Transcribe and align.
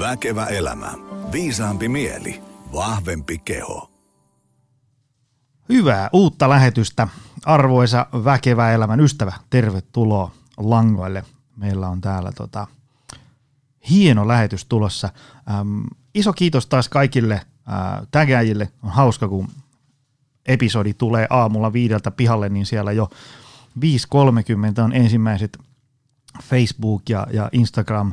Väkevä 0.00 0.46
elämä. 0.46 0.92
Viisaampi 1.32 1.88
mieli. 1.88 2.42
Vahvempi 2.72 3.38
keho. 3.38 3.90
Hyvää 5.68 6.10
uutta 6.12 6.48
lähetystä, 6.48 7.08
arvoisa 7.44 8.06
väkevä 8.12 8.72
elämän 8.72 9.00
ystävä. 9.00 9.32
Tervetuloa 9.50 10.30
langoille. 10.56 11.24
Meillä 11.56 11.88
on 11.88 12.00
täällä 12.00 12.32
tota, 12.32 12.66
hieno 13.90 14.28
lähetys 14.28 14.64
tulossa. 14.64 15.08
Ähm, 15.50 15.80
iso 16.14 16.32
kiitos 16.32 16.66
taas 16.66 16.88
kaikille 16.88 17.34
äh, 17.34 17.44
tägäjille. 18.10 18.72
On 18.82 18.90
hauska, 18.90 19.28
kun 19.28 19.48
episodi 20.46 20.94
tulee 20.94 21.26
aamulla 21.30 21.72
viideltä 21.72 22.10
pihalle, 22.10 22.48
niin 22.48 22.66
siellä 22.66 22.92
jo 22.92 23.10
5.30 23.80 24.82
on 24.84 24.92
ensimmäiset 24.92 25.58
Facebook 26.42 27.08
ja, 27.08 27.26
ja 27.32 27.48
Instagram 27.52 28.12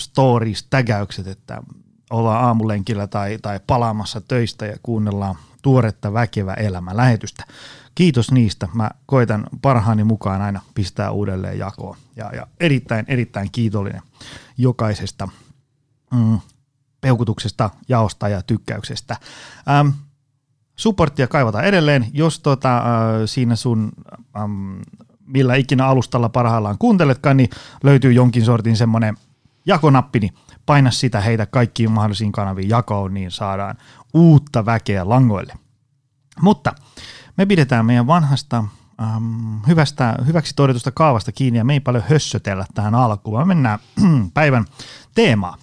äh, 0.00 0.04
stories, 0.04 0.66
tägäykset, 0.70 1.26
että 1.26 1.62
ollaan 2.10 2.44
aamulenkillä 2.44 3.06
tai, 3.06 3.38
tai 3.42 3.60
palaamassa 3.66 4.20
töistä 4.20 4.66
ja 4.66 4.76
kuunnellaan 4.82 5.34
tuoretta 5.62 6.12
väkevä 6.12 6.54
elämä 6.54 6.96
lähetystä. 6.96 7.44
Kiitos 7.94 8.32
niistä. 8.32 8.68
Mä 8.74 8.90
koitan 9.06 9.46
parhaani 9.62 10.04
mukaan 10.04 10.42
aina 10.42 10.60
pistää 10.74 11.10
uudelleen 11.10 11.58
jakoon. 11.58 11.96
Ja, 12.16 12.30
ja 12.34 12.46
erittäin, 12.60 13.04
erittäin 13.08 13.48
kiitollinen 13.52 14.02
jokaisesta 14.58 15.28
mm, 16.14 16.38
peukutuksesta, 17.00 17.70
jaosta 17.88 18.28
ja 18.28 18.42
tykkäyksestä. 18.42 19.16
Ähm, 19.68 19.88
supporttia 20.76 21.28
kaivataan 21.28 21.64
edelleen, 21.64 22.06
jos 22.12 22.40
tota, 22.40 22.76
äh, 22.76 22.84
siinä 23.26 23.56
sun 23.56 23.92
ähm, 24.36 24.80
millä 25.26 25.54
ikinä 25.54 25.86
alustalla 25.86 26.28
parhaillaan 26.28 26.78
kuunteletkaan, 26.78 27.36
niin 27.36 27.50
löytyy 27.84 28.12
jonkin 28.12 28.44
sortin 28.44 28.76
semmoinen 28.76 29.16
jakonappi, 29.66 30.20
niin 30.20 30.34
paina 30.66 30.90
sitä 30.90 31.20
heitä 31.20 31.46
kaikkiin 31.46 31.90
mahdollisiin 31.90 32.32
kanaviin 32.32 32.68
jakoon, 32.68 33.14
niin 33.14 33.30
saadaan 33.30 33.76
uutta 34.14 34.66
väkeä 34.66 35.08
langoille. 35.08 35.54
Mutta 36.40 36.74
me 37.36 37.46
pidetään 37.46 37.86
meidän 37.86 38.06
vanhasta 38.06 38.64
ähm, 39.02 39.62
hyvästä, 39.66 40.14
hyväksi 40.26 40.56
todetusta 40.56 40.90
kaavasta 40.90 41.32
kiinni 41.32 41.58
ja 41.58 41.64
me 41.64 41.72
ei 41.72 41.80
paljon 41.80 42.04
hössötellä 42.08 42.66
tähän 42.74 42.94
alkuun, 42.94 43.36
vaan 43.36 43.48
mennään 43.48 43.78
päivän 44.34 44.64
teemaan. 45.14 45.58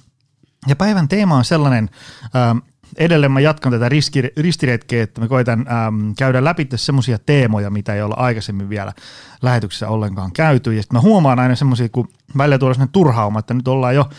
Ja 0.67 0.75
päivän 0.75 1.07
teema 1.07 1.35
on 1.35 1.45
sellainen, 1.45 1.89
ähm, 2.35 2.57
edelleen 2.97 3.31
mä 3.31 3.39
jatkan 3.39 3.71
tätä 3.71 3.89
ristiretkeä, 4.37 5.03
että 5.03 5.21
me 5.21 5.27
koitan 5.27 5.59
ähm, 5.59 6.11
käydä 6.17 6.43
läpi 6.43 6.67
semmoisia 6.75 7.19
teemoja, 7.25 7.69
mitä 7.69 7.93
ei 7.93 8.01
olla 8.01 8.15
aikaisemmin 8.15 8.69
vielä 8.69 8.93
lähetyksessä 9.41 9.89
ollenkaan 9.89 10.31
käyty. 10.31 10.73
Ja 10.73 10.81
sitten 10.81 10.97
mä 10.97 11.01
huomaan 11.01 11.39
aina 11.39 11.55
semmoisia, 11.55 11.89
kun 11.89 12.09
välillä 12.37 12.57
tulee 12.57 12.73
sellainen 12.73 12.93
turhauma, 12.93 13.39
että 13.39 13.53
nyt 13.53 13.67
ollaan 13.67 13.95
jo 13.95 14.09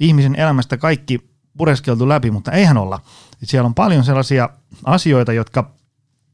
ihmisen 0.00 0.34
elämästä 0.34 0.76
kaikki 0.76 1.30
pureskeltu 1.58 2.08
läpi, 2.08 2.30
mutta 2.30 2.52
eihän 2.52 2.76
olla. 2.76 3.00
Et 3.42 3.48
siellä 3.48 3.66
on 3.66 3.74
paljon 3.74 4.04
sellaisia 4.04 4.50
asioita, 4.84 5.32
jotka 5.32 5.76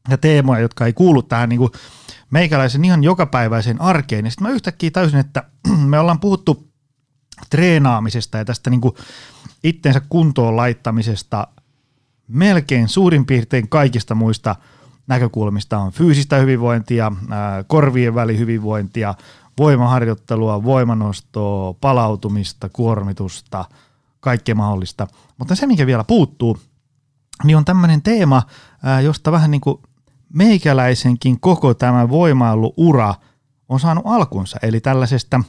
ja 0.09 0.19
teemoja, 0.19 0.61
jotka 0.61 0.87
ei 0.87 0.93
kuulu 0.93 1.23
tähän 1.23 1.49
niin 1.49 1.59
kuin 1.59 1.71
meikäläisen 2.31 2.85
ihan 2.85 3.05
jokapäiväiseen 3.05 3.81
arkeen. 3.81 4.25
Ja 4.25 4.31
sitten 4.31 4.49
mä 4.49 4.55
yhtäkkiä 4.55 4.91
täysin, 4.91 5.21
että 5.21 5.43
me 5.87 5.99
ollaan 5.99 6.21
puhuttu 6.21 6.73
treenaamisesta 7.51 8.39
ja 8.39 8.45
tästä 8.45 8.71
niin 8.71 8.81
kuin 8.81 8.95
itsensä 9.65 10.01
kuntoon 10.09 10.57
laittamisesta 10.57 11.47
melkein 12.33 12.89
suurin 12.89 13.27
piirtein 13.27 13.69
kaikista 13.69 14.15
muista 14.15 14.57
näkökulmista 15.07 15.79
on 15.79 15.93
fyysistä 15.93 16.37
hyvinvointia, 16.37 17.13
korvien 17.67 18.15
välihyvinvointia, 18.15 19.15
voimaharjoittelua, 19.59 20.65
voimanostoa, 20.65 21.75
palautumista, 21.81 22.69
kuormitusta, 22.69 23.65
kaikkea 24.21 24.55
mahdollista. 24.55 25.07
Mutta 25.39 25.55
se, 25.55 25.67
mikä 25.67 25.87
vielä 25.87 26.05
puuttuu, 26.05 26.59
niin 27.45 27.57
on 27.57 27.65
tämmöinen 27.65 28.03
teema, 28.03 28.43
josta 29.03 29.33
vähän 29.33 29.51
niin 29.51 29.61
kuin 29.61 29.79
meikäläisenkin 30.33 31.41
koko 31.41 31.75
tämä 31.75 32.09
voimailuura 32.09 33.15
on 33.69 33.81
saanut 33.81 34.07
alkunsa. 34.07 34.59
Eli 34.63 34.81
tällaisesta, 34.81 35.41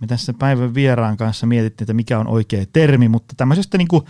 me 0.00 0.06
tässä 0.06 0.34
päivän 0.38 0.74
vieraan 0.74 1.16
kanssa 1.16 1.46
mietittiin, 1.46 1.84
että 1.84 1.94
mikä 1.94 2.18
on 2.18 2.28
oikea 2.28 2.64
termi, 2.72 3.08
mutta 3.08 3.34
tämmöisestä 3.36 3.78
niin 3.78 3.88
kuin 3.88 4.04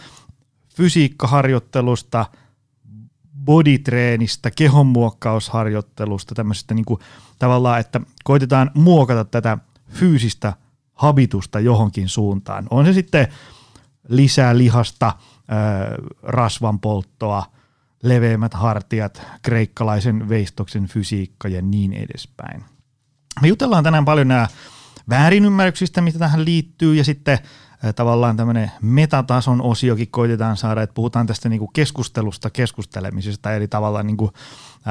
fysiikkaharjoittelusta, 0.78 2.26
bodytreenistä, 3.44 4.50
kehonmuokkausharjoittelusta, 4.50 6.34
tämmöisestä 6.34 6.74
niin 6.74 6.84
kuin 6.84 7.00
tavallaan, 7.38 7.80
että 7.80 8.00
koitetaan 8.24 8.70
muokata 8.74 9.24
tätä 9.24 9.58
fyysistä 9.90 10.52
habitusta 10.94 11.60
johonkin 11.60 12.08
suuntaan. 12.08 12.66
On 12.70 12.86
se 12.86 12.92
sitten 12.92 13.28
lisää 14.08 14.58
lihasta, 14.58 15.12
rasvan 16.22 16.80
polttoa, 16.80 17.44
leveämmät 18.02 18.54
hartiat, 18.54 19.22
kreikkalaisen 19.42 20.28
veistoksen 20.28 20.86
fysiikka 20.86 21.48
ja 21.48 21.62
niin 21.62 21.92
edespäin. 21.92 22.64
Me 23.42 23.48
jutellaan 23.48 23.84
tänään 23.84 24.04
paljon 24.04 24.28
nämä 24.28 24.46
väärinymmärryksistä, 25.08 26.00
mitä 26.00 26.18
tähän 26.18 26.44
liittyy, 26.44 26.94
ja 26.94 27.04
sitten 27.04 27.38
tavallaan 27.96 28.36
tämmöinen 28.36 28.70
metatason 28.82 29.62
osiokin 29.62 30.08
koitetaan 30.10 30.56
saada, 30.56 30.82
että 30.82 30.94
puhutaan 30.94 31.26
tästä 31.26 31.48
niinku 31.48 31.66
keskustelusta, 31.66 32.50
keskustelemisesta, 32.50 33.52
eli 33.52 33.68
tavallaan 33.68 34.06
niinku, 34.06 34.32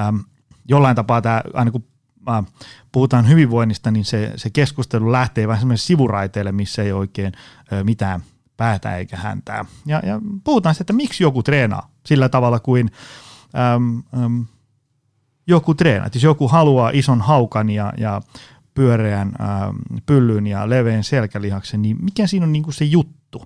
äm, 0.07 0.23
jollain 0.67 0.95
tapaa 0.95 1.21
tämä, 1.21 1.41
aina 1.53 1.71
kun 1.71 1.85
äh, 2.29 2.45
puhutaan 2.91 3.29
hyvinvoinnista, 3.29 3.91
niin 3.91 4.05
se, 4.05 4.33
se 4.35 4.49
keskustelu 4.49 5.11
lähtee 5.11 5.47
vähän 5.47 5.61
semmoisen 5.61 5.87
sivuraiteelle, 5.87 6.51
missä 6.51 6.83
ei 6.83 6.91
oikein 6.91 7.33
äh, 7.73 7.83
mitään 7.83 8.23
päätä 8.57 8.97
eikä 8.97 9.17
häntää. 9.17 9.65
Ja, 9.85 10.01
ja 10.05 10.21
puhutaan 10.43 10.75
sitten, 10.75 10.83
että 10.83 10.93
miksi 10.93 11.23
joku 11.23 11.43
treenaa 11.43 11.89
sillä 12.05 12.29
tavalla 12.29 12.59
kuin 12.59 12.91
äm, 13.75 14.03
äm, 14.23 14.45
joku 15.47 15.73
treenaa. 15.73 16.09
Jos 16.13 16.23
joku 16.23 16.47
haluaa 16.47 16.91
ison 16.93 17.21
haukan 17.21 17.69
ja, 17.69 17.93
ja 17.97 18.21
pyöreän 18.77 19.27
äm, 19.27 19.75
pyllyn 20.05 20.47
ja 20.47 20.69
leveän 20.69 21.03
selkälihaksen, 21.03 21.81
niin 21.81 21.97
mikä 22.01 22.27
siinä 22.27 22.45
on 22.45 22.51
niin 22.51 22.63
kuin 22.63 22.73
se 22.73 22.85
juttu? 22.85 23.43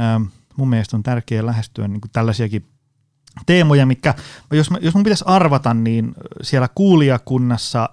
Ähm, 0.00 0.22
mun 0.56 0.68
mielestä 0.68 0.96
on 0.96 1.02
tärkeää 1.02 1.46
lähestyä 1.46 1.88
niin 1.88 2.00
kuin 2.00 2.10
tällaisiakin 2.10 2.66
teemoja, 3.46 3.86
mitkä, 3.86 4.14
jos, 4.50 4.70
mä, 4.70 4.78
jos 4.80 4.94
mun 4.94 5.02
pitäisi 5.02 5.24
arvata, 5.26 5.74
niin 5.74 6.14
siellä 6.42 6.68
kuulijakunnassa 6.74 7.88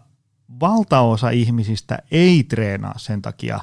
valtaosa 0.60 1.30
ihmisistä 1.30 2.00
ei 2.12 2.44
treenaa 2.44 2.98
sen 2.98 3.22
takia, 3.22 3.60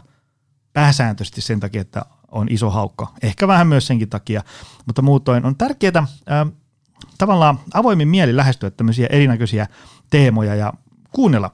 pääsääntöisesti 0.73 1.41
sen 1.41 1.61
takia, 1.61 1.81
että 1.81 2.03
on 2.31 2.47
iso 2.51 2.71
haukka. 2.71 3.13
Ehkä 3.23 3.49
vähän 3.49 3.67
myös 3.67 3.87
senkin 3.87 4.09
takia, 4.09 4.43
mutta 4.87 5.03
muutoin 5.03 5.45
on 5.45 5.57
tärkeää 5.57 5.99
äh, 5.99 6.07
tavallaan 7.19 7.59
avoimin 7.75 8.09
mieli 8.09 8.37
lähestyä 8.37 8.71
tämmöisiä 8.71 9.07
erinäköisiä 9.11 9.67
teemoja 10.11 10.55
ja 10.55 10.73
kuunnella, 11.13 11.51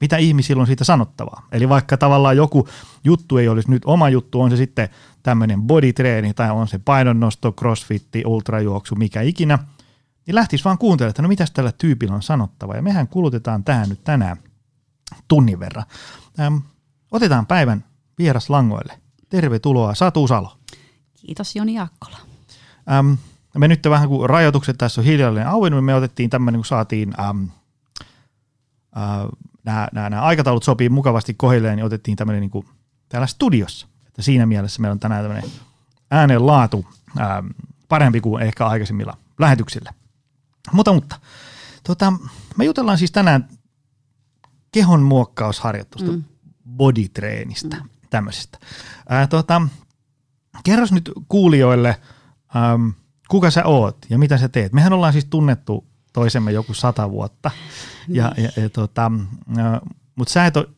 mitä 0.00 0.16
ihmisillä 0.16 0.60
on 0.60 0.66
siitä 0.66 0.84
sanottavaa. 0.84 1.46
Eli 1.52 1.68
vaikka 1.68 1.96
tavallaan 1.96 2.36
joku 2.36 2.68
juttu 3.04 3.38
ei 3.38 3.48
olisi 3.48 3.70
nyt 3.70 3.82
oma 3.84 4.08
juttu, 4.08 4.40
on 4.40 4.50
se 4.50 4.56
sitten 4.56 4.88
tämmöinen 5.22 5.62
bodytreeni 5.62 6.34
tai 6.34 6.50
on 6.50 6.68
se 6.68 6.78
painonnosto, 6.78 7.52
crossfitti, 7.52 8.22
ultrajuoksu, 8.26 8.94
mikä 8.94 9.20
ikinä, 9.20 9.58
niin 10.26 10.34
lähtisi 10.34 10.64
vaan 10.64 10.78
kuuntelemaan, 10.78 11.10
että 11.10 11.22
no 11.22 11.28
mitäs 11.28 11.50
tällä 11.50 11.72
tyypillä 11.72 12.14
on 12.14 12.22
sanottava. 12.22 12.76
Ja 12.76 12.82
mehän 12.82 13.08
kulutetaan 13.08 13.64
tähän 13.64 13.88
nyt 13.88 14.04
tänään 14.04 14.36
tunnin 15.28 15.60
verran. 15.60 15.84
Ähm, 16.40 16.56
otetaan 17.10 17.46
päivän 17.46 17.84
vieras 18.18 18.50
langoille. 18.50 19.00
Tervetuloa 19.28 19.94
Satu 19.94 20.26
Salo. 20.26 20.56
Kiitos 21.14 21.56
Joni 21.56 21.74
Jaakkola. 21.74 22.16
Ähm, 22.92 23.12
me 23.58 23.68
nyt 23.68 23.84
vähän 23.90 24.08
kun 24.08 24.30
rajoitukset 24.30 24.78
tässä 24.78 25.00
on 25.00 25.04
hiljalleen 25.04 25.48
auennut, 25.48 25.78
niin 25.78 25.84
me 25.84 25.94
otettiin 25.94 26.30
tämmöinen, 26.30 26.58
kun 26.58 26.66
saatiin 26.66 27.14
ähm, 27.20 27.42
äh, 28.96 29.28
nämä, 29.64 29.88
nämä, 29.92 30.10
nämä 30.10 30.22
aikataulut 30.22 30.62
sopii 30.62 30.88
mukavasti 30.88 31.34
kohilleen, 31.34 31.76
niin 31.76 31.84
otettiin 31.84 32.16
tämmöinen 32.16 32.40
niin 32.40 32.50
kuin 32.50 32.66
täällä 33.08 33.26
studiossa. 33.26 33.86
Että 34.06 34.22
siinä 34.22 34.46
mielessä 34.46 34.80
meillä 34.80 34.92
on 34.92 35.00
tänään 35.00 35.24
tämmöinen 35.24 35.50
äänen 36.10 36.46
laatu 36.46 36.86
ähm, 37.20 37.46
parempi 37.88 38.20
kuin 38.20 38.42
ehkä 38.42 38.66
aikaisemmilla 38.66 39.16
lähetyksillä. 39.38 39.92
Mutta, 40.72 40.92
mutta 40.92 41.16
tota, 41.84 42.12
me 42.56 42.64
jutellaan 42.64 42.98
siis 42.98 43.12
tänään 43.12 43.48
kehon 44.72 45.02
muokkausharjoitusta, 45.02 46.12
mm. 46.12 46.24
bodytreenistä, 46.76 47.76
mm. 47.76 47.88
tämmöisestä. 48.10 48.58
Ää, 49.08 49.26
tota, 49.26 49.62
kerros 50.64 50.92
nyt 50.92 51.12
kuulijoille, 51.28 51.96
äm, 52.56 52.92
kuka 53.28 53.50
sä 53.50 53.64
oot 53.64 53.98
ja 54.10 54.18
mitä 54.18 54.38
sä 54.38 54.48
teet. 54.48 54.72
Mehän 54.72 54.92
ollaan 54.92 55.12
siis 55.12 55.24
tunnettu 55.24 55.89
toisemme 56.12 56.52
joku 56.52 56.74
sata 56.74 57.10
vuotta, 57.10 57.50
ja, 58.08 58.32
ja, 58.36 58.62
ja 58.62 58.70
tota, 58.70 59.12
mutta 60.14 60.32
sä 60.32 60.46
et 60.46 60.56
ole 60.56 60.68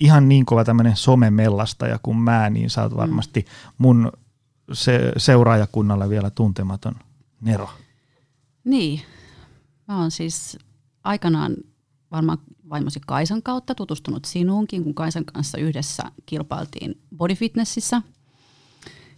ihan 0.00 0.28
niin 0.28 0.46
kova 0.46 0.64
tämmöinen 0.64 0.96
somemellastaja 0.96 1.98
kuin 2.02 2.16
mä, 2.16 2.50
niin 2.50 2.70
sä 2.70 2.82
oot 2.82 2.92
mm. 2.92 2.96
varmasti 2.96 3.46
mun 3.78 4.12
se, 4.72 5.12
seuraajakunnalle 5.16 6.08
vielä 6.08 6.30
tuntematon 6.30 6.94
Nero. 7.40 7.70
Niin, 8.64 9.00
mä 9.88 10.00
oon 10.00 10.10
siis 10.10 10.58
aikanaan 11.04 11.56
varmaan 12.10 12.38
vaimosi 12.70 13.00
Kaisan 13.06 13.42
kautta 13.42 13.74
tutustunut 13.74 14.24
sinuunkin, 14.24 14.84
kun 14.84 14.94
Kaisan 14.94 15.24
kanssa 15.24 15.58
yhdessä 15.58 16.02
kilpailtiin 16.26 17.00
bodyfitnessissä. 17.16 18.02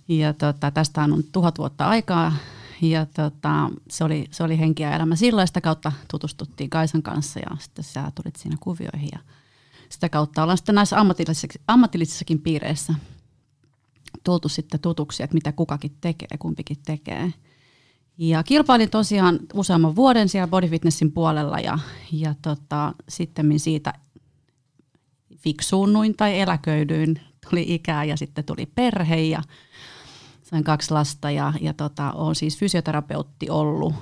Ja 0.08 0.32
tota, 0.32 0.70
tästä 0.70 1.02
on 1.02 1.24
tuhat 1.32 1.58
vuotta 1.58 1.88
aikaa 1.88 2.32
ja 2.82 3.06
tota, 3.06 3.70
se, 3.90 4.04
oli, 4.04 4.26
se 4.30 4.44
oli 4.44 4.58
henki 4.58 4.82
ja 4.82 4.94
elämä 4.94 5.16
silloin. 5.16 5.46
Sitä 5.46 5.60
kautta 5.60 5.92
tutustuttiin 6.10 6.70
Kaisan 6.70 7.02
kanssa 7.02 7.40
ja 7.40 7.56
sitten 7.60 7.84
sä 7.84 8.12
tulit 8.14 8.36
siinä 8.36 8.56
kuvioihin. 8.60 9.08
Ja 9.12 9.18
sitä 9.88 10.08
kautta 10.08 10.42
ollaan 10.42 10.58
sitten 10.58 10.74
näissä 10.74 11.00
ammatillisissa, 11.00 11.48
ammatillisissakin 11.66 12.38
piireissä 12.38 12.94
tultu 14.24 14.48
sitten 14.48 14.80
tutuksi, 14.80 15.22
että 15.22 15.34
mitä 15.34 15.52
kukakin 15.52 15.96
tekee, 16.00 16.28
kumpikin 16.38 16.76
tekee. 16.86 17.32
Ja 18.18 18.42
kilpailin 18.42 18.90
tosiaan 18.90 19.38
useamman 19.54 19.96
vuoden 19.96 20.28
siellä 20.28 20.48
bodyfitnessin 20.48 21.12
puolella 21.12 21.58
ja, 21.58 21.78
ja 22.12 22.34
tota, 22.42 22.94
sitten 23.08 23.58
siitä 23.58 23.92
fiksuunnuin 25.36 26.16
tai 26.16 26.40
eläköidyin, 26.40 27.20
tuli 27.50 27.74
ikää 27.74 28.04
ja 28.04 28.16
sitten 28.16 28.44
tuli 28.44 28.66
perhe 28.66 29.20
ja 29.20 29.42
sain 30.52 30.64
kaksi 30.64 30.90
lasta 30.90 31.30
ja, 31.30 31.52
ja 31.60 31.74
tota, 31.74 32.12
olen 32.12 32.34
siis 32.34 32.58
fysioterapeutti 32.58 33.50
ollut 33.50 33.94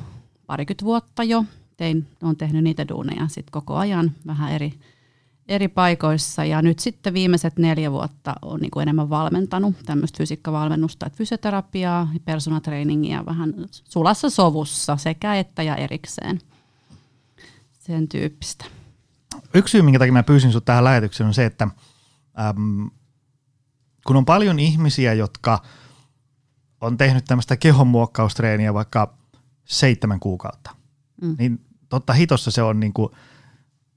parikymmentä 0.47 0.85
vuotta 0.85 1.25
jo. 1.25 1.44
Tein, 1.76 2.06
olen 2.23 2.37
tehnyt 2.37 2.64
niitä 2.64 2.88
duuneja 2.88 3.29
sitten 3.29 3.52
koko 3.52 3.76
ajan 3.76 4.12
vähän 4.26 4.52
eri, 4.52 4.75
eri 5.49 5.69
paikoissa 5.69 6.44
ja 6.44 6.62
nyt 6.62 6.79
sitten 6.79 7.14
viimeiset 7.14 7.58
neljä 7.58 7.93
vuotta 7.93 8.35
on 8.43 8.61
niin 8.61 8.70
kuin 8.70 8.82
enemmän 8.82 9.11
valmentanut 9.11 9.75
tämmöistä 9.87 10.19
fysiikkavalmennusta, 10.19 11.06
että 11.06 11.17
fysioterapiaa 11.17 12.08
ja 13.08 13.26
vähän 13.26 13.55
sulassa 13.69 14.31
sovussa 14.31 14.97
sekä 14.97 15.35
että 15.35 15.62
ja 15.62 15.76
erikseen. 15.76 16.41
Sen 17.79 18.08
tyyppistä. 18.08 18.64
Yksi 19.55 19.73
syy, 19.73 19.82
minkä 19.82 19.99
takia 19.99 20.12
mä 20.12 20.23
pyysin 20.23 20.50
sinut 20.50 20.64
tähän 20.64 20.85
lähetykseen 20.85 21.29
on 21.29 21.35
se, 21.35 21.44
että 21.44 21.69
äm, 22.49 22.91
kun 24.06 24.17
on 24.17 24.25
paljon 24.25 24.58
ihmisiä, 24.58 25.14
jotka 25.14 25.62
on 26.80 26.96
tehnyt 26.96 27.24
tämmöistä 27.24 27.56
kehonmuokkaustreeniä 27.56 28.74
vaikka 28.74 29.14
seitsemän 29.64 30.20
kuukautta, 30.20 30.70
mm. 31.22 31.36
niin 31.38 31.60
totta 31.88 32.12
hitossa 32.12 32.50
se 32.50 32.62
on 32.62 32.80
niin 32.80 32.92
kuin, 32.92 33.08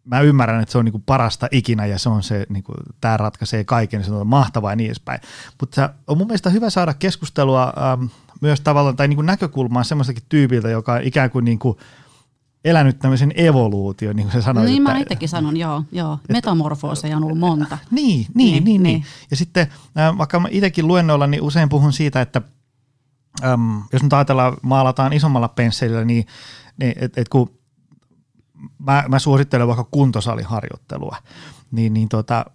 mä 0.05 0.21
ymmärrän, 0.21 0.61
että 0.61 0.71
se 0.71 0.77
on 0.77 0.85
niin 0.85 0.91
kuin 0.91 1.03
parasta 1.05 1.47
ikinä 1.51 1.85
ja 1.85 1.99
se 1.99 2.09
on 2.09 2.23
se, 2.23 2.45
niin 2.49 2.63
kuin, 2.63 2.77
tämä 3.01 3.17
ratkaisee 3.17 3.63
kaiken, 3.63 4.03
se 4.03 4.13
on 4.13 4.27
mahtavaa 4.27 4.71
ja 4.71 4.75
niin 4.75 4.87
edespäin. 4.87 5.21
Mutta 5.59 5.89
on 6.07 6.17
mun 6.17 6.27
mielestä 6.27 6.49
hyvä 6.49 6.69
saada 6.69 6.93
keskustelua 6.93 7.73
ähm, 7.93 8.05
myös 8.41 8.61
tavallaan, 8.61 8.95
tai 8.95 9.07
niin 9.07 9.17
kuin 9.17 9.25
näkökulmaa 9.25 9.83
semmoistakin 9.83 10.23
tyypiltä, 10.29 10.69
joka 10.69 10.93
on 10.93 11.03
ikään 11.03 11.29
kuin, 11.29 11.45
niin 11.45 11.59
kuin 11.59 11.77
elänyt 12.65 12.99
tämmöisen 12.99 13.33
evoluution, 13.35 14.15
niin 14.15 14.25
kuin 14.25 14.33
se 14.33 14.41
sanoi. 14.41 14.63
No 14.63 14.69
niin, 14.69 14.81
että, 14.81 14.93
mä 14.93 14.99
itsekin 14.99 15.29
sanon, 15.29 15.57
joo, 15.57 15.83
joo. 15.91 16.19
metamorfooseja 16.29 17.17
on 17.17 17.23
ollut 17.23 17.39
monta. 17.39 17.77
Niin, 17.91 18.25
niin, 18.35 18.51
niin, 18.51 18.63
niin, 18.63 18.83
niin. 18.83 19.05
Ja 19.31 19.37
sitten 19.37 19.67
äh, 19.97 20.17
vaikka 20.17 20.39
mä 20.39 20.47
itsekin 20.51 20.87
luennoilla, 20.87 21.27
niin 21.27 21.41
usein 21.41 21.69
puhun 21.69 21.93
siitä, 21.93 22.21
että 22.21 22.41
äm, 23.43 23.83
jos 23.93 24.03
nyt 24.03 24.13
ajatellaan, 24.13 24.57
maalataan 24.61 25.13
isommalla 25.13 25.47
pensselillä, 25.47 26.05
niin, 26.05 26.25
niin 26.77 26.93
että 26.95 27.21
et 27.21 27.29
kun 27.29 27.49
mä, 28.79 29.03
mä 29.07 29.19
suosittelen 29.19 29.67
vaikka 29.67 29.87
kuntosaliharjoittelua, 29.91 31.17
niin, 31.71 31.93
niin 31.93 32.09
tota, 32.09 32.45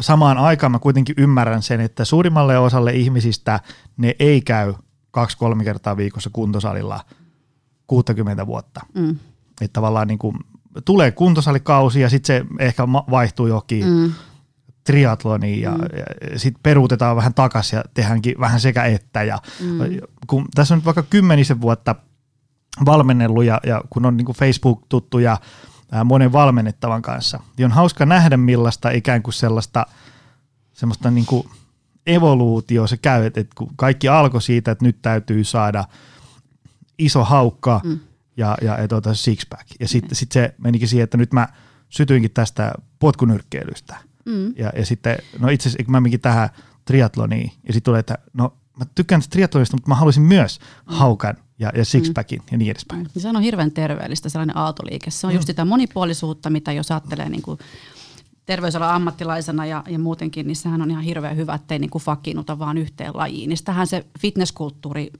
samaan 0.00 0.38
aikaan 0.38 0.72
mä 0.72 0.78
kuitenkin 0.78 1.14
ymmärrän 1.18 1.62
sen, 1.62 1.80
että 1.80 2.04
suurimmalle 2.04 2.58
osalle 2.58 2.92
ihmisistä 2.92 3.60
ne 3.96 4.16
ei 4.18 4.40
käy 4.40 4.74
kaksi-kolme 5.10 5.64
kertaa 5.64 5.96
viikossa 5.96 6.30
kuntosalilla 6.32 7.00
60 7.86 8.46
vuotta. 8.46 8.80
Mm. 8.94 9.10
Että 9.60 9.72
tavallaan 9.72 10.08
niin 10.08 10.18
kuin, 10.18 10.36
tulee 10.84 11.10
kuntosalikausi 11.10 12.00
ja 12.00 12.08
sitten 12.08 12.26
se 12.26 12.64
ehkä 12.64 12.88
vaihtuu 12.88 13.46
johonkin 13.46 13.86
mm. 13.86 14.12
Triatloniin 14.84 15.60
ja, 15.60 15.70
mm. 15.70 15.78
ja 16.32 16.38
sitten 16.38 16.62
peruutetaan 16.62 17.16
vähän 17.16 17.34
takaisin 17.34 17.76
ja 17.76 17.84
tehdäänkin 17.94 18.34
vähän 18.40 18.60
sekä 18.60 18.84
että. 18.84 19.22
Ja, 19.22 19.38
mm. 19.60 19.78
kun 20.26 20.48
tässä 20.54 20.74
on 20.74 20.78
nyt 20.78 20.84
vaikka 20.84 21.02
kymmenisen 21.02 21.60
vuotta– 21.60 21.94
valmennellut 22.84 23.44
ja, 23.44 23.60
ja 23.66 23.82
kun 23.90 24.06
on 24.06 24.16
niin 24.16 24.26
Facebook-tuttu 24.26 25.18
ja 25.18 25.38
ää, 25.92 26.04
monen 26.04 26.32
valmennettavan 26.32 27.02
kanssa, 27.02 27.40
niin 27.56 27.66
on 27.66 27.72
hauska 27.72 28.06
nähdä 28.06 28.36
millaista 28.36 28.90
ikään 28.90 29.22
kuin 29.22 29.34
sellaista 29.34 29.86
semmoista 30.72 31.10
niin 31.10 31.26
kuin 31.26 31.48
evoluutio 32.06 32.86
se 32.86 32.96
käy, 32.96 33.26
että, 33.26 33.44
kun 33.54 33.70
kaikki 33.76 34.08
alkoi 34.08 34.42
siitä, 34.42 34.70
että 34.70 34.84
nyt 34.84 35.02
täytyy 35.02 35.44
saada 35.44 35.84
iso 36.98 37.24
haukka 37.24 37.80
mm. 37.84 38.00
ja, 38.36 38.56
ja, 38.62 38.80
ja 38.80 38.88
tuota 38.88 39.10
six-pack. 39.10 39.66
Ja 39.80 39.88
sitten 39.88 40.10
mm. 40.10 40.14
sit 40.14 40.32
se 40.32 40.54
menikin 40.58 40.88
siihen, 40.88 41.04
että 41.04 41.16
nyt 41.16 41.32
mä 41.32 41.48
sytyinkin 41.88 42.30
tästä 42.30 42.72
potkunyrkkeilystä. 42.98 43.96
Mm. 44.24 44.54
Ja, 44.56 44.72
ja 44.76 44.86
sitten, 44.86 45.18
no 45.38 45.48
itse 45.48 45.68
asiassa 45.68 45.90
mä 45.90 46.00
meninkin 46.00 46.20
tähän 46.20 46.48
triatloniin 46.84 47.52
ja 47.66 47.72
sitten 47.72 47.82
tulee, 47.82 48.00
että 48.00 48.18
no 48.32 48.52
mä 48.78 48.84
tykkään 48.94 49.22
triatlonista, 49.30 49.76
mutta 49.76 49.88
mä 49.88 49.94
haluaisin 49.94 50.22
myös 50.22 50.58
mm. 50.60 50.94
haukan 50.94 51.36
ja, 51.58 51.72
ja 51.76 51.84
sixpackin 51.84 52.38
mm. 52.38 52.46
ja 52.50 52.58
niin 52.58 52.70
edespäin. 52.70 53.02
Mm. 53.02 53.20
Se 53.20 53.28
on 53.28 53.42
hirveän 53.42 53.70
terveellistä 53.70 54.28
sellainen 54.28 54.56
aaltoliike. 54.56 55.10
Se 55.10 55.26
on 55.26 55.32
mm. 55.32 55.36
just 55.36 55.46
sitä 55.46 55.64
monipuolisuutta, 55.64 56.50
mitä 56.50 56.72
jos 56.72 56.90
ajattelee 56.90 57.28
niin 57.28 57.42
kuin 57.42 57.58
terveysalan 58.46 58.94
ammattilaisena 58.94 59.66
ja, 59.66 59.82
ja 59.88 59.98
muutenkin, 59.98 60.46
niin 60.46 60.56
sehän 60.56 60.82
on 60.82 60.90
ihan 60.90 61.04
hirveän 61.04 61.36
hyvä, 61.36 61.54
ettei 61.54 61.78
niin 61.78 61.90
kuin 61.90 62.02
fakinuta 62.02 62.58
vaan 62.58 62.78
yhteen 62.78 63.12
lajiin. 63.14 63.48
Niin 63.48 63.56
sitähän 63.56 63.86
se 63.86 64.06
fitnesskulttuuri, 64.18 65.10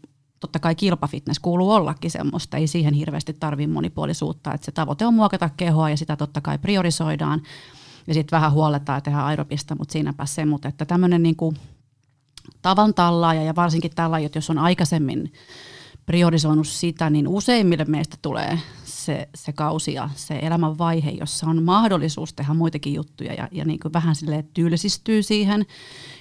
totta 0.40 0.58
kai 0.58 0.75
kilpafitness 0.75 1.38
kuuluu 1.38 1.72
ollakin 1.72 2.10
semmoista, 2.10 2.56
ei 2.56 2.66
siihen 2.66 2.94
hirveästi 2.94 3.32
tarvii 3.32 3.66
monipuolisuutta, 3.66 4.55
että 4.55 4.64
se 4.64 4.72
tavoite 4.72 5.06
on 5.06 5.14
muokata 5.14 5.50
kehoa 5.56 5.90
ja 5.90 5.96
sitä 5.96 6.16
totta 6.16 6.40
kai 6.40 6.58
priorisoidaan 6.58 7.43
ja 8.06 8.14
sitten 8.14 8.37
vähän 8.37 8.52
huoletaan 8.52 8.96
ja 8.96 9.00
tehdään 9.00 9.25
aerobista, 9.25 9.75
mutta 9.75 9.93
siinäpä 9.93 10.26
se, 10.26 10.44
mutta 10.44 10.69
että 10.69 10.84
tämmöinen 10.84 11.22
niin 11.22 11.37
tavan 12.62 12.94
tallaaja 12.94 13.43
ja 13.43 13.56
varsinkin 13.56 13.90
tällä, 13.94 14.19
jos 14.19 14.50
on 14.50 14.58
aikaisemmin 14.58 15.32
priorisoinut 16.06 16.66
sitä, 16.66 17.10
niin 17.10 17.28
useimmille 17.28 17.84
meistä 17.84 18.16
tulee 18.22 18.58
se, 18.84 19.28
se 19.34 19.52
kausi 19.52 19.94
ja 19.94 20.10
se 20.14 20.38
elämän 20.43 20.78
vaihe, 20.78 21.10
jossa 21.10 21.46
on 21.46 21.62
mahdollisuus 21.62 22.34
tehdä 22.34 22.54
muitakin 22.54 22.94
juttuja 22.94 23.34
ja, 23.34 23.49
ja 23.52 23.64
niin 23.64 23.81
kuin 23.81 23.93
vähän 23.93 24.14
sille 24.14 24.44
tylsistyy 24.55 25.22
siihen 25.22 25.66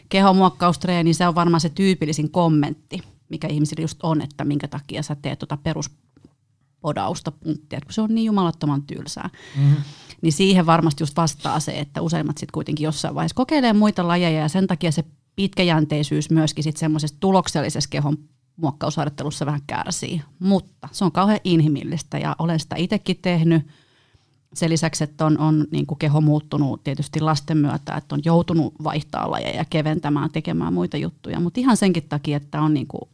kehomuokkaustreeniin. 0.10 1.16
Se 1.16 1.28
on 1.28 1.36
varmaan 1.36 1.62
se 1.62 1.70
tyypillisin 1.70 2.32
kommentti, 2.32 3.02
mikä 3.30 3.48
ihmisillä 3.48 3.82
just 3.82 4.00
on, 4.04 4.22
että 4.22 4.46
minkä 4.46 4.68
takia 4.68 5.04
sä 5.04 5.16
teet 5.16 5.40
tuota 5.40 5.58
peruspodausta 6.82 7.32
punttia, 7.32 7.82
kun 7.82 7.94
se 7.94 8.02
on 8.02 8.16
niin 8.16 8.26
jumalattoman 8.26 8.84
tylsää. 8.84 9.30
Mm-hmm. 9.58 9.76
Niin 10.22 10.34
siihen 10.34 10.66
varmasti 10.66 11.04
just 11.04 11.18
vastaa 11.18 11.60
se, 11.60 11.80
että 11.80 12.02
useimmat 12.02 12.38
sitten 12.38 12.54
kuitenkin 12.54 12.84
jossain 12.84 13.16
vaiheessa 13.16 13.36
kokeilee 13.36 13.74
muita 13.74 14.08
lajeja 14.08 14.40
ja 14.40 14.50
sen 14.50 14.68
takia 14.68 14.92
se 14.92 15.04
pitkäjänteisyys 15.36 16.30
myöskin 16.30 16.64
sitten 16.64 16.80
semmoisessa 16.80 17.18
tuloksellisessa 17.20 17.90
kehon 17.90 18.18
muokkausharjoittelussa 18.56 19.46
vähän 19.46 19.62
kärsii. 19.68 20.22
Mutta 20.40 20.90
se 20.92 21.06
on 21.06 21.12
kauhean 21.12 21.40
inhimillistä 21.44 22.18
ja 22.18 22.36
olen 22.40 22.60
sitä 22.60 22.76
itsekin 22.76 23.18
tehnyt. 23.22 23.68
Sen 24.54 24.70
lisäksi, 24.70 25.04
että 25.04 25.26
on, 25.26 25.38
on 25.38 25.68
niin 25.72 25.86
kuin 25.86 25.98
keho 25.98 26.22
muuttunut 26.22 26.84
tietysti 26.84 27.20
lasten 27.20 27.58
myötä, 27.58 27.96
että 27.96 28.16
on 28.16 28.22
joutunut 28.26 28.74
vaihtaa 28.84 29.32
lajeja 29.32 29.56
ja 29.56 29.66
keventämään, 29.70 30.32
tekemään 30.32 30.74
muita 30.74 30.98
juttuja. 30.98 31.40
Mutta 31.40 31.60
ihan 31.60 31.78
senkin 31.78 32.04
takia, 32.10 32.38
että 32.38 32.62
on 32.62 32.74
niin 32.74 32.88
kuin 32.88 33.10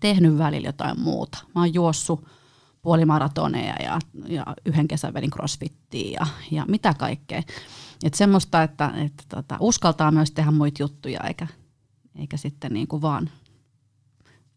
tehnyt 0.00 0.38
välillä 0.38 0.68
jotain 0.68 1.00
muuta. 1.00 1.38
Mä 1.54 1.60
oon 1.60 1.74
juossut 1.74 2.24
puolimaratoneja 2.88 3.74
ja, 3.82 3.98
ja 4.28 4.46
yhden 4.66 4.88
kesän 4.88 5.14
vedin 5.14 5.30
crossfittiin 5.30 6.12
ja, 6.12 6.26
ja 6.50 6.64
mitä 6.68 6.94
kaikkea. 6.94 7.42
Että 8.04 8.18
semmoista, 8.18 8.62
että, 8.62 8.92
että 8.96 9.24
tota, 9.28 9.56
uskaltaa 9.60 10.10
myös 10.10 10.30
tehdä 10.30 10.50
muita 10.50 10.82
juttuja 10.82 11.20
eikä, 11.20 11.46
eikä 12.18 12.36
sitten 12.36 12.72
niin 12.72 12.88
kuin 12.88 13.02
vaan 13.02 13.30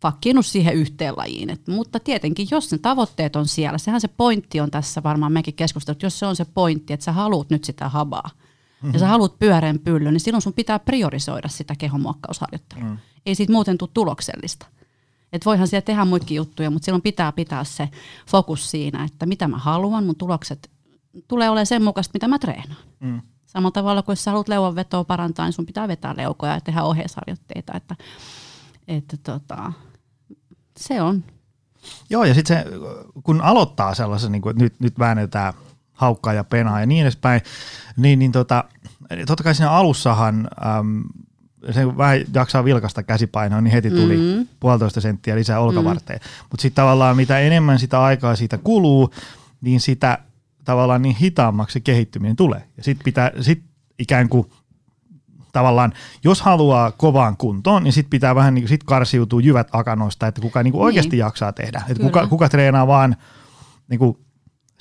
fakkinut 0.02 0.46
siihen 0.46 0.74
yhteen 0.74 1.14
lajiin. 1.18 1.50
Et, 1.50 1.68
mutta 1.68 2.00
tietenkin, 2.00 2.48
jos 2.52 2.72
ne 2.72 2.78
tavoitteet 2.78 3.36
on 3.36 3.48
siellä, 3.48 3.78
sehän 3.78 4.02
se 4.02 4.08
pointti 4.08 4.60
on 4.60 4.72
tässä 4.72 5.04
varmaan 5.04 5.32
mekin 5.32 5.54
keskustelut, 5.54 6.04
jos 6.04 6.20
se 6.20 6.26
on 6.26 6.36
se 6.36 6.46
pointti, 6.46 6.94
että 6.94 7.04
sä 7.04 7.12
haluat 7.12 7.50
nyt 7.50 7.64
sitä 7.64 7.90
habaa, 7.90 8.30
mm-hmm. 8.34 8.94
ja 8.94 9.00
sä 9.00 9.06
mhm. 9.06 9.12
haluat 9.12 9.40
pyöreän 9.40 9.80
pyllyn, 9.80 10.14
niin 10.14 10.22
silloin 10.22 10.42
sun 10.42 10.54
pitää 10.54 10.80
priorisoida 10.80 11.48
sitä 11.50 11.76
kehonmuokkausharjoittelua. 11.76 12.84
Mm. 12.84 12.98
Ei 13.26 13.36
siitä 13.36 13.54
muuten 13.54 13.78
tule 13.78 13.90
tuloksellista. 13.94 14.66
Et 15.34 15.46
voihan 15.46 15.68
siellä 15.68 15.86
tehdä 15.86 16.06
muitakin 16.06 16.36
juttuja, 16.36 16.70
mutta 16.70 16.86
silloin 16.86 17.02
pitää 17.02 17.32
pitää 17.32 17.64
se 17.64 17.90
fokus 18.28 18.72
siinä, 18.72 19.04
että 19.04 19.26
mitä 19.26 19.48
mä 19.48 19.58
haluan, 19.58 20.06
mun 20.06 20.16
tulokset 20.16 20.72
tulee 21.28 21.50
olemaan 21.50 21.66
sen 21.66 21.84
mukaista, 21.84 22.12
mitä 22.14 22.28
mä 22.28 22.40
treenaan. 22.40 22.82
Mm. 23.00 23.22
Samalla 23.46 23.72
tavalla 23.72 24.02
kuin 24.02 24.14
jos 24.14 24.24
sä 24.24 24.32
haluat 24.32 24.48
leuanvetoa 24.48 25.04
parantaa, 25.04 25.46
niin 25.46 25.54
sun 25.54 25.66
pitää 25.66 25.88
vetää 25.88 26.14
leukoja 26.18 26.54
ja 26.54 26.62
tehdä 26.62 26.84
ohjeisharjoitteita. 26.84 27.74
Että, 27.74 27.96
että 28.88 29.18
tota, 29.18 29.74
se 30.78 31.02
on. 31.02 31.24
Joo, 32.10 32.24
ja 32.24 32.34
sitten 32.34 32.66
kun 33.24 33.42
aloittaa 33.42 33.96
sellaisen, 33.96 34.32
niin 34.32 34.42
kuin, 34.42 34.52
että 34.52 34.64
nyt, 34.64 34.80
nyt 34.80 35.00
väännetään 35.00 35.54
haukkaa 35.94 36.34
ja 36.34 36.44
penaa 36.44 36.80
ja 36.80 36.86
niin 36.86 37.02
edespäin, 37.02 37.42
niin, 37.98 38.20
niin 38.20 38.32
tota, 38.32 38.64
totta 39.28 39.44
kai 39.44 39.56
siinä 39.56 39.72
alussahan 39.72 40.48
äm, 40.80 41.04
se 41.72 41.98
vähän 41.98 42.20
jaksaa 42.34 42.66
vilkasta 42.66 43.04
käsipainoa, 43.04 43.62
niin 43.62 43.72
heti 43.72 43.90
tuli 43.90 44.18
mm-hmm. 44.18 44.48
puolitoista 44.60 45.02
senttiä 45.02 45.36
lisää 45.36 45.60
olkavarteen. 45.60 46.20
Mm-hmm. 46.20 46.48
Mutta 46.52 46.62
sitten 46.62 46.84
tavallaan 46.84 47.16
mitä 47.16 47.40
enemmän 47.40 47.80
sitä 47.80 48.04
aikaa 48.04 48.36
siitä 48.36 48.58
kuluu, 48.58 49.14
niin 49.62 49.80
sitä 49.80 50.18
tavallaan 50.66 51.02
niin 51.02 51.16
hitaammaksi 51.16 51.74
se 51.74 51.80
kehittyminen 51.80 52.36
tulee. 52.36 52.64
Ja 52.78 52.84
sitten 52.84 53.06
pitää, 53.06 53.32
sit 53.42 53.64
ikään 54.00 54.30
kuin 54.30 54.52
tavallaan, 55.54 55.94
jos 56.24 56.42
haluaa 56.42 56.92
kovaan 56.92 57.38
kuntoon, 57.38 57.84
niin 57.84 57.94
sit 57.94 58.10
pitää 58.10 58.36
vähän 58.36 58.54
niin 58.54 58.68
sit 58.68 58.84
karsiutua 58.84 59.42
jyvät 59.42 59.68
akanoista, 59.72 60.28
että 60.28 60.42
kuka 60.42 60.64
niin 60.64 60.72
kuin 60.72 60.84
oikeasti 60.84 61.18
jaksaa 61.18 61.54
tehdä. 61.54 61.82
Että 61.90 62.04
kuka, 62.04 62.28
kuka 62.28 62.50
treenaa 62.50 62.88
vaan 62.88 63.16
niin 63.88 64.00
kuin 64.00 64.18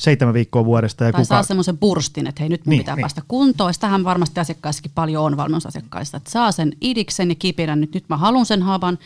seitsemän 0.00 0.34
viikkoa 0.34 0.64
vuodesta. 0.64 1.04
Ja 1.04 1.12
tai 1.12 1.18
kuka... 1.18 1.28
saa 1.28 1.42
semmoisen 1.42 1.78
burstin, 1.78 2.26
että 2.26 2.42
hei 2.42 2.48
nyt 2.48 2.66
mun 2.66 2.70
Niin, 2.70 2.80
pitää 2.80 2.96
niin. 2.96 3.02
päästä 3.02 3.22
kuntoon. 3.28 3.74
Sitähän 3.74 4.04
varmasti 4.04 4.40
asiakkaissakin 4.40 4.92
paljon 4.94 5.24
on 5.24 5.36
valmennusasiakkaissa, 5.36 6.16
että 6.16 6.30
saa 6.30 6.52
sen 6.52 6.72
idiksen 6.80 7.28
ja 7.28 7.34
kipinän, 7.34 7.80
nyt, 7.80 7.94
nyt 7.94 8.08
mä 8.08 8.16
haluan 8.16 8.46
sen 8.46 8.62
havan. 8.62 8.98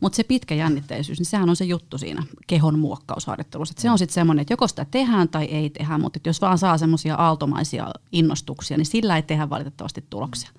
Mutta 0.00 0.16
se 0.16 0.24
pitkä 0.24 0.54
jännitteisyys, 0.54 1.18
niin 1.18 1.26
sehän 1.26 1.48
on 1.48 1.56
se 1.56 1.64
juttu 1.64 1.98
siinä 1.98 2.22
kehon 2.46 2.78
muokkausharjoittelussa. 2.78 3.74
Se 3.78 3.90
on 3.90 3.98
sitten 3.98 4.14
semmoinen, 4.14 4.42
että 4.42 4.52
joko 4.52 4.68
sitä 4.68 4.86
tehdään 4.90 5.28
tai 5.28 5.44
ei 5.44 5.70
tehdä, 5.70 5.98
mutta 5.98 6.20
jos 6.24 6.40
vaan 6.40 6.58
saa 6.58 6.78
semmoisia 6.78 7.14
aaltomaisia 7.14 7.90
innostuksia, 8.12 8.76
niin 8.76 8.86
sillä 8.86 9.16
ei 9.16 9.22
tehdä 9.22 9.50
valitettavasti 9.50 10.04
tuloksia. 10.10 10.50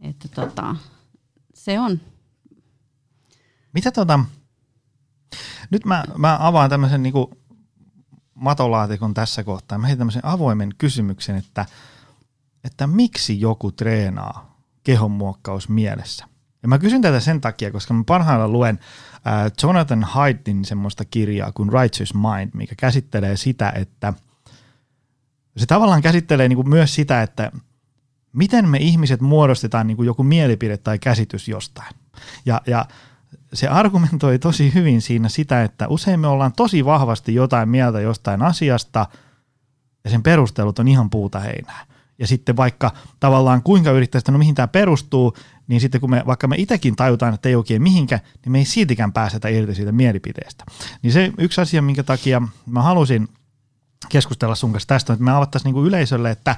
Että 0.00 0.28
tota, 0.28 0.76
se 1.54 1.80
on. 1.80 2.00
Mitä 3.72 3.90
tota, 3.90 4.20
nyt 5.70 5.84
mä, 5.84 6.04
mä 6.16 6.38
avaan 6.40 6.70
tämmöisen 6.70 7.02
niinku 7.02 7.30
matolaatikon 8.36 9.14
tässä 9.14 9.44
kohtaa. 9.44 9.78
Mä 9.78 9.86
heitän 9.86 9.98
tämmöisen 9.98 10.24
avoimen 10.24 10.74
kysymyksen, 10.78 11.36
että, 11.36 11.66
että 12.64 12.86
miksi 12.86 13.40
joku 13.40 13.72
treenaa 13.72 14.60
kehonmuokkaus 14.84 15.68
mielessä? 15.68 16.26
Ja 16.62 16.68
mä 16.68 16.78
kysyn 16.78 17.02
tätä 17.02 17.20
sen 17.20 17.40
takia, 17.40 17.70
koska 17.70 17.94
mä 17.94 18.04
parhaillaan 18.06 18.52
luen 18.52 18.78
äh, 19.26 19.52
Jonathan 19.62 20.04
Haidtin 20.04 20.64
semmoista 20.64 21.04
kirjaa 21.04 21.52
kuin 21.52 21.72
Righteous 21.72 22.14
Mind, 22.14 22.50
mikä 22.54 22.74
käsittelee 22.78 23.36
sitä, 23.36 23.70
että 23.70 24.12
se 25.56 25.66
tavallaan 25.66 26.02
käsittelee 26.02 26.48
niinku 26.48 26.62
myös 26.62 26.94
sitä, 26.94 27.22
että 27.22 27.52
miten 28.32 28.68
me 28.68 28.78
ihmiset 28.78 29.20
muodostetaan 29.20 29.86
niinku 29.86 30.02
joku 30.02 30.22
mielipide 30.22 30.76
tai 30.76 30.98
käsitys 30.98 31.48
jostain. 31.48 31.94
Ja, 32.46 32.60
ja 32.66 32.86
se 33.52 33.68
argumentoi 33.68 34.38
tosi 34.38 34.74
hyvin 34.74 35.02
siinä 35.02 35.28
sitä, 35.28 35.62
että 35.62 35.88
usein 35.88 36.20
me 36.20 36.26
ollaan 36.26 36.52
tosi 36.52 36.84
vahvasti 36.84 37.34
jotain 37.34 37.68
mieltä 37.68 38.00
jostain 38.00 38.42
asiasta 38.42 39.06
ja 40.04 40.10
sen 40.10 40.22
perustelut 40.22 40.78
on 40.78 40.88
ihan 40.88 41.10
puuta 41.10 41.40
heinää. 41.40 41.86
Ja 42.18 42.26
sitten 42.26 42.56
vaikka 42.56 42.90
tavallaan 43.20 43.62
kuinka 43.62 43.90
yrittäisi, 43.90 44.22
että 44.22 44.32
no 44.32 44.38
mihin 44.38 44.54
tämä 44.54 44.68
perustuu, 44.68 45.36
niin 45.68 45.80
sitten 45.80 46.00
kun 46.00 46.10
me, 46.10 46.22
vaikka 46.26 46.48
me 46.48 46.56
itsekin 46.58 46.96
tajutaan, 46.96 47.34
että 47.34 47.48
ei 47.48 47.54
oikein 47.54 47.82
mihinkä, 47.82 48.20
niin 48.44 48.52
me 48.52 48.58
ei 48.58 48.64
siltikään 48.64 49.12
pääsetä 49.12 49.48
irti 49.48 49.74
siitä 49.74 49.92
mielipiteestä. 49.92 50.64
Niin 51.02 51.12
se 51.12 51.32
yksi 51.38 51.60
asia, 51.60 51.82
minkä 51.82 52.02
takia 52.02 52.42
mä 52.66 52.82
halusin 52.82 53.28
keskustella 54.08 54.54
sun 54.54 54.72
kanssa 54.72 54.88
tästä, 54.88 55.12
että 55.12 55.24
me 55.24 55.32
avattaisiin 55.32 55.68
niinku 55.68 55.84
yleisölle, 55.84 56.30
että 56.30 56.56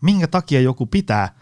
minkä 0.00 0.26
takia 0.26 0.60
joku 0.60 0.86
pitää 0.86 1.34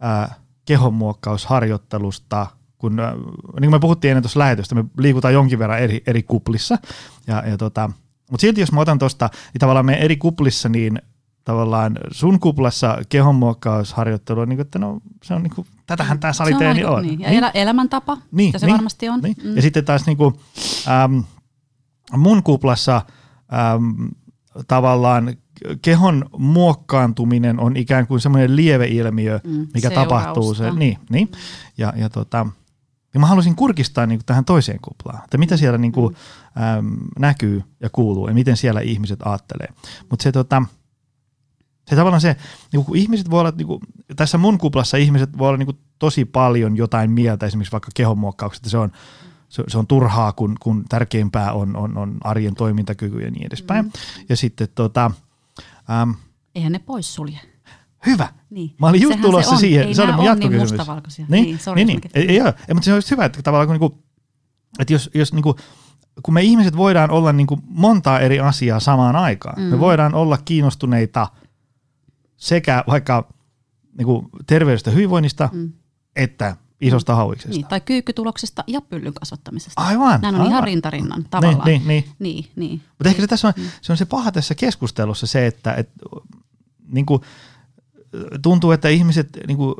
ää, 0.00 0.34
kehonmuokkausharjoittelusta, 0.64 2.46
kun, 2.82 3.00
ää, 3.00 3.12
niin 3.14 3.22
kuin 3.60 3.70
me 3.70 3.78
puhuttiin 3.78 4.10
ennen 4.10 4.22
tuossa 4.22 4.38
lähetystä, 4.40 4.74
me 4.74 4.84
liikutaan 4.98 5.34
jonkin 5.34 5.58
verran 5.58 5.78
eri, 5.78 6.02
eri 6.06 6.22
kuplissa, 6.22 6.78
ja, 7.26 7.42
ja 7.48 7.58
tota, 7.58 7.90
mutta 8.30 8.40
silti 8.40 8.60
jos 8.60 8.72
mä 8.72 8.80
otan 8.80 8.98
tuosta, 8.98 9.30
niin 9.52 9.58
tavallaan 9.60 9.86
me 9.86 9.94
eri 9.94 10.16
kuplissa, 10.16 10.68
niin 10.68 11.02
tavallaan 11.44 11.98
sun 12.10 12.40
kuplassa 12.40 12.98
kehonmuokkausharjoittelu 13.08 14.40
on 14.40 14.48
niin 14.48 14.56
kuin, 14.56 14.66
että 14.66 14.78
no 14.78 15.00
se 15.24 15.34
on 15.34 15.42
niin 15.42 15.54
kuin, 15.54 15.66
tätähän 15.86 16.18
tämä 16.20 16.32
saliteeni 16.32 16.80
aika- 16.84 16.90
on. 16.96 17.02
Niin. 17.02 17.20
Ja 17.20 17.28
elä, 17.28 17.50
elämäntapa, 17.54 18.14
niin, 18.32 18.48
mitä 18.48 18.58
se 18.58 18.66
niin, 18.66 18.74
varmasti 18.74 19.08
on. 19.08 19.20
Niin. 19.20 19.36
Mm. 19.44 19.56
Ja 19.56 19.62
sitten 19.62 19.84
taas 19.84 20.06
niin 20.06 20.16
kuin, 20.16 20.34
äm, 21.04 21.24
mun 22.16 22.42
kuplassa 22.42 22.96
äm, 23.76 24.08
tavallaan 24.68 25.36
kehon 25.82 26.24
muokkaantuminen 26.38 27.60
on 27.60 27.76
ikään 27.76 28.06
kuin 28.06 28.20
semmoinen 28.20 28.56
lieveilmiö, 28.56 29.40
Mm, 29.44 29.50
mikä 29.74 29.88
seurausta. 29.88 30.00
tapahtuu. 30.16 30.54
Se, 30.54 30.70
niin, 30.70 30.98
niin. 31.10 31.28
Ja, 31.78 31.92
ja, 31.96 32.10
tota, 32.10 32.46
ja 33.14 33.20
mä 33.20 33.26
halusin 33.26 33.56
kurkistaa 33.56 34.06
niin 34.06 34.18
kuin 34.18 34.26
tähän 34.26 34.44
toiseen 34.44 34.78
kuplaan, 34.82 35.24
että 35.24 35.38
mitä 35.38 35.56
siellä 35.56 35.78
niin 35.78 35.92
kuin, 35.92 36.16
äm, 36.78 36.96
näkyy 37.18 37.62
ja 37.80 37.90
kuuluu 37.90 38.28
ja 38.28 38.34
miten 38.34 38.56
siellä 38.56 38.80
ihmiset 38.80 39.20
ajattelee. 39.24 39.68
Mutta 40.10 40.22
se, 40.22 40.32
tota, 40.32 40.62
se 41.88 41.96
tavallaan 41.96 42.20
se, 42.20 42.36
niin 42.72 42.84
kun 42.84 42.96
ihmiset 42.96 43.30
voi 43.30 43.40
olla, 43.40 43.52
niin 43.56 43.66
kuin, 43.66 43.80
tässä 44.16 44.38
mun 44.38 44.58
kuplassa 44.58 44.96
ihmiset 44.96 45.38
voi 45.38 45.48
olla 45.48 45.58
niin 45.58 45.66
kuin, 45.66 45.78
tosi 45.98 46.24
paljon 46.24 46.76
jotain 46.76 47.10
mieltä, 47.10 47.46
esimerkiksi 47.46 47.72
vaikka 47.72 47.90
kehonmuokkauksesta, 47.94 48.70
se 48.70 48.78
on, 48.78 48.92
se, 49.48 49.64
se 49.68 49.78
on 49.78 49.86
turhaa, 49.86 50.32
kun, 50.32 50.56
kun 50.60 50.84
tärkeimpää 50.88 51.52
on, 51.52 51.76
on, 51.76 51.98
on 51.98 52.18
arjen 52.24 52.54
toimintakyky 52.54 53.20
ja 53.20 53.30
niin 53.30 53.46
edespäin. 53.46 53.84
Mm. 53.84 53.92
Ja 54.28 54.36
sitten 54.36 54.68
tota, 54.74 55.10
äm, 56.02 56.14
Eihän 56.54 56.72
ne 56.72 56.78
pois 56.78 57.14
sulje. 57.14 57.51
Hyvä. 58.06 58.28
Niin. 58.50 58.74
Mä 58.80 58.86
olin 58.86 59.02
just 59.02 59.12
Sehän 59.12 59.22
se 59.24 59.28
tulossa 59.28 59.50
on. 59.52 59.58
siihen. 59.58 59.86
Ei 59.88 59.94
se 59.94 60.02
oli 60.02 60.12
mun 60.12 60.18
on 60.20 60.24
niin 60.24 60.30
jatkokysymys. 60.52 60.72
mustavalkoisia. 60.72 61.26
Niin, 61.28 61.44
Niin, 61.44 61.58
sorry, 61.58 61.84
niin, 61.84 61.86
niin. 61.86 62.00
mä- 62.04 62.10
Ei, 62.14 62.28
ei, 62.28 62.38
ei, 62.38 62.74
mutta 62.74 62.84
se 62.84 62.94
olisi 62.94 63.10
hyvä, 63.10 63.24
että 63.24 63.42
tavallaan 63.42 63.66
kun, 63.68 63.74
niinku, 63.74 64.04
että 64.78 64.92
jos, 64.92 65.10
jos 65.14 65.32
niinku, 65.32 65.56
kun 66.22 66.34
me 66.34 66.42
ihmiset 66.42 66.76
voidaan 66.76 67.10
olla 67.10 67.32
niinku 67.32 67.58
montaa 67.68 68.20
eri 68.20 68.40
asiaa 68.40 68.80
samaan 68.80 69.16
aikaan. 69.16 69.62
Mm. 69.62 69.68
Me 69.68 69.78
voidaan 69.78 70.14
olla 70.14 70.38
kiinnostuneita 70.44 71.28
sekä 72.36 72.84
vaikka 72.88 73.28
niinku, 73.98 74.28
terveydestä 74.46 74.90
hyvinvoinnista, 74.90 75.48
mm. 75.52 75.72
että 76.16 76.56
isosta 76.80 77.14
hauiksesta. 77.14 77.56
Niin, 77.56 77.66
tai 77.66 77.80
kyykkytuloksesta 77.80 78.64
ja 78.66 78.80
pyllyn 78.80 79.14
kasvattamisesta. 79.14 79.80
Aivan, 79.82 80.20
Nämä 80.20 80.28
on 80.28 80.34
aivan. 80.34 80.46
ihan 80.50 80.64
rintarinnan 80.64 81.26
tavallaan. 81.30 81.66
Niin, 81.68 81.82
niin, 81.88 82.04
niin. 82.04 82.14
niin, 82.18 82.50
niin. 82.56 82.80
Mutta 82.98 83.08
ehkä 83.08 83.20
se 83.22 83.26
tässä 83.26 83.48
on, 83.48 83.54
se 83.82 83.92
on 83.92 83.96
se 83.96 84.04
paha 84.04 84.32
tässä 84.32 84.54
keskustelussa 84.54 85.26
se, 85.26 85.46
että 85.46 85.74
et, 85.74 85.90
niin 86.88 87.06
kuin, 87.06 87.20
tuntuu, 88.42 88.72
että 88.72 88.88
ihmiset 88.88 89.28
niin 89.46 89.56
kuin, 89.56 89.74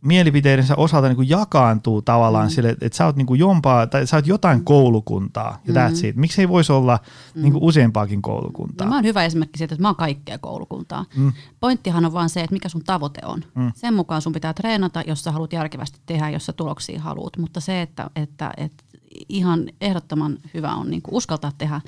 mielipiteidensä 0.00 0.76
osalta 0.76 1.08
niin 1.08 1.16
kuin 1.16 1.28
jakaantuu 1.28 2.02
tavallaan 2.02 2.46
mm. 2.46 2.50
sille, 2.50 2.68
että, 2.80 2.96
sä 2.96 3.06
oot 3.06 3.16
niin 3.16 3.26
kuin 3.26 3.40
jompaa, 3.40 3.86
tai 3.86 4.06
sä 4.06 4.16
oot 4.16 4.26
jotain 4.26 4.64
koulukuntaa, 4.64 5.60
ja 5.66 5.72
mm. 5.72 5.80
that's 5.80 6.06
it. 6.06 6.16
Miksi 6.16 6.40
ei 6.40 6.48
voisi 6.48 6.72
olla 6.72 6.98
niin 7.34 7.52
kuin 7.52 7.64
useampaakin 7.64 8.22
koulukuntaa? 8.22 8.86
No, 8.86 8.88
mä 8.88 8.96
oon 8.96 9.04
hyvä 9.04 9.24
esimerkki 9.24 9.58
siitä, 9.58 9.74
että 9.74 9.82
mä 9.82 9.88
oon 9.88 9.96
kaikkea 9.96 10.38
koulukuntaa. 10.38 11.04
Mm. 11.16 11.32
Pointtihan 11.60 12.04
on 12.04 12.12
vaan 12.12 12.28
se, 12.28 12.40
että 12.40 12.52
mikä 12.52 12.68
sun 12.68 12.84
tavoite 12.84 13.20
on. 13.24 13.44
Mm. 13.54 13.72
Sen 13.74 13.94
mukaan 13.94 14.22
sun 14.22 14.32
pitää 14.32 14.54
treenata, 14.54 15.02
jos 15.06 15.24
sä 15.24 15.32
haluat 15.32 15.52
järkevästi 15.52 15.98
tehdä, 16.06 16.30
jos 16.30 16.46
sä 16.46 16.52
tuloksia 16.52 17.00
haluat. 17.00 17.36
Mutta 17.38 17.60
se, 17.60 17.82
että, 17.82 18.10
että, 18.16 18.52
että 18.56 18.84
ihan 19.28 19.68
ehdottoman 19.80 20.38
hyvä 20.54 20.74
on 20.74 20.90
niin 20.90 21.02
kuin 21.02 21.14
uskaltaa 21.14 21.52
tehdä 21.58 21.80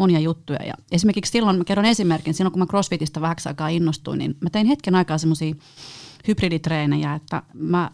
monia 0.00 0.18
juttuja. 0.18 0.62
Ja 0.66 0.74
esimerkiksi 0.92 1.32
silloin, 1.32 1.58
mä 1.58 1.64
kerron 1.64 1.84
esimerkin, 1.84 2.34
silloin 2.34 2.52
kun 2.52 2.62
mä 2.62 2.66
CrossFitista 2.66 3.20
vähäksi 3.20 3.48
aikaa 3.48 3.68
innostuin, 3.68 4.18
niin 4.18 4.36
mä 4.40 4.50
tein 4.50 4.66
hetken 4.66 4.94
aikaa 4.94 5.18
semmoisia 5.18 5.54
hybriditreenejä, 6.28 7.14
että 7.14 7.42
mä 7.54 7.90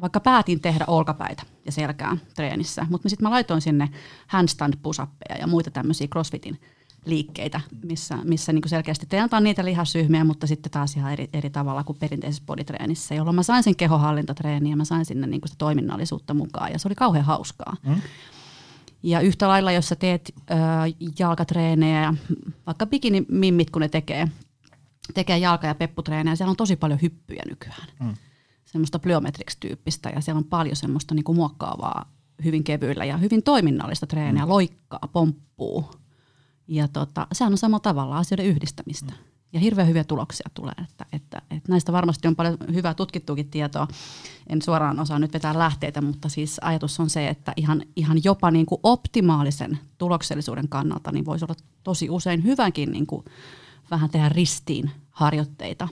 vaikka 0.00 0.20
päätin 0.20 0.60
tehdä 0.60 0.84
olkapäitä 0.88 1.42
ja 1.66 1.72
selkää 1.72 2.16
treenissä, 2.34 2.86
mutta 2.90 3.08
sitten 3.08 3.26
mä 3.26 3.30
laitoin 3.30 3.60
sinne 3.60 3.88
handstand 4.26 4.74
pusappeja 4.82 5.38
ja 5.40 5.46
muita 5.46 5.70
tämmöisiä 5.70 6.06
CrossFitin 6.06 6.60
liikkeitä, 7.04 7.60
missä, 7.84 8.18
missä 8.24 8.52
niin 8.52 8.68
selkeästi 8.68 9.06
treenataan 9.06 9.44
niitä 9.44 9.64
lihasryhmiä, 9.64 10.24
mutta 10.24 10.46
sitten 10.46 10.72
taas 10.72 10.96
ihan 10.96 11.12
eri, 11.12 11.28
eri 11.32 11.50
tavalla 11.50 11.84
kuin 11.84 11.98
perinteisessä 11.98 12.42
boditreenissä, 12.46 13.14
jolloin 13.14 13.36
mä 13.36 13.42
sain 13.42 13.62
sen 13.62 13.76
kehohallintatreeniä 13.76 14.72
ja 14.72 14.76
mä 14.76 14.84
sain 14.84 15.04
sinne 15.04 15.26
niin 15.26 15.40
sitä 15.44 15.58
toiminnallisuutta 15.58 16.34
mukaan 16.34 16.72
ja 16.72 16.78
se 16.78 16.88
oli 16.88 16.94
kauhean 16.94 17.24
hauskaa. 17.24 17.76
Mm. 17.86 18.00
Ja 19.04 19.20
yhtä 19.20 19.48
lailla, 19.48 19.72
jos 19.72 19.88
sä 19.88 19.96
teet 19.96 20.32
ö, 20.50 20.54
jalkatreenejä 21.18 22.02
ja 22.02 22.14
vaikka 22.66 22.86
bikinimimmit, 22.86 23.70
kun 23.70 23.82
ne 23.82 23.88
tekee, 23.88 24.28
tekee 25.14 25.38
jalka- 25.38 25.66
ja 25.66 25.74
pepputreenejä, 25.74 26.36
siellä 26.36 26.50
on 26.50 26.56
tosi 26.56 26.76
paljon 26.76 26.98
hyppyjä 27.02 27.42
nykyään. 27.48 27.88
Mm. 28.00 28.14
Semmoista 28.64 28.98
plyometrics-tyyppistä 28.98 30.10
ja 30.14 30.20
siellä 30.20 30.38
on 30.38 30.44
paljon 30.44 30.76
semmoista 30.76 31.14
niin 31.14 31.24
kuin 31.24 31.36
muokkaavaa 31.36 32.12
hyvin 32.44 32.64
kevyillä 32.64 33.04
ja 33.04 33.16
hyvin 33.16 33.42
toiminnallista 33.42 34.06
treeniä, 34.06 34.42
mm. 34.44 34.48
loikkaa, 34.48 35.08
pomppuu. 35.12 35.90
Ja 36.68 36.88
tota, 36.88 37.26
sehän 37.32 37.52
on 37.52 37.58
samalla 37.58 37.80
tavalla 37.80 38.18
asioiden 38.18 38.46
yhdistämistä. 38.46 39.12
Mm. 39.12 39.33
Ja 39.54 39.60
hirveän 39.60 39.88
hyviä 39.88 40.04
tuloksia 40.04 40.48
tulee. 40.54 40.74
Että, 40.84 41.06
että, 41.12 41.42
että 41.50 41.72
näistä 41.72 41.92
varmasti 41.92 42.28
on 42.28 42.36
paljon 42.36 42.56
hyvää 42.74 42.94
tutkittuakin 42.94 43.50
tietoa. 43.50 43.88
En 44.48 44.62
suoraan 44.62 45.00
osaa 45.00 45.18
nyt 45.18 45.32
vetää 45.32 45.58
lähteitä, 45.58 46.00
mutta 46.00 46.28
siis 46.28 46.58
ajatus 46.62 47.00
on 47.00 47.10
se, 47.10 47.28
että 47.28 47.52
ihan, 47.56 47.82
ihan 47.96 48.24
jopa 48.24 48.50
niin 48.50 48.66
kuin 48.66 48.80
optimaalisen 48.82 49.78
tuloksellisuuden 49.98 50.68
kannalta 50.68 51.12
niin 51.12 51.24
voisi 51.24 51.44
olla 51.44 51.54
tosi 51.82 52.10
usein 52.10 52.44
hyvänkin 52.44 52.92
niin 52.92 53.06
kuin 53.06 53.24
vähän 53.90 54.10
tehdä 54.10 54.28
ristiin 54.28 54.90
harjoitteita. 55.10 55.88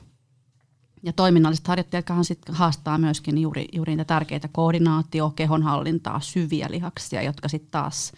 Ja 1.03 1.13
toiminnalliset 1.13 1.69
harjoittajatkaan 1.69 2.25
sit 2.25 2.49
haastaa 2.49 2.99
myöskin 2.99 3.39
juuri, 3.39 3.69
juuri 3.73 3.93
niitä 3.93 4.05
tärkeitä 4.05 4.49
koordinaatio, 4.53 5.31
kehonhallintaa, 5.37 6.21
syviä 6.21 6.67
lihaksia, 6.71 7.23
jotka 7.23 7.49
sitten 7.49 7.71
taas 7.71 8.13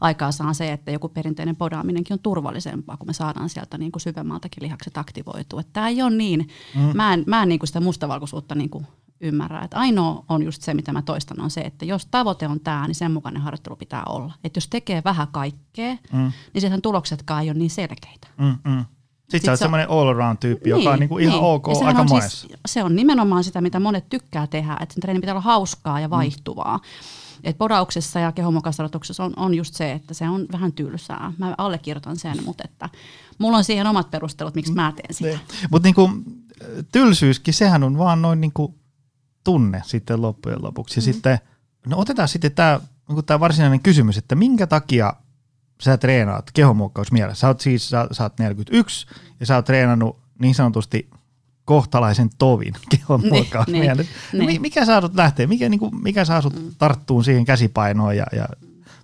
aikaa 0.00 0.32
saa 0.32 0.54
se, 0.54 0.72
että 0.72 0.90
joku 0.90 1.08
perinteinen 1.08 1.56
podaaminenkin 1.56 2.14
on 2.14 2.18
turvallisempaa, 2.18 2.96
kun 2.96 3.06
me 3.06 3.12
saadaan 3.12 3.48
sieltä 3.48 3.78
niin 3.78 3.92
kuin 3.92 4.00
syvemmältäkin 4.00 4.62
lihakset 4.62 4.98
aktivoitua. 4.98 5.62
Tämä 5.62 5.88
ei 5.88 6.02
ole 6.02 6.16
niin, 6.16 6.48
mm. 6.74 6.90
mä 6.94 7.14
en, 7.14 7.24
mä 7.26 7.42
en 7.42 7.48
niin 7.48 7.58
kuin 7.58 7.66
sitä 7.66 7.80
mustavalkoisuutta 7.80 8.54
niin 8.54 8.70
kuin 8.70 8.86
ymmärrä. 9.20 9.62
Et 9.62 9.74
ainoa 9.74 10.24
on 10.28 10.42
just 10.42 10.62
se, 10.62 10.74
mitä 10.74 10.92
mä 10.92 11.02
toistan, 11.02 11.40
on 11.40 11.50
se, 11.50 11.60
että 11.60 11.84
jos 11.84 12.06
tavoite 12.06 12.48
on 12.48 12.60
tämä, 12.60 12.86
niin 12.86 12.94
sen 12.94 13.12
mukainen 13.12 13.42
harjoittelu 13.42 13.76
pitää 13.76 14.02
olla. 14.08 14.34
Että 14.44 14.56
jos 14.56 14.68
tekee 14.68 15.02
vähän 15.04 15.28
kaikkea, 15.28 15.96
mm. 16.12 16.32
niin 16.54 16.60
sitten 16.60 16.82
tuloksetkaan 16.82 17.42
ei 17.42 17.50
ole 17.50 17.58
niin 17.58 17.70
selkeitä. 17.70 18.28
Mm, 18.38 18.72
mm. 18.72 18.84
Sitten 19.36 19.46
sä 19.48 19.52
oot 19.52 19.58
semmoinen 19.58 19.90
all-around-tyyppi, 19.90 20.70
joka 20.70 20.90
on 20.90 20.98
niinku 20.98 21.18
ihan 21.18 21.40
ok 21.40 21.66
Ja 21.80 21.86
aika 21.86 22.00
on 22.00 22.08
monessa. 22.08 22.46
Siis, 22.48 22.60
se 22.66 22.82
on 22.84 22.96
nimenomaan 22.96 23.44
sitä, 23.44 23.60
mitä 23.60 23.80
monet 23.80 24.08
tykkää 24.08 24.46
tehdä, 24.46 24.76
että 24.80 24.94
sen 24.94 25.00
treenin 25.00 25.20
pitää 25.20 25.32
olla 25.34 25.40
hauskaa 25.42 25.96
Mm. 25.96 26.02
ja 26.02 26.10
vaihtuvaa. 26.10 26.80
Et 27.44 27.58
podauksessa 27.58 28.20
ja 28.20 28.32
kehonmukaistarjoituksessa 28.32 29.24
on, 29.24 29.32
on 29.36 29.54
just 29.54 29.74
se, 29.74 29.92
että 29.92 30.14
se 30.14 30.28
on 30.28 30.46
vähän 30.52 30.72
tylsää. 30.72 31.32
Mä 31.38 31.54
allekirjoitan 31.58 32.16
sen, 32.16 32.36
mutta 32.44 32.64
että 32.66 32.88
mulla 33.38 33.56
on 33.56 33.64
siihen 33.64 33.86
omat 33.86 34.10
perustelut, 34.10 34.54
miksi 34.54 34.72
mä 34.72 34.92
teen 34.96 35.14
sitä. 35.14 35.38
Mutta 35.70 35.86
niinku, 35.86 36.10
tylsyyskin, 36.92 37.54
sehän 37.54 37.82
on 37.82 37.98
vaan 37.98 38.22
noin 38.22 38.40
niinku 38.40 38.74
tunne 39.44 39.82
sitten 39.84 40.22
loppujen 40.22 40.62
lopuksi. 40.62 41.00
Ja 41.00 41.02
Mm. 41.02 41.04
sitten, 41.12 41.38
no 41.86 41.98
otetaan 41.98 42.28
sitten 42.28 42.52
tämä 42.52 42.80
niinku 43.08 43.22
tää 43.22 43.40
varsinainen 43.40 43.80
kysymys, 43.80 44.18
että 44.18 44.34
minkä 44.34 44.66
takia 44.66 45.12
sä 45.80 45.96
treenaat 45.96 46.50
kehonmuokkaus 46.54 47.12
mielessä? 47.12 47.40
Sä 47.40 47.46
oot 47.48 47.60
siis, 47.60 47.88
sä, 47.88 48.06
sä 48.12 48.22
oot 48.22 48.38
41 48.38 49.06
ja 49.40 49.46
sä 49.46 49.54
oot 49.56 49.64
treenannut 49.64 50.18
niin 50.38 50.54
sanotusti 50.54 51.10
kohtalaisen 51.64 52.30
tovin 52.38 52.74
kehonmuokkaus 52.96 53.66
Niin, 53.66 53.84
mielessä. 53.84 54.12
niin. 54.32 54.40
No 54.40 54.46
mi- 54.46 54.58
Mikä 54.58 54.84
saa 54.84 55.00
sut 55.00 55.14
lähteä? 55.14 55.46
Mikä, 55.46 55.68
niinku, 55.68 55.90
mikä 55.90 56.24
saa 56.24 56.42
sut 56.42 56.54
tarttuun 56.78 57.24
siihen 57.24 57.44
käsipainoon 57.44 58.16
ja, 58.16 58.26
ja 58.36 58.48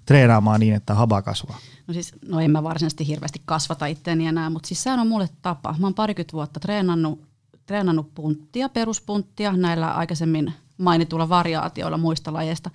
treenaamaan 0.06 0.60
niin, 0.60 0.74
että 0.74 0.94
haba 0.94 1.22
kasvaa? 1.22 1.58
No 1.86 1.94
siis, 1.94 2.12
no 2.28 2.40
en 2.40 2.50
mä 2.50 2.62
varsinaisesti 2.62 3.06
hirveästi 3.06 3.42
kasvata 3.44 3.86
itteeni 3.86 4.26
enää, 4.26 4.50
mutta 4.50 4.66
siis 4.66 4.82
sehän 4.82 5.00
on 5.00 5.06
mulle 5.08 5.28
tapa. 5.42 5.74
Mä 5.78 5.86
oon 5.86 5.94
parikymmentä 5.94 6.32
vuotta 6.32 6.60
treenannut, 6.60 7.20
treenannut 7.66 8.14
punttia, 8.14 8.68
peruspunttia 8.68 9.52
näillä 9.52 9.92
aikaisemmin 9.94 10.52
mainituilla 10.78 11.28
variaatioilla 11.28 11.98
muista 11.98 12.32
lajeista. 12.32 12.70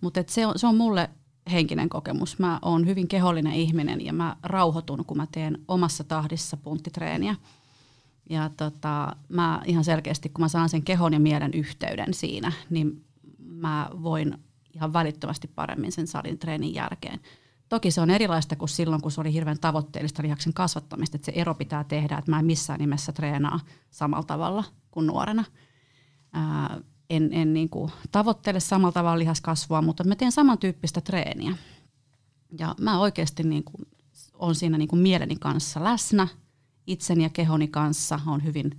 Mutta 0.00 0.20
se 0.26 0.46
on, 0.46 0.52
se 0.58 0.66
on 0.66 0.76
mulle 0.76 1.10
henkinen 1.52 1.88
kokemus. 1.88 2.38
Mä 2.38 2.58
oon 2.62 2.86
hyvin 2.86 3.08
kehollinen 3.08 3.52
ihminen 3.52 4.04
ja 4.04 4.12
mä 4.12 4.36
rauhoitun, 4.42 5.04
kun 5.04 5.16
mä 5.16 5.26
teen 5.32 5.58
omassa 5.68 6.04
tahdissa 6.04 6.56
punttitreeniä. 6.56 7.36
Ja 8.30 8.50
tota, 8.56 9.16
mä 9.28 9.62
ihan 9.64 9.84
selkeästi, 9.84 10.28
kun 10.28 10.44
mä 10.44 10.48
saan 10.48 10.68
sen 10.68 10.82
kehon 10.82 11.12
ja 11.12 11.20
mielen 11.20 11.54
yhteyden 11.54 12.14
siinä, 12.14 12.52
niin 12.70 13.04
mä 13.38 13.90
voin 14.02 14.38
ihan 14.74 14.92
välittömästi 14.92 15.48
paremmin 15.48 15.92
sen 15.92 16.06
salin 16.06 16.38
treenin 16.38 16.74
jälkeen. 16.74 17.20
Toki 17.68 17.90
se 17.90 18.00
on 18.00 18.10
erilaista 18.10 18.56
kuin 18.56 18.68
silloin, 18.68 19.02
kun 19.02 19.10
se 19.10 19.20
oli 19.20 19.32
hirveän 19.32 19.58
tavoitteellista 19.60 20.22
lihaksen 20.22 20.52
kasvattamista, 20.52 21.16
että 21.16 21.26
se 21.26 21.32
ero 21.34 21.54
pitää 21.54 21.84
tehdä, 21.84 22.18
että 22.18 22.30
mä 22.30 22.38
en 22.38 22.46
missään 22.46 22.80
nimessä 22.80 23.12
treenaa 23.12 23.60
samalla 23.90 24.24
tavalla 24.24 24.64
kuin 24.90 25.06
nuorena. 25.06 25.44
Ää, 26.32 26.80
en 27.10 27.32
en 27.32 27.54
niin 27.54 27.68
kuin 27.68 27.92
tavoittele 28.12 28.60
samalla 28.60 28.92
tavalla 28.92 29.18
lihaskasvua, 29.18 29.82
mutta 29.82 30.04
mä 30.04 30.16
teen 30.16 30.32
samantyyppistä 30.32 31.00
treeniä. 31.00 31.56
Ja 32.58 32.74
mä 32.80 33.00
oikeasti 33.00 33.42
niin 33.42 33.64
kuin 33.64 33.86
on 34.34 34.54
siinä 34.54 34.78
niin 34.78 34.88
kuin 34.88 35.00
mieleni 35.00 35.36
kanssa 35.36 35.84
läsnä, 35.84 36.28
itseni 36.86 37.22
ja 37.22 37.30
kehoni 37.30 37.68
kanssa, 37.68 38.20
on 38.26 38.44
hyvin 38.44 38.70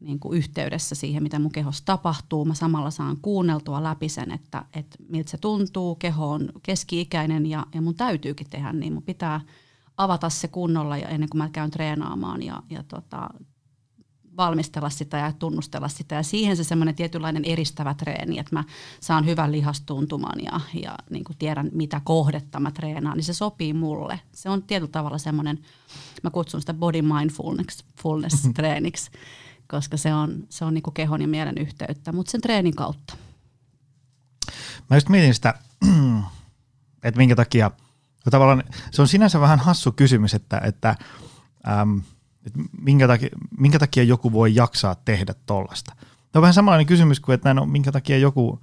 niin 0.00 0.18
kuin 0.18 0.38
yhteydessä 0.38 0.94
siihen, 0.94 1.22
mitä 1.22 1.38
mun 1.38 1.52
kehossa 1.52 1.84
tapahtuu. 1.84 2.44
Mä 2.44 2.54
samalla 2.54 2.90
saan 2.90 3.16
kuunneltua 3.22 3.82
läpi 3.82 4.08
sen, 4.08 4.32
että, 4.32 4.64
että 4.74 4.96
miltä 5.08 5.30
se 5.30 5.38
tuntuu. 5.38 5.94
Keho 5.94 6.30
on 6.30 6.48
keski-ikäinen 6.62 7.46
ja, 7.46 7.66
ja 7.74 7.82
mun 7.82 7.94
täytyykin 7.94 8.50
tehdä 8.50 8.72
niin. 8.72 8.92
Mun 8.92 9.02
pitää 9.02 9.40
avata 9.96 10.28
se 10.28 10.48
kunnolla 10.48 10.96
ja 10.96 11.08
ennen 11.08 11.28
kuin 11.28 11.38
mä 11.38 11.48
käyn 11.48 11.70
treenaamaan 11.70 12.42
ja, 12.42 12.62
ja 12.70 12.82
tota, 12.82 13.30
valmistella 14.38 14.90
sitä 14.90 15.16
ja 15.16 15.32
tunnustella 15.32 15.88
sitä. 15.88 16.14
Ja 16.14 16.22
siihen 16.22 16.56
se 16.56 16.64
semmoinen 16.64 16.94
tietynlainen 16.94 17.44
eristävä 17.44 17.94
treeni, 17.94 18.38
että 18.38 18.56
mä 18.56 18.64
saan 19.00 19.26
hyvän 19.26 19.52
lihastuntuman 19.52 20.44
ja, 20.44 20.60
ja 20.74 20.98
niin 21.10 21.24
kuin 21.24 21.36
tiedän, 21.38 21.68
mitä 21.72 22.00
kohdetta 22.04 22.60
mä 22.60 22.70
treenaan, 22.70 23.16
niin 23.16 23.24
se 23.24 23.34
sopii 23.34 23.72
mulle. 23.72 24.20
Se 24.32 24.50
on 24.50 24.62
tietyllä 24.62 24.92
tavalla 24.92 25.18
semmoinen, 25.18 25.58
mä 26.22 26.30
kutsun 26.30 26.60
sitä 26.60 26.74
body 26.74 27.02
mindfulness-treeniksi, 27.02 29.10
koska 29.66 29.96
se 29.96 30.14
on, 30.14 30.46
se 30.48 30.64
on 30.64 30.74
niin 30.74 30.82
kuin 30.82 30.94
kehon 30.94 31.22
ja 31.22 31.28
mielen 31.28 31.58
yhteyttä, 31.58 32.12
mutta 32.12 32.30
sen 32.30 32.40
treenin 32.40 32.76
kautta. 32.76 33.16
Mä 34.90 34.96
just 34.96 35.08
mietin 35.08 35.34
sitä, 35.34 35.54
että 37.04 37.18
minkä 37.18 37.36
takia, 37.36 37.70
tavallaan 38.30 38.64
se 38.90 39.02
on 39.02 39.08
sinänsä 39.08 39.40
vähän 39.40 39.58
hassu 39.58 39.92
kysymys, 39.92 40.34
että, 40.34 40.60
että, 40.64 40.96
äm, 41.80 42.02
että 42.48 42.60
minkä, 42.82 43.06
takia, 43.08 43.28
minkä 43.58 43.78
takia 43.78 44.02
joku 44.02 44.32
voi 44.32 44.54
jaksaa 44.54 44.94
tehdä 44.94 45.34
tollasta. 45.46 45.92
Se 46.32 46.38
on 46.38 46.42
vähän 46.42 46.54
samanlainen 46.54 46.86
kysymys 46.86 47.20
kuin, 47.20 47.34
että 47.34 47.54
no, 47.54 47.66
minkä 47.66 47.92
takia 47.92 48.18
joku 48.18 48.58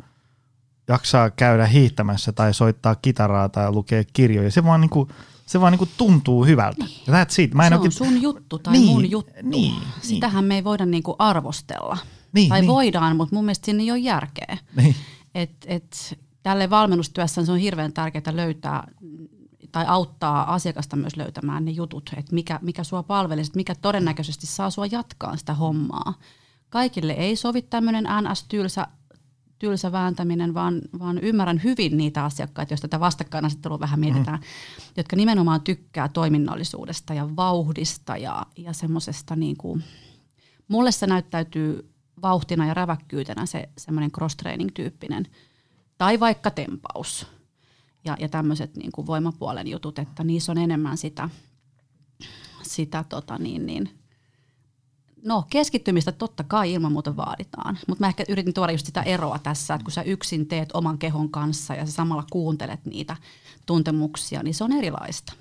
jaksaa 0.88 1.30
käydä 1.30 1.65
hiihtämässä 1.65 2.32
tai 2.32 2.54
soittaa 2.54 2.95
kitaraa 2.95 3.50
tai 3.50 3.71
lukea 3.71 4.04
kirjoja. 4.13 4.52
Se 4.52 4.63
vaan, 4.63 4.82
niinku, 4.82 5.08
se 5.45 5.62
vaan 5.62 5.71
niinku 5.71 5.88
tuntuu 5.98 6.45
hyvältä. 6.45 6.86
Ja 7.08 7.13
that's 7.24 7.36
it. 7.41 7.54
Mä 7.54 7.63
en 7.67 7.69
se 7.69 7.76
oikein- 7.76 7.88
on 7.88 7.91
sun 7.91 8.21
juttu 8.21 8.60
tai 8.60 8.74
Niin, 8.74 8.88
mun 8.88 9.12
juttu. 9.12 9.32
niin, 9.43 9.74
Sitähän 10.02 10.45
me 10.45 10.56
ei 10.56 10.63
voida 10.63 10.86
niinku 10.86 11.15
arvostella. 11.19 11.98
Niin, 12.34 12.50
tai 12.50 12.62
niin. 12.62 12.67
voidaan, 12.71 13.15
mutta 13.15 13.36
mun 13.36 13.45
mielestä 13.45 13.65
siinä 13.65 13.84
ei 13.84 13.91
ole 13.91 14.00
järkeä. 14.00 14.58
Niin. 14.76 14.95
Et, 15.36 15.52
et, 15.65 16.17
tälle 16.43 16.69
valmennustyössä 16.69 17.45
se 17.45 17.52
on 17.52 17.58
hirveän 17.58 17.93
tärkeää 17.93 18.36
löytää 18.36 18.88
tai 19.76 19.86
auttaa 19.88 20.54
asiakasta 20.54 20.96
myös 20.96 21.18
löytämään 21.18 21.66
ne 21.66 21.72
jutut, 21.72 22.10
että 22.18 22.36
mikä, 22.36 22.60
mikä 22.62 22.84
sua 22.84 23.04
palvelisi, 23.04 23.50
että 23.50 23.58
mikä 23.58 23.76
todennäköisesti 23.76 24.48
saa 24.48 24.70
sua 24.70 24.86
jatkaa 24.86 25.38
sitä 25.38 25.54
hommaa. 25.54 26.14
Kaikille 26.70 27.14
ei 27.14 27.36
sovi 27.36 27.62
tämmöinen 27.62 28.04
NS-tylsä 28.04 28.88
tylsä 29.60 29.92
vääntäminen, 29.92 30.54
vaan, 30.54 30.82
vaan 31.00 31.18
ymmärrän 31.18 31.64
hyvin 31.64 31.98
niitä 31.98 32.24
asiakkaita, 32.24 32.74
joista 32.74 32.88
tätä 32.88 33.00
vastakkainasettelua 33.00 33.80
vähän 33.80 34.00
mietitään, 34.00 34.40
mm. 34.40 34.46
jotka 34.98 35.16
nimenomaan 35.16 35.62
tykkää 35.62 36.08
toiminnallisuudesta 36.08 37.14
ja 37.14 37.36
vauhdista 37.36 38.18
ja, 38.18 38.46
ja 38.58 38.74
semmoisesta 38.74 39.36
niin 39.36 39.58
kuin, 39.58 39.84
mulle 40.68 40.92
se 40.92 41.08
näyttäytyy 41.08 41.94
vauhtina 42.22 42.68
ja 42.68 42.74
räväkkyytenä 42.74 43.46
se 43.46 43.70
semmoinen 43.78 44.12
cross-training-tyyppinen, 44.12 45.28
tai 45.98 46.20
vaikka 46.20 46.52
tempaus 46.52 47.35
ja, 48.06 48.18
ja 48.20 48.30
tämmöiset 48.30 48.76
niin 48.76 48.91
kuin 48.91 49.08
voimapuolen 49.08 49.68
jutut, 49.68 50.00
että 50.00 50.24
niissä 50.24 50.52
on 50.52 50.58
enemmän 50.58 50.98
sitä, 50.98 51.30
sitä 52.63 53.06
tota 53.10 53.38
niin, 53.38 53.65
niin, 53.65 53.89
No 55.26 55.44
keskittymistä 55.50 56.12
totta 56.12 56.44
kai 56.44 56.74
ilman 56.74 56.91
muuta 56.91 57.18
vaaditaan, 57.18 57.78
mutta 57.88 58.04
mä 58.04 58.08
ehkä 58.08 58.24
yritin 58.30 58.54
tuoda 58.54 58.72
just 58.72 58.86
sitä 58.86 59.02
eroa 59.02 59.39
tässä, 59.39 59.74
että 59.74 59.84
kun 59.84 59.91
sä 59.91 60.02
yksin 60.02 60.48
teet 60.48 60.70
oman 60.74 60.98
kehon 60.98 61.30
kanssa 61.30 61.76
ja 61.76 61.86
sä 61.86 61.91
samalla 61.91 62.26
kuuntelet 62.32 62.86
niitä 62.86 63.15
tuntemuksia, 63.65 64.44
niin 64.44 64.54
se 64.54 64.63
on 64.63 64.72
erilaista. 64.72 65.34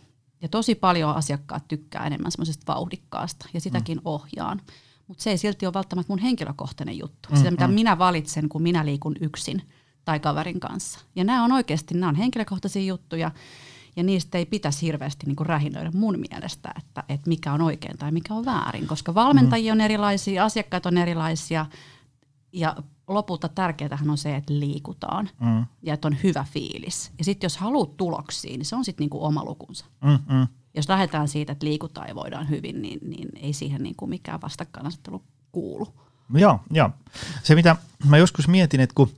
Ja 0.42 0.48
tosi 0.48 0.74
paljon 0.74 1.16
asiakkaat 1.16 1.68
tykkää 1.68 2.07
enemmän 2.07 2.33
semmoisesta 2.33 2.72
vauhdikkaasta 2.74 3.48
ja 3.55 3.61
sitäkin 3.61 3.98
mm. 3.98 4.03
ohjaan. 4.05 4.61
Mutta 5.07 5.22
se 5.22 5.31
ei 5.31 5.38
silti 5.38 5.66
ole 5.66 5.74
välttämättä 5.74 6.12
mun 6.12 6.18
henkilökohtainen 6.18 6.98
juttu. 6.98 7.29
Mm, 7.31 7.37
Sitä, 7.37 7.50
mitä 7.50 7.68
mm. 7.68 7.74
minä 7.74 7.98
valitsen, 7.98 8.48
kun 8.48 8.62
minä 8.62 8.85
liikun 8.85 9.16
yksin 9.20 9.62
tai 10.04 10.20
kaverin 10.20 10.60
kanssa. 10.60 11.00
Ja 11.16 11.24
nämä 11.24 11.44
on 11.44 11.52
oikeasti, 11.52 11.94
nämä 11.94 12.08
on 12.08 12.14
henkilökohtaisia 12.14 12.82
juttuja 12.82 13.30
ja 13.96 14.02
niistä 14.02 14.38
ei 14.38 14.46
pitäisi 14.46 14.86
hirveästi 14.86 15.26
niin 15.26 15.36
kuin 15.36 15.46
rähinöidä 15.46 15.90
mun 15.94 16.18
mielestä, 16.30 16.74
että, 16.78 17.04
että 17.08 17.28
mikä 17.28 17.52
on 17.52 17.62
oikein 17.62 17.98
tai 17.98 18.12
mikä 18.12 18.34
on 18.34 18.44
väärin, 18.44 18.86
koska 18.86 19.14
valmentajia 19.14 19.72
on 19.72 19.80
erilaisia, 19.80 20.44
asiakkaat 20.44 20.86
on 20.86 20.98
erilaisia 20.98 21.66
ja 22.52 22.76
lopulta 23.08 23.48
tärkeätähän 23.48 24.10
on 24.10 24.18
se, 24.18 24.36
että 24.36 24.58
liikutaan 24.58 25.30
Mm, 25.40 25.66
ja 25.82 25.94
että 25.94 26.08
on 26.08 26.16
hyvä 26.22 26.46
fiilis. 26.52 27.12
Ja 27.18 27.24
sitten 27.24 27.44
jos 27.44 27.56
haluat 27.56 27.96
tuloksia, 27.96 28.56
niin 28.56 28.64
se 28.64 28.76
on 28.76 28.84
sitten 28.84 29.04
niinku 29.04 29.24
oma 29.24 29.44
lukunsa. 29.44 29.86
mm, 30.04 30.18
mm. 30.34 30.46
Jos 30.76 30.88
lähdetään 30.88 31.28
siitä, 31.28 31.52
että 31.52 31.66
liikutaan 31.66 32.08
ja 32.08 32.14
voidaan 32.14 32.48
hyvin, 32.48 32.82
niin, 32.82 32.98
niin 33.02 33.28
ei 33.36 33.52
siihen 33.52 33.82
niinku 33.82 34.06
mikään 34.06 34.40
vastakkainasettelu 34.40 35.22
kuulu. 35.52 35.94
Joo, 36.34 36.60
joo. 36.70 36.90
Se 37.42 37.54
mitä 37.54 37.76
mä 38.08 38.16
joskus 38.16 38.48
mietin, 38.48 38.80
että 38.80 38.94
kun 38.94 39.10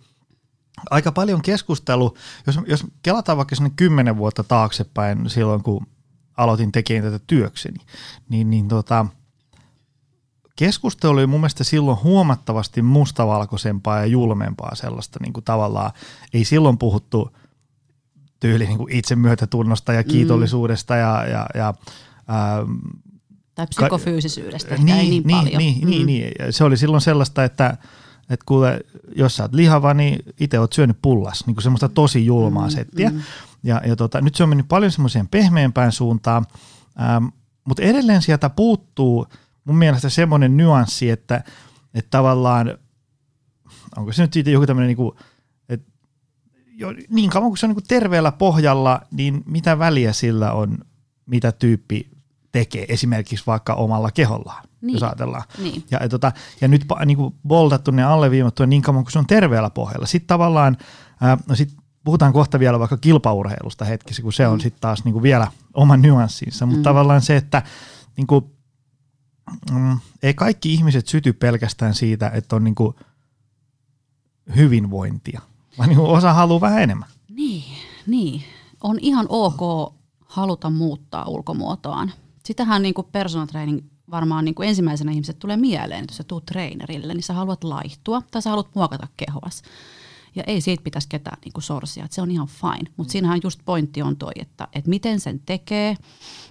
aika 0.90 1.12
paljon 1.12 1.42
keskustelu, 1.42 2.16
jos, 2.46 2.58
jos 2.66 2.84
kelataan 3.02 3.38
vaikka 3.38 3.56
sinne 3.56 3.70
kymmenen 3.76 4.16
vuotta 4.16 4.44
taaksepäin 4.44 5.30
silloin, 5.30 5.62
kun 5.62 5.86
aloitin 6.36 6.72
tekemään 6.72 7.12
tätä 7.12 7.24
työkseni, 7.26 7.78
niin, 8.28 8.50
niin 8.50 8.68
tota, 8.68 9.06
keskustelu 10.56 11.12
oli 11.12 11.26
mun 11.26 11.40
mielestä 11.40 11.64
silloin 11.64 11.98
huomattavasti 12.02 12.82
mustavalkoisempaa 12.82 13.98
ja 13.98 14.06
julmempaa 14.06 14.74
sellaista 14.74 15.18
niin 15.22 15.32
kuin 15.32 15.44
tavallaan, 15.44 15.90
ei 16.34 16.44
silloin 16.44 16.78
puhuttu 16.78 17.30
tyyli 18.40 18.66
niin 18.66 18.78
kuin 18.78 18.92
itsemyötätunnosta 18.92 19.92
ja 19.92 20.04
kiitollisuudesta 20.04 20.96
ja, 20.96 21.26
ja, 21.26 21.46
ja 21.54 21.74
ähm, 22.30 22.72
Tai 23.54 23.66
psykofyysisyydestä 23.66 24.74
ehkä 24.74 24.96
ei 24.96 25.08
niin, 25.08 25.26
niin, 25.26 25.36
paljon. 25.36 25.58
Niin, 25.58 25.88
niin, 25.88 26.06
niin. 26.06 26.32
Ja 26.38 26.52
Se 26.52 26.64
oli 26.64 26.76
silloin 26.76 27.00
sellaista, 27.00 27.44
että, 27.44 27.76
että 28.30 28.44
kuule, 28.46 28.80
jos 29.16 29.36
sä 29.36 29.42
oot 29.42 29.54
lihava, 29.54 29.94
niin 29.94 30.22
itse 30.40 30.58
oot 30.58 30.72
syönyt 30.72 30.98
pullas, 31.02 31.46
niin 31.46 31.54
kuin 31.54 31.62
semmoista 31.62 31.88
tosi 31.88 32.26
julmaa 32.26 32.66
Mm, 32.66 32.70
settiä. 32.70 33.10
mm. 33.10 33.20
Ja, 33.62 33.80
ja 33.86 33.96
tota, 33.96 34.20
nyt 34.20 34.34
se 34.34 34.42
on 34.42 34.48
mennyt 34.48 34.68
paljon 34.68 34.92
semmoiseen 34.92 35.28
pehmeämpään 35.28 35.92
suuntaan, 35.92 36.46
ähm, 37.00 37.24
mutta 37.64 37.82
edelleen 37.82 38.22
sieltä 38.22 38.50
puuttuu 38.50 39.26
mun 39.64 39.76
mielestä 39.76 40.08
semmoinen 40.08 40.56
nyanssi, 40.56 41.10
että, 41.10 41.44
että 41.94 42.10
tavallaan, 42.10 42.78
onko 43.96 44.12
se 44.12 44.22
nyt 44.22 44.32
siitä 44.32 44.50
joku 44.50 44.66
tämmöinen 44.66 44.88
niin 44.88 44.96
kuin, 44.96 45.12
että 45.68 45.90
jo, 46.76 46.88
niin 47.10 47.30
kauan 47.30 47.50
kuin 47.50 47.58
se 47.58 47.66
on 47.66 47.70
niin 47.70 47.74
kuin 47.76 47.88
terveellä 47.88 48.32
pohjalla, 48.32 49.00
niin 49.10 49.42
mitä 49.46 49.78
väliä 49.78 50.12
sillä 50.12 50.52
on, 50.52 50.78
mitä 51.26 51.52
tyyppi 51.52 52.10
tekee 52.52 52.86
esimerkiksi 52.88 53.44
vaikka 53.46 53.74
omalla 53.74 54.10
kehollaan, 54.10 54.65
niin. 54.80 54.94
jos 54.94 55.02
ajatellaan. 55.02 55.42
Niin. 55.58 55.84
Ja, 55.90 55.98
ja, 56.02 56.08
tota, 56.08 56.32
ja 56.60 56.68
nyt 56.68 56.84
niin 57.06 57.16
kuin 57.16 57.34
boltattu 57.48 57.90
ne 57.90 58.04
alleviimattu 58.04 58.66
niin 58.66 58.82
kauan 58.82 59.04
kuin 59.04 59.12
se 59.12 59.18
on 59.18 59.26
terveellä 59.26 59.70
pohjalla. 59.70 60.06
Sitten 60.06 60.26
tavallaan, 60.26 60.76
ää, 61.20 61.38
no 61.48 61.54
sit 61.54 61.76
puhutaan 62.04 62.32
kohta 62.32 62.58
vielä 62.58 62.78
vaikka 62.78 62.96
kilpaurheilusta 62.96 63.84
hetkessä, 63.84 64.22
kun 64.22 64.32
se 64.32 64.48
on 64.48 64.58
mm. 64.58 64.60
sitten 64.60 64.80
taas 64.80 65.04
niin 65.04 65.12
kuin 65.12 65.22
vielä 65.22 65.50
oma 65.74 65.96
nyanssinsa, 65.96 66.66
mutta 66.66 66.78
mm. 66.78 66.82
tavallaan 66.82 67.22
se, 67.22 67.36
että 67.36 67.62
niin 68.16 68.26
kuin, 68.26 68.44
mm, 69.72 69.98
ei 70.22 70.34
kaikki 70.34 70.74
ihmiset 70.74 71.08
syty 71.08 71.32
pelkästään 71.32 71.94
siitä, 71.94 72.30
että 72.34 72.56
on 72.56 72.64
niin 72.64 72.74
kuin 72.74 72.94
hyvinvointia, 74.56 75.40
vaan 75.78 75.88
niin 75.88 75.98
kuin 75.98 76.10
osa 76.10 76.32
haluaa 76.32 76.60
vähän 76.60 76.82
enemmän. 76.82 77.08
Niin, 77.30 77.64
niin. 78.06 78.42
On 78.80 78.98
ihan 79.00 79.26
ok 79.28 79.92
haluta 80.26 80.70
muuttaa 80.70 81.28
ulkomuotoaan. 81.28 82.12
Sitähän 82.44 82.82
niin 82.82 82.94
kuin 82.94 83.06
personal 83.12 83.46
training 83.46 83.80
varmaan 84.10 84.44
niin 84.44 84.54
kuin 84.54 84.68
ensimmäisenä 84.68 85.12
ihmiset 85.12 85.38
tulee 85.38 85.56
mieleen, 85.56 86.00
että 86.00 86.12
jos 86.12 86.16
sä 86.16 86.24
tuut 86.24 86.46
trainerille, 86.46 87.14
niin 87.14 87.22
sä 87.22 87.34
haluat 87.34 87.64
laihtua 87.64 88.22
tai 88.30 88.42
sä 88.42 88.50
haluat 88.50 88.74
muokata 88.74 89.06
kehoas. 89.16 89.62
Ja 90.34 90.42
ei 90.46 90.60
siitä 90.60 90.82
pitäisi 90.82 91.08
ketään 91.08 91.38
niin 91.44 91.52
kuin 91.52 91.62
sorsia, 91.62 92.04
että 92.04 92.14
se 92.14 92.22
on 92.22 92.30
ihan 92.30 92.46
fine. 92.46 92.90
Mutta 92.96 93.12
siinähän 93.12 93.40
just 93.42 93.60
pointti 93.64 94.02
on 94.02 94.16
toi, 94.16 94.32
että, 94.36 94.68
että 94.72 94.90
miten 94.90 95.20
sen 95.20 95.40
tekee. 95.46 95.96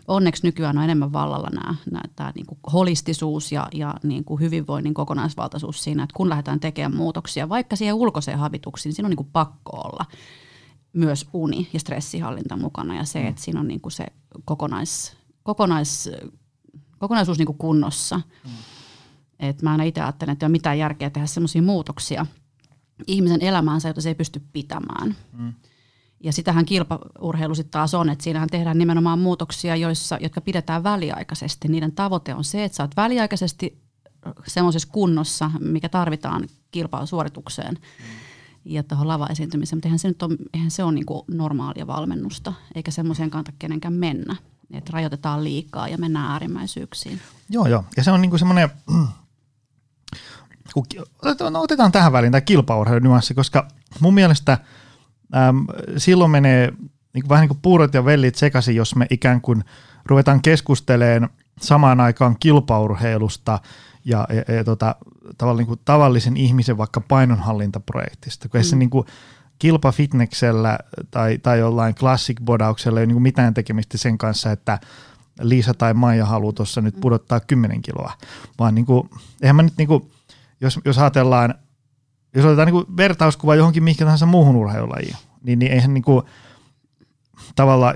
Onneksi 0.07 0.47
nykyään 0.47 0.77
on 0.77 0.83
enemmän 0.83 1.13
vallalla 1.13 1.49
nämä, 1.53 1.75
nämä 1.91 2.03
tämä 2.15 2.31
niin 2.35 2.45
kuin 2.45 2.59
holistisuus 2.73 3.51
ja, 3.51 3.67
ja 3.73 3.93
niin 4.03 4.23
kuin 4.23 4.41
hyvinvoinnin 4.41 4.93
kokonaisvaltaisuus 4.93 5.83
siinä, 5.83 6.03
että 6.03 6.13
kun 6.13 6.29
lähdetään 6.29 6.59
tekemään 6.59 6.95
muutoksia, 6.95 7.49
vaikka 7.49 7.75
siihen 7.75 7.95
ulkoiseen 7.95 8.39
habituksiin, 8.39 8.89
niin 8.89 8.95
siinä 8.95 9.07
on 9.07 9.09
niin 9.09 9.17
kuin 9.17 9.29
pakko 9.33 9.77
olla 9.77 10.05
myös 10.93 11.25
uni 11.33 11.69
ja 11.73 11.79
stressihallinta 11.79 12.57
mukana 12.57 12.95
ja 12.95 13.03
se, 13.03 13.19
mm. 13.19 13.27
että 13.27 13.41
siinä 13.41 13.59
on 13.59 13.67
niin 13.67 13.81
kuin 13.81 13.91
se 13.91 14.05
kokonais, 14.45 15.17
kokonais, 15.43 16.09
kokonaisuus 17.05 17.37
niin 17.37 17.45
kuin 17.45 17.57
kunnossa. 17.57 18.21
Mm. 18.43 18.51
Et 19.39 19.61
mä 19.61 19.71
aina 19.71 19.83
itse 19.83 20.01
ajattelen, 20.01 20.33
että 20.33 20.45
ei 20.45 20.47
ole 20.47 20.51
mitään 20.51 20.79
järkeä 20.79 21.09
tehdä 21.09 21.27
sellaisia 21.27 21.61
muutoksia 21.61 22.25
ihmisen 23.07 23.41
elämäänsä, 23.41 23.89
jota 23.89 24.01
se 24.01 24.09
ei 24.09 24.15
pysty 24.15 24.41
pitämään. 24.53 25.15
Mm. 25.33 25.53
Ja 26.23 26.33
sitähän 26.33 26.65
kilpaurheilu 26.65 27.55
sitten 27.55 27.71
taas 27.71 27.93
on, 27.93 28.09
että 28.09 28.23
siinähän 28.23 28.49
tehdään 28.49 28.77
nimenomaan 28.77 29.19
muutoksia, 29.19 29.75
joissa, 29.75 30.17
jotka 30.21 30.41
pidetään 30.41 30.83
väliaikaisesti. 30.83 31.67
Niiden 31.67 31.91
tavoite 31.91 32.35
on 32.35 32.43
se, 32.43 32.63
että 32.63 32.75
sä 32.75 32.83
oot 32.83 32.95
väliaikaisesti 32.97 33.81
semmoisessa 34.47 34.89
kunnossa, 34.91 35.51
mikä 35.59 35.89
tarvitaan 35.89 36.47
kilpasuoritukseen. 36.71 37.73
Mm 37.73 38.05
ja 38.65 38.83
tuohon 38.83 39.07
lava-esiintymiseen, 39.07 39.77
mutta 39.77 39.87
eihän 39.87 39.99
se 39.99 40.07
nyt 40.07 40.23
ole, 40.23 40.35
eihän 40.53 40.71
se 40.71 40.83
ole 40.83 40.91
niin 40.91 41.05
kuin 41.05 41.21
normaalia 41.27 41.87
valmennusta, 41.87 42.53
eikä 42.75 42.91
semmoiseen 42.91 43.29
kannata 43.29 43.51
kenenkään 43.59 43.93
mennä. 43.93 44.35
Että 44.73 44.91
rajoitetaan 44.93 45.43
liikaa 45.43 45.87
ja 45.87 45.97
mennään 45.97 46.31
äärimmäisyyksiin. 46.31 47.21
Joo, 47.49 47.67
joo. 47.67 47.83
Ja 47.97 48.03
se 48.03 48.11
on 48.11 48.21
niin 48.21 48.29
kuin 48.29 48.39
semmoinen, 48.39 48.69
no, 51.49 51.61
otetaan 51.61 51.91
tähän 51.91 52.11
väliin 52.11 52.31
tämä 52.31 52.41
kilpaurheilunyanssi, 52.41 53.33
koska 53.33 53.67
mun 53.99 54.13
mielestä 54.13 54.57
äm, 55.35 55.65
silloin 55.97 56.31
menee 56.31 56.73
niin 57.13 57.23
kuin, 57.23 57.29
vähän 57.29 57.41
niin 57.41 57.49
kuin 57.49 57.59
puurot 57.61 57.93
ja 57.93 58.05
vellit 58.05 58.35
sekaisin, 58.35 58.75
jos 58.75 58.95
me 58.95 59.07
ikään 59.09 59.41
kuin 59.41 59.63
ruvetaan 60.05 60.41
keskustelemaan 60.41 61.29
samaan 61.61 61.99
aikaan 61.99 62.35
kilpaurheilusta 62.39 63.59
ja, 64.05 64.27
ja, 64.29 64.55
ja 64.55 64.63
tota, 64.63 64.95
tavallaan 65.37 65.57
niin 65.57 65.67
kuin 65.67 65.79
tavallisen 65.85 66.37
ihmisen 66.37 66.77
vaikka 66.77 67.01
painonhallintaprojektista, 67.01 68.49
kun 68.49 68.59
mm. 68.59 68.63
se 68.63 68.75
niin 68.75 68.89
kuin 68.89 69.07
kilpafitneksellä 69.59 70.79
tai, 71.11 71.37
tai 71.37 71.59
jollain 71.59 71.95
classic 71.95 72.37
bodauksella 72.43 72.99
ei 72.99 73.05
ole 73.05 73.13
niin 73.13 73.21
mitään 73.21 73.53
tekemistä 73.53 73.97
sen 73.97 74.17
kanssa, 74.17 74.51
että 74.51 74.79
Liisa 75.41 75.73
tai 75.73 75.93
Maija 75.93 76.25
haluaa 76.25 76.53
tuossa 76.53 76.81
nyt 76.81 76.95
mm. 76.95 77.01
pudottaa 77.01 77.39
10 77.39 77.81
kiloa, 77.81 78.13
vaan 78.59 78.75
niin 78.75 78.85
kuin, 78.85 79.09
eihän 79.41 79.55
mä 79.55 79.63
nyt 79.63 79.77
niin 79.77 79.87
kuin, 79.87 80.11
jos, 80.61 80.79
jos 80.85 80.97
ajatellaan, 80.97 81.55
jos 82.35 82.45
otetaan 82.45 82.65
niin 82.65 82.85
kuin 82.85 82.97
vertauskuva 82.97 83.55
johonkin 83.55 83.83
mihinkä 83.83 84.05
tahansa 84.05 84.25
muuhun 84.25 84.55
urheilulajiin, 84.55 85.15
niin, 85.43 85.59
niin 85.59 85.71
eihän 85.71 85.93
niin 85.93 86.03
kuin, 86.03 86.25
tavallaan, 87.55 87.95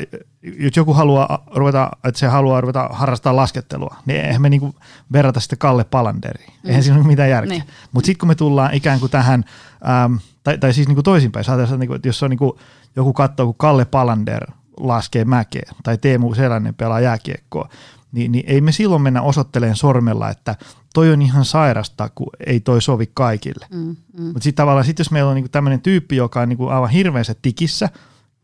jos 0.60 0.78
joku 0.78 0.94
haluaa 0.94 1.44
ruveta, 1.56 1.90
että 2.04 2.20
se 2.20 2.28
haluaa 2.28 2.62
ruveta 2.62 2.90
harrastaa 2.92 3.36
laskettelua, 3.36 3.96
niin 4.06 4.22
eihän 4.22 4.42
me 4.42 4.50
niinku 4.50 4.76
verrata 5.12 5.40
sitä 5.40 5.56
Kalle 5.56 5.84
Palanderiin. 5.84 6.54
Mm. 6.64 6.70
Eihän 6.70 6.84
siinä 6.84 7.00
ole 7.00 7.08
mitään 7.08 7.30
järkeä. 7.30 7.54
Niin. 7.54 7.64
Mutta 7.92 8.06
sitten 8.06 8.20
kun 8.20 8.28
me 8.28 8.36
tullaan 8.36 8.74
ikään 8.74 9.00
kuin 9.00 9.12
tähän, 9.12 9.46
ähm, 9.90 10.16
tai, 10.44 10.58
tai 10.58 10.74
siis 10.74 10.88
niinku 10.88 11.04
toisinpäin, 11.04 11.46
saatellaan, 11.46 11.80
niinku, 11.80 11.94
että 11.94 12.08
jos 12.08 12.24
on 12.24 12.30
niinku, 12.30 12.60
joku 12.96 13.14
katsoo, 13.14 13.46
kun 13.46 13.56
Kalle 13.58 13.86
Palander 13.86 14.46
laskee 14.80 15.26
mäkeä, 15.26 15.72
tai 15.84 15.98
Teemu 15.98 16.36
Selänen 16.36 16.76
pelaa 16.76 17.00
jääkiekkoa, 17.00 17.70
niin, 18.12 18.32
niin 18.32 18.44
ei 18.48 18.62
me 18.62 18.72
silloin 18.72 19.02
mennä 19.02 19.22
osoitteleen 19.22 19.76
sormella, 19.76 20.30
että 20.30 20.56
toi 20.94 21.14
on 21.14 21.22
ihan 21.22 21.46
sairasta, 21.46 22.10
kun 22.16 22.30
ei 22.46 22.60
toi 22.60 22.82
sovi 22.82 23.12
kaikille. 23.14 23.66
Mm, 23.72 23.96
mm. 24.18 24.24
Mutta 24.24 24.44
sitten 24.44 24.64
tavallaan, 24.64 24.86
sit 24.86 25.00
jos 25.00 25.12
meillä 25.12 25.30
on 25.30 25.36
niinku 25.36 25.50
tämmöinen 25.50 25.82
tyyppi, 25.82 26.16
joka 26.16 26.42
on 26.42 26.50
niinku 26.50 26.68
aivan 26.68 26.90
hirveässä 26.90 27.36
tikissä, 27.42 27.90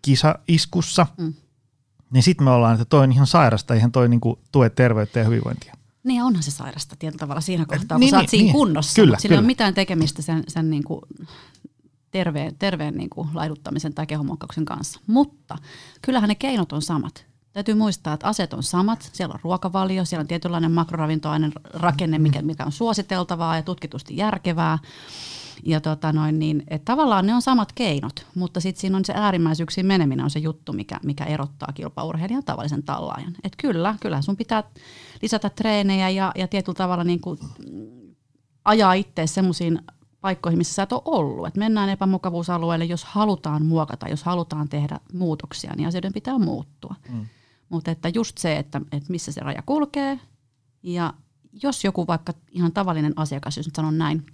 kisaiskussa, 0.06 1.08
mm. 1.18 1.34
niin 2.12 2.24
sitten 2.24 2.46
me 2.46 2.52
ollaan, 2.52 2.74
että 2.74 2.86
toi 2.86 3.04
on 3.04 3.12
ihan 3.12 3.28
sairasta, 3.28 3.74
ihan 3.74 3.91
toi 3.91 4.10
niinku 4.10 4.39
tue 4.52 4.70
terveyttä 4.70 5.20
ja 5.20 5.26
hyvinvointia. 5.26 5.74
Niin 6.04 6.24
onhan 6.24 6.44
se 6.44 6.52
sairasta 6.52 6.96
tietyllä 7.00 7.20
tavalla 7.20 7.41
siinä 7.41 7.65
kohtaa, 7.65 7.96
kun 7.96 8.00
niin, 8.00 8.10
sä 8.10 8.18
oot 8.18 8.22
niin, 8.22 8.30
siinä 8.30 8.44
niin. 8.44 8.54
kunnossa. 8.54 8.96
Kyllä, 8.96 9.18
sillä 9.18 9.30
kyllä. 9.30 9.39
ei 9.39 9.44
ole 9.44 9.48
mitään 9.48 9.74
tekemistä 9.74 10.22
sen, 10.22 10.44
sen 10.48 10.70
niinku 10.70 11.02
terveen, 12.12 12.56
terveen 12.60 12.94
niinku 12.96 13.28
laiduttamisen 13.34 13.94
tai 13.94 14.08
kehonmuokkauksen 14.08 14.65
kanssa. 14.65 15.00
Mutta 15.08 15.58
kyllähän 16.02 16.28
ne 16.28 16.36
keinot 16.36 16.72
on 16.74 16.82
samat. 16.82 17.26
Täytyy 17.54 17.76
muistaa, 17.76 18.13
että 18.13 18.28
aset 18.28 18.54
on 18.54 18.63
samat. 18.63 19.10
Siellä 19.13 19.34
on 19.34 19.39
ruokavalio, 19.44 20.06
siellä 20.06 20.22
on 20.22 20.28
tietynlainen 20.28 20.72
makroravintoainen 20.72 21.52
rakenne, 21.74 22.20
mikä, 22.20 22.41
mikä 22.41 22.65
on 22.65 22.72
suositeltavaa 22.72 23.56
ja 23.56 23.63
tutkitusti 23.63 24.18
järkevää. 24.18 24.80
Ja 25.63 25.82
tota 25.82 26.13
noin, 26.13 26.39
niin, 26.39 26.63
että 26.68 26.86
tavallaan 26.86 27.26
ne 27.26 27.36
on 27.36 27.41
samat 27.41 27.72
keinot, 27.72 28.28
mutta 28.36 28.60
sitten 28.60 28.82
siinä 28.82 28.98
on 28.98 29.06
se 29.06 29.13
äärimmäisyyksiin 29.15 29.86
meneminen 29.86 30.24
on 30.24 30.30
se 30.30 30.39
juttu, 30.39 30.74
mikä, 30.74 31.00
mikä 31.04 31.24
erottaa 31.24 31.74
kilpaurheilijan 31.74 32.44
tavallisen 32.44 32.84
tallaajan. 32.84 33.36
Että 33.44 33.58
kyllä, 33.58 33.96
kyllä 34.02 34.22
sun 34.22 34.38
pitää 34.38 34.63
lisätä 35.22 35.50
treenejä 35.50 36.10
ja, 36.10 36.32
ja 36.36 36.48
tietyllä 36.48 36.78
tavalla 36.78 37.04
niin 37.04 37.22
kuin 37.22 37.39
ajaa 38.65 38.94
itse 38.94 39.28
semmoisiin 39.28 39.82
paikkoihin, 40.22 40.58
missä 40.58 40.74
sä 40.74 40.84
et 40.84 40.91
ole 40.91 41.02
ollut. 41.06 41.48
Et 41.48 41.58
mennään 41.58 41.89
epämukavuusalueelle, 41.89 42.86
jos 42.86 43.06
halutaan 43.06 43.65
muokata, 43.65 44.10
jos 44.10 44.24
halutaan 44.24 44.70
tehdä 44.70 45.00
muutoksia, 45.13 45.74
niin 45.76 45.88
asioiden 45.88 46.13
pitää 46.13 46.38
muuttua. 46.38 46.96
Mm. 47.10 47.26
Mutta 47.70 47.91
että 47.91 48.10
just 48.10 48.38
se, 48.38 48.58
että, 48.58 48.82
että 48.91 49.12
missä 49.12 49.32
se 49.32 49.41
raja 49.41 49.63
kulkee 49.65 50.20
ja 50.84 51.13
jos 51.63 51.84
joku 51.84 52.08
vaikka 52.08 52.34
ihan 52.52 52.72
tavallinen 52.72 53.13
asiakas, 53.15 53.58
jos 53.58 53.65
nyt 53.68 53.76
sanon 53.76 53.98
näin, 53.98 54.26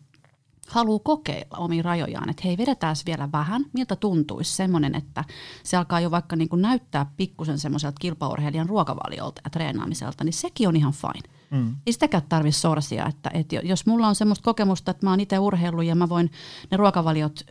haluaa 0.73 0.99
kokeilla 1.03 1.57
omia 1.57 1.83
rajojaan, 1.83 2.29
että 2.29 2.41
hei 2.45 2.57
vedetään 2.57 2.95
vielä 3.05 3.29
vähän, 3.31 3.65
miltä 3.73 3.95
tuntuisi 3.95 4.53
semmoinen, 4.53 4.95
että 4.95 5.23
se 5.63 5.77
alkaa 5.77 5.99
jo 5.99 6.11
vaikka 6.11 6.35
niin 6.35 6.49
kuin 6.49 6.61
näyttää 6.61 7.05
pikkusen 7.17 7.59
semmoiselta 7.59 7.97
kilpaurheilijan 7.99 8.69
ruokavaliolta 8.69 9.41
ja 9.43 9.49
treenaamiselta, 9.49 10.23
niin 10.23 10.33
sekin 10.33 10.67
on 10.67 10.75
ihan 10.75 10.93
fine. 10.93 11.35
Mm. 11.51 11.75
Ei 11.87 11.93
sitäkään 11.93 12.23
tarvitse 12.29 12.59
sorsia, 12.59 13.05
että, 13.05 13.31
että 13.33 13.55
jos 13.55 13.85
mulla 13.85 14.07
on 14.07 14.15
semmoista 14.15 14.43
kokemusta, 14.43 14.91
että 14.91 15.05
mä 15.05 15.09
oon 15.09 15.19
itse 15.19 15.39
urheillut 15.39 15.85
ja 15.85 15.95
mä 15.95 16.09
voin 16.09 16.31
ne 16.71 16.77
ruokavaliot 16.77 17.41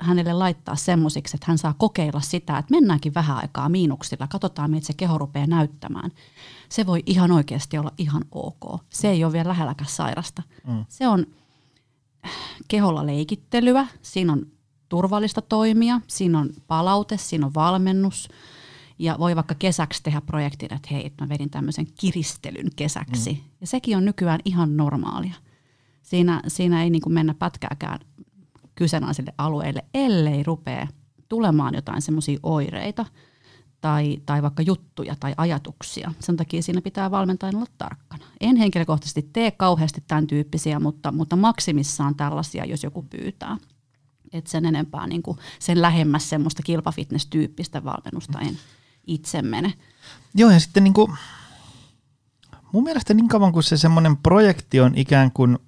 hänelle 0.00 0.32
laittaa 0.32 0.76
semmoisiksi, 0.76 1.36
että 1.36 1.46
hän 1.48 1.58
saa 1.58 1.74
kokeilla 1.78 2.20
sitä, 2.20 2.58
että 2.58 2.74
mennäänkin 2.74 3.14
vähän 3.14 3.36
aikaa 3.36 3.68
miinuksilla, 3.68 4.26
katsotaan 4.26 4.70
miltä 4.70 4.86
se 4.86 4.92
keho 4.96 5.18
rupeaa 5.18 5.46
näyttämään. 5.46 6.10
Se 6.68 6.86
voi 6.86 7.02
ihan 7.06 7.30
oikeasti 7.30 7.78
olla 7.78 7.92
ihan 7.98 8.24
ok. 8.32 8.80
Se 8.90 9.08
ei 9.08 9.24
ole 9.24 9.32
vielä 9.32 9.48
lähelläkään 9.48 9.90
sairasta. 9.90 10.42
Mm. 10.66 10.84
Se 10.88 11.08
on 11.08 11.26
keholla 12.68 13.06
leikittelyä, 13.06 13.86
siinä 14.02 14.32
on 14.32 14.46
turvallista 14.88 15.42
toimia, 15.42 16.00
siinä 16.06 16.38
on 16.38 16.50
palaute, 16.66 17.16
siinä 17.16 17.46
on 17.46 17.54
valmennus 17.54 18.28
ja 18.98 19.16
voi 19.18 19.36
vaikka 19.36 19.54
kesäksi 19.54 20.02
tehdä 20.02 20.20
projektin, 20.20 20.74
että 20.74 20.88
hei, 20.90 21.12
mä 21.20 21.28
vedin 21.28 21.50
tämmöisen 21.50 21.86
kiristelyn 22.00 22.70
kesäksi. 22.76 23.32
Mm. 23.32 23.38
Ja 23.60 23.66
sekin 23.66 23.96
on 23.96 24.04
nykyään 24.04 24.40
ihan 24.44 24.76
normaalia. 24.76 25.34
Siinä, 26.02 26.42
siinä 26.48 26.82
ei 26.82 26.90
niin 26.90 27.02
kuin 27.02 27.12
mennä 27.12 27.34
pätkääkään 27.34 27.98
kyseenalaisille 28.74 29.32
alueille, 29.38 29.84
ellei 29.94 30.42
rupea 30.42 30.86
tulemaan 31.28 31.74
jotain 31.74 32.02
semmoisia 32.02 32.38
oireita– 32.42 33.06
tai, 33.84 34.18
tai 34.26 34.42
vaikka 34.42 34.62
juttuja 34.62 35.16
tai 35.20 35.34
ajatuksia. 35.36 36.12
Sen 36.20 36.36
takia 36.36 36.62
siinä 36.62 36.80
pitää 36.80 37.10
valmentajan 37.10 37.56
olla 37.56 37.66
tarkkana. 37.78 38.24
En 38.40 38.56
henkilökohtaisesti 38.56 39.30
tee 39.32 39.50
kauheasti 39.50 40.04
tämän 40.08 40.26
tyyppisiä, 40.26 40.80
mutta, 40.80 41.12
mutta 41.12 41.36
maksimissaan 41.36 42.14
tällaisia, 42.14 42.64
jos 42.64 42.82
joku 42.82 43.02
pyytää. 43.02 43.56
Et 44.32 44.46
sen 44.46 44.64
enempää 44.64 45.06
niin 45.06 45.22
kuin 45.22 45.38
sen 45.58 45.82
lähemmäs 45.82 46.28
semmoista 46.30 46.62
kilpafitness-tyyppistä 46.62 47.84
valmennusta 47.84 48.40
en 48.40 48.56
itse 49.06 49.42
mene. 49.42 49.72
Joo 50.34 50.50
ja 50.50 50.60
sitten 50.60 50.84
niin 50.84 50.94
kuin, 50.94 51.12
mun 52.72 52.84
mielestä 52.84 53.14
niin 53.14 53.28
kauan 53.28 53.52
kuin 53.52 53.62
se 53.62 53.76
semmoinen 53.76 54.16
projekti 54.16 54.80
on 54.80 54.92
ikään 54.96 55.32
kuin 55.32 55.58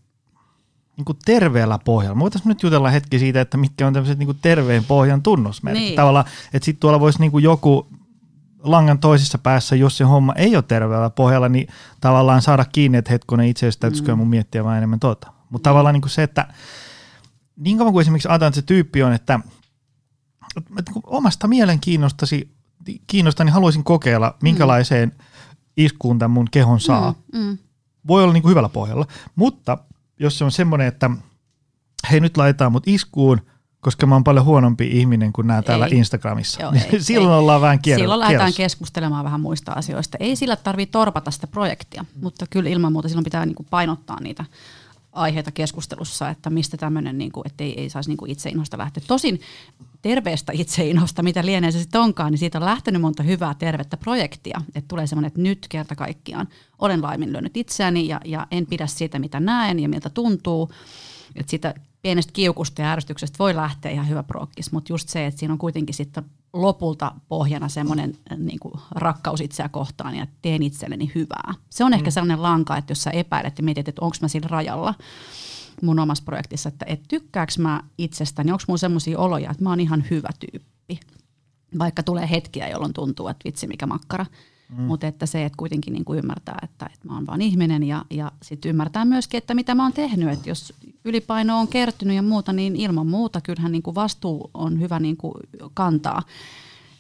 niin 0.97 1.05
kuin 1.05 1.19
terveellä 1.25 1.79
pohjalla. 1.85 2.19
Voitaisiin 2.19 2.49
nyt 2.49 2.63
jutella 2.63 2.91
hetki 2.91 3.19
siitä, 3.19 3.41
että 3.41 3.57
mitkä 3.57 3.87
on 3.87 3.93
tämmöiset 3.93 4.19
niin 4.19 4.27
kuin 4.27 4.39
terveen 4.43 4.85
pohjan 4.85 5.23
tunnusmerkit. 5.23 5.83
Niin. 5.83 5.97
Tavallaan, 5.97 6.25
että 6.53 6.65
sitten 6.65 6.81
tuolla 6.81 7.01
voisi 7.01 7.21
niin 7.21 7.31
kuin 7.31 7.45
joku 7.45 7.87
langan 8.71 8.99
toisessa 8.99 9.39
päässä, 9.39 9.77
jos 9.77 9.97
se 9.97 10.05
homma 10.05 10.33
ei 10.37 10.57
ole 10.57 10.65
terveellä 10.69 11.11
pohjalla, 11.11 11.49
niin 11.49 11.69
tavallaan 12.01 12.43
saada 12.43 12.65
kiinni, 12.65 12.99
että 12.99 13.11
hetkonen 13.11 13.49
itse 13.49 13.67
asiassa 13.67 13.81
täytyisikö 13.81 14.13
mm. 14.13 14.19
mun 14.19 14.29
miettiä 14.29 14.65
vaan 14.65 14.77
enemmän 14.77 15.01
tota. 15.01 15.33
Mutta 15.51 15.71
tavallaan 15.71 15.93
niin 15.93 16.03
kuin 16.03 16.11
se, 16.11 16.23
että 16.23 16.49
niin 17.57 17.79
kauan 17.79 17.93
kuin 17.93 18.03
esimerkiksi 18.03 18.29
ajatellaan, 18.29 18.49
että 18.49 18.61
se 18.61 18.67
tyyppi 18.67 19.03
on, 19.03 19.13
että, 19.13 19.41
että 20.79 20.93
omasta 21.07 21.49
mielenkiinnostasi 21.49 22.57
kiinnostaa, 23.07 23.45
niin 23.45 23.53
haluaisin 23.53 23.85
kokeilla, 23.85 24.37
minkälaiseen 24.43 25.09
mm. 25.09 25.25
iskuun 25.77 26.19
tämän 26.19 26.31
mun 26.31 26.49
kehon 26.51 26.81
saa. 26.81 27.15
Mm, 27.33 27.41
mm. 27.41 27.59
Voi 28.09 28.23
olla 28.23 28.33
niin 28.33 28.43
kuin 28.43 28.51
hyvällä 28.51 28.69
pohjalla, 28.69 29.07
mutta 29.35 29.79
jos 30.21 30.39
se 30.39 30.45
on 30.45 30.53
semmoinen, 30.53 30.87
että 30.87 31.11
hei 32.11 32.21
nyt 32.21 32.37
laitetaan 32.37 32.73
mut 32.73 32.89
iskuun, 32.89 33.41
koska 33.87 34.07
mä 34.07 34.15
oon 34.15 34.25
paljon 34.25 34.45
huonompi 34.45 34.89
ihminen 34.93 35.33
kuin 35.33 35.47
nämä 35.47 35.63
täällä 35.63 35.89
Instagramissa. 35.91 36.63
Joo, 36.63 36.73
ei, 36.73 37.01
silloin 37.03 37.33
ei. 37.33 37.39
ollaan 37.39 37.61
vähän 37.61 37.79
kierros. 37.79 38.03
Silloin 38.03 38.21
lähdetään 38.21 38.53
keskustelemaan 38.57 39.25
vähän 39.25 39.41
muista 39.41 39.73
asioista. 39.73 40.17
Ei 40.21 40.37
sillä 40.37 40.57
tarvitse 40.57 40.93
torpata 40.93 41.31
sitä 41.31 41.47
projektia, 41.47 42.05
mutta 42.23 42.47
kyllä 42.51 42.71
ilman 42.71 42.93
muuta 42.93 43.09
silloin 43.09 43.25
pitää 43.25 43.47
niinku 43.47 43.67
painottaa 43.71 44.21
niitä 44.21 44.45
aiheita 45.13 45.51
keskustelussa, 45.51 46.31
että 46.31 46.51
mistä 46.51 46.77
tämmöinen, 46.77 47.19
niin 47.19 47.31
että 47.45 47.65
ei, 47.65 47.81
ei 47.81 47.91
saisi 47.91 48.11
niin 48.11 48.31
itseinhosta 48.31 48.79
lähteä. 48.79 49.03
Tosin 49.07 49.41
terveestä 50.03 50.53
itseinosta, 50.53 51.23
mitä 51.23 51.47
lienee 51.47 51.73
se 51.73 51.79
sitten 51.79 52.01
onkaan, 52.01 52.33
niin 52.33 52.39
siitä 52.39 52.59
on 52.59 52.65
lähtenyt 52.65 53.03
monta 53.03 53.23
hyvää 53.23 53.55
tervettä 53.55 53.97
projektia. 53.97 54.61
Että 54.75 54.89
tulee 54.89 55.07
semmoinen, 55.07 55.27
että 55.27 55.41
nyt 55.41 55.67
kerta 55.69 55.97
kaikkiaan 55.97 56.49
olen 56.79 57.03
laiminlyönyt 57.03 57.57
itseäni 57.57 58.09
ja, 58.09 58.21
ja 58.25 58.47
en 58.51 58.67
pidä 58.67 58.87
siitä, 58.87 59.19
mitä 59.19 59.41
näen 59.41 59.81
ja 59.81 59.89
miltä 59.89 60.11
tuntuu. 60.11 60.71
Että 61.37 61.51
pienestä 62.07 62.33
kiukusta 62.33 62.83
ja 62.83 62.93
ärsytyksestä 62.93 63.39
voi 63.39 63.57
lähteä 63.57 63.91
ihan 63.91 64.09
hyvä 64.09 64.23
prokkis, 64.23 64.73
mutta 64.73 64.93
just 64.93 65.09
se, 65.09 65.27
että 65.27 65.39
siinä 65.41 65.53
on 65.53 65.59
kuitenkin 65.59 65.95
sitten 65.95 66.25
lopulta 66.53 67.13
pohjana 67.29 67.69
semmoinen 67.69 68.15
äh, 68.33 68.39
niin 68.39 68.59
kuin 68.59 68.75
rakkaus 68.91 69.41
itseä 69.41 69.69
kohtaan 69.69 70.15
ja 70.15 70.27
teen 70.43 70.63
itselleni 70.63 71.11
hyvää. 71.15 71.55
Se 71.71 71.85
on 71.85 71.91
mm. 71.91 71.95
ehkä 71.95 72.11
sellainen 72.11 72.43
lanka, 72.43 72.77
että 72.77 72.91
jos 72.91 73.03
sä 73.03 73.11
epäilet 73.11 73.59
ja 73.59 73.65
mietit, 73.65 73.89
että 73.89 74.05
onko 74.05 74.17
mä 74.23 74.29
sillä 74.29 74.49
rajalla 74.51 74.95
mun 75.83 75.99
omassa 75.99 76.25
projektissa, 76.25 76.69
että 76.69 76.85
et 76.89 77.01
tykkääks 77.09 77.59
mä 77.59 77.83
itsestäni, 77.99 78.53
onko 78.53 78.65
mun 78.69 78.79
semmoisia 78.79 79.19
oloja, 79.19 79.51
että 79.51 79.63
mä 79.63 79.71
oon 79.71 79.81
ihan 79.81 80.05
hyvä 80.11 80.29
tyyppi. 80.39 81.01
Vaikka 81.79 82.03
tulee 82.03 82.31
hetkiä, 82.31 82.69
jolloin 82.69 82.93
tuntuu, 82.93 83.29
että 83.29 83.45
vitsi 83.45 83.67
mikä 83.67 83.87
makkara. 83.87 84.27
Mm. 84.69 84.83
Mutta 84.83 85.07
että 85.07 85.27
se, 85.27 85.45
että 85.45 85.57
kuitenkin 85.57 85.93
niin 85.93 86.05
kuin 86.05 86.19
ymmärtää, 86.19 86.59
että, 86.63 86.87
että 86.95 87.09
mä 87.09 87.15
oon 87.15 87.27
vaan 87.27 87.43
ihminen 87.43 87.83
ja, 87.83 88.05
ja 88.11 88.33
sitten 88.43 88.69
ymmärtää 88.69 89.05
myöskin, 89.05 89.39
että 89.39 89.55
mitä 89.55 89.75
mä 89.75 89.83
oon 89.83 89.93
tehnyt. 89.93 90.29
Että 90.29 90.49
jos 90.49 90.75
ylipaino 91.05 91.61
on 91.61 91.69
kertynyt 91.69 92.17
ja 92.17 92.23
muuta, 92.23 92.53
niin 92.53 92.77
ilman 92.77 93.07
muuta 93.07 93.41
kyllähän 93.41 93.73
niin 93.73 93.83
kuin 93.83 93.95
vastuu 93.95 94.51
on 94.55 94.81
hyvä 94.81 95.01
niin 95.01 95.17
kuin 95.17 95.35
kantaa 95.75 96.23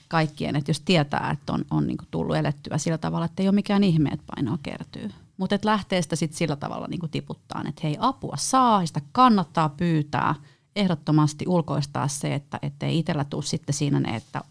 kaikkien. 0.08 0.56
Että 0.56 0.70
jos 0.70 0.80
tietää, 0.80 1.30
että 1.30 1.52
on, 1.52 1.64
on 1.70 1.86
niin 1.86 1.96
kuin 1.96 2.08
tullut 2.10 2.36
elettyä 2.36 2.78
sillä 2.78 2.98
tavalla, 2.98 3.26
että 3.26 3.42
ei 3.42 3.48
ole 3.48 3.54
mikään 3.54 3.84
ihme, 3.84 4.08
että 4.08 4.24
painoa 4.34 4.58
kertyy. 4.62 5.10
Mutta 5.36 5.54
että 5.54 5.68
lähtee 5.68 6.02
sitä 6.02 6.16
sitten 6.16 6.38
sillä 6.38 6.56
tavalla 6.56 6.86
niin 6.86 7.00
kuin 7.00 7.10
tiputtaa, 7.10 7.62
että 7.68 7.80
hei 7.84 7.96
apua 8.00 8.36
saa, 8.38 8.86
sitä 8.86 9.00
kannattaa 9.12 9.68
pyytää. 9.68 10.34
Ehdottomasti 10.76 11.44
ulkoistaa 11.48 12.08
se, 12.08 12.34
että 12.34 12.86
ei 12.86 12.98
itsellä 12.98 13.24
tule 13.24 13.42
sitten 13.42 13.74
siinä 13.74 14.00
ne, 14.00 14.16
että 14.16 14.44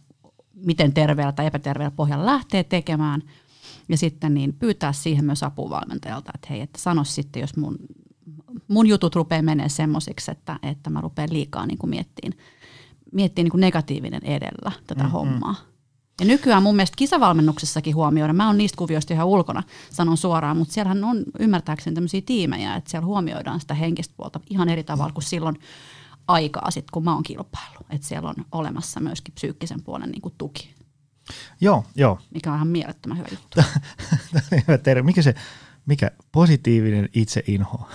miten 0.55 0.93
terveellä 0.93 1.31
tai 1.31 1.45
epäterveellä 1.45 1.95
pohjalla 1.95 2.25
lähtee 2.25 2.63
tekemään. 2.63 3.21
Ja 3.89 3.97
sitten 3.97 4.33
niin 4.33 4.53
pyytää 4.53 4.93
siihen 4.93 5.25
myös 5.25 5.43
apuvalmentajalta, 5.43 6.31
että 6.35 6.47
hei, 6.49 6.61
että 6.61 6.81
sano 6.81 7.03
sitten, 7.03 7.39
jos 7.39 7.57
mun, 7.57 7.77
mun 8.67 8.87
jutut 8.87 9.15
rupeaa 9.15 9.41
menee 9.41 9.69
semmoisiksi, 9.69 10.31
että, 10.31 10.59
että 10.63 10.89
mä 10.89 11.01
rupean 11.01 11.29
liikaa 11.31 11.65
niin 11.65 11.77
miettiin, 11.85 12.37
miettiin 13.11 13.45
niin 13.45 13.61
negatiivinen 13.61 14.23
edellä 14.23 14.71
tätä 14.87 15.03
mm-hmm. 15.03 15.11
hommaa. 15.11 15.55
Ja 16.19 16.25
nykyään 16.25 16.63
mun 16.63 16.75
mielestä 16.75 16.95
kisavalmennuksessakin 16.97 17.95
huomioidaan, 17.95 18.35
mä 18.35 18.47
oon 18.47 18.57
niistä 18.57 18.77
kuvioista 18.77 19.13
ihan 19.13 19.27
ulkona, 19.27 19.63
sanon 19.89 20.17
suoraan, 20.17 20.57
mutta 20.57 20.73
siellähän 20.73 21.03
on 21.03 21.23
ymmärtääkseni 21.39 21.93
tämmöisiä 21.93 22.21
tiimejä, 22.25 22.75
että 22.75 22.91
siellä 22.91 23.05
huomioidaan 23.05 23.59
sitä 23.59 23.73
henkistä 23.73 24.13
puolta 24.17 24.39
ihan 24.49 24.69
eri 24.69 24.83
tavalla 24.83 25.13
kuin 25.13 25.23
silloin 25.23 25.59
aikaa 26.27 26.71
sit, 26.71 26.91
kun 26.91 27.03
mä 27.03 27.13
oon 27.13 27.23
kilpailu. 27.23 27.85
Että 27.89 28.07
siellä 28.07 28.29
on 28.29 28.45
olemassa 28.51 28.99
myöskin 28.99 29.33
psyykkisen 29.33 29.83
puolen 29.83 30.09
niin 30.09 30.21
kuin 30.21 30.33
tuki. 30.37 30.75
Joo, 31.61 31.85
joo. 31.95 32.19
Mikä 32.33 32.49
on 32.49 32.55
ihan 32.55 32.67
mielettömän 32.67 33.17
hyvä 33.17 33.27
juttu. 33.31 33.61
Mikä 35.03 35.21
se, 35.21 35.35
mikä 35.85 36.11
positiivinen 36.31 37.09
itseinho? 37.13 37.89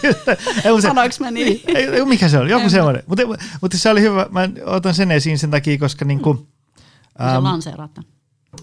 Sanoinko 0.82 1.16
mä 1.20 1.30
niin? 1.30 1.60
Ei, 1.66 2.04
mikä 2.04 2.28
se 2.28 2.38
oli? 2.38 2.50
Joku 2.50 2.70
semmoinen. 2.70 3.02
Mutta, 3.06 3.22
mutta 3.62 3.78
se 3.78 3.90
oli 3.90 4.00
hyvä. 4.00 4.26
Mä 4.30 4.48
otan 4.66 4.94
sen 4.94 5.10
esiin 5.10 5.38
sen 5.38 5.50
takia, 5.50 5.78
koska 5.78 6.04
niin 6.04 6.20
kuin, 6.20 6.38
mm. 6.38 7.26
ähm, 7.26 7.34
se 7.34 7.38
lanseerata. 7.40 8.02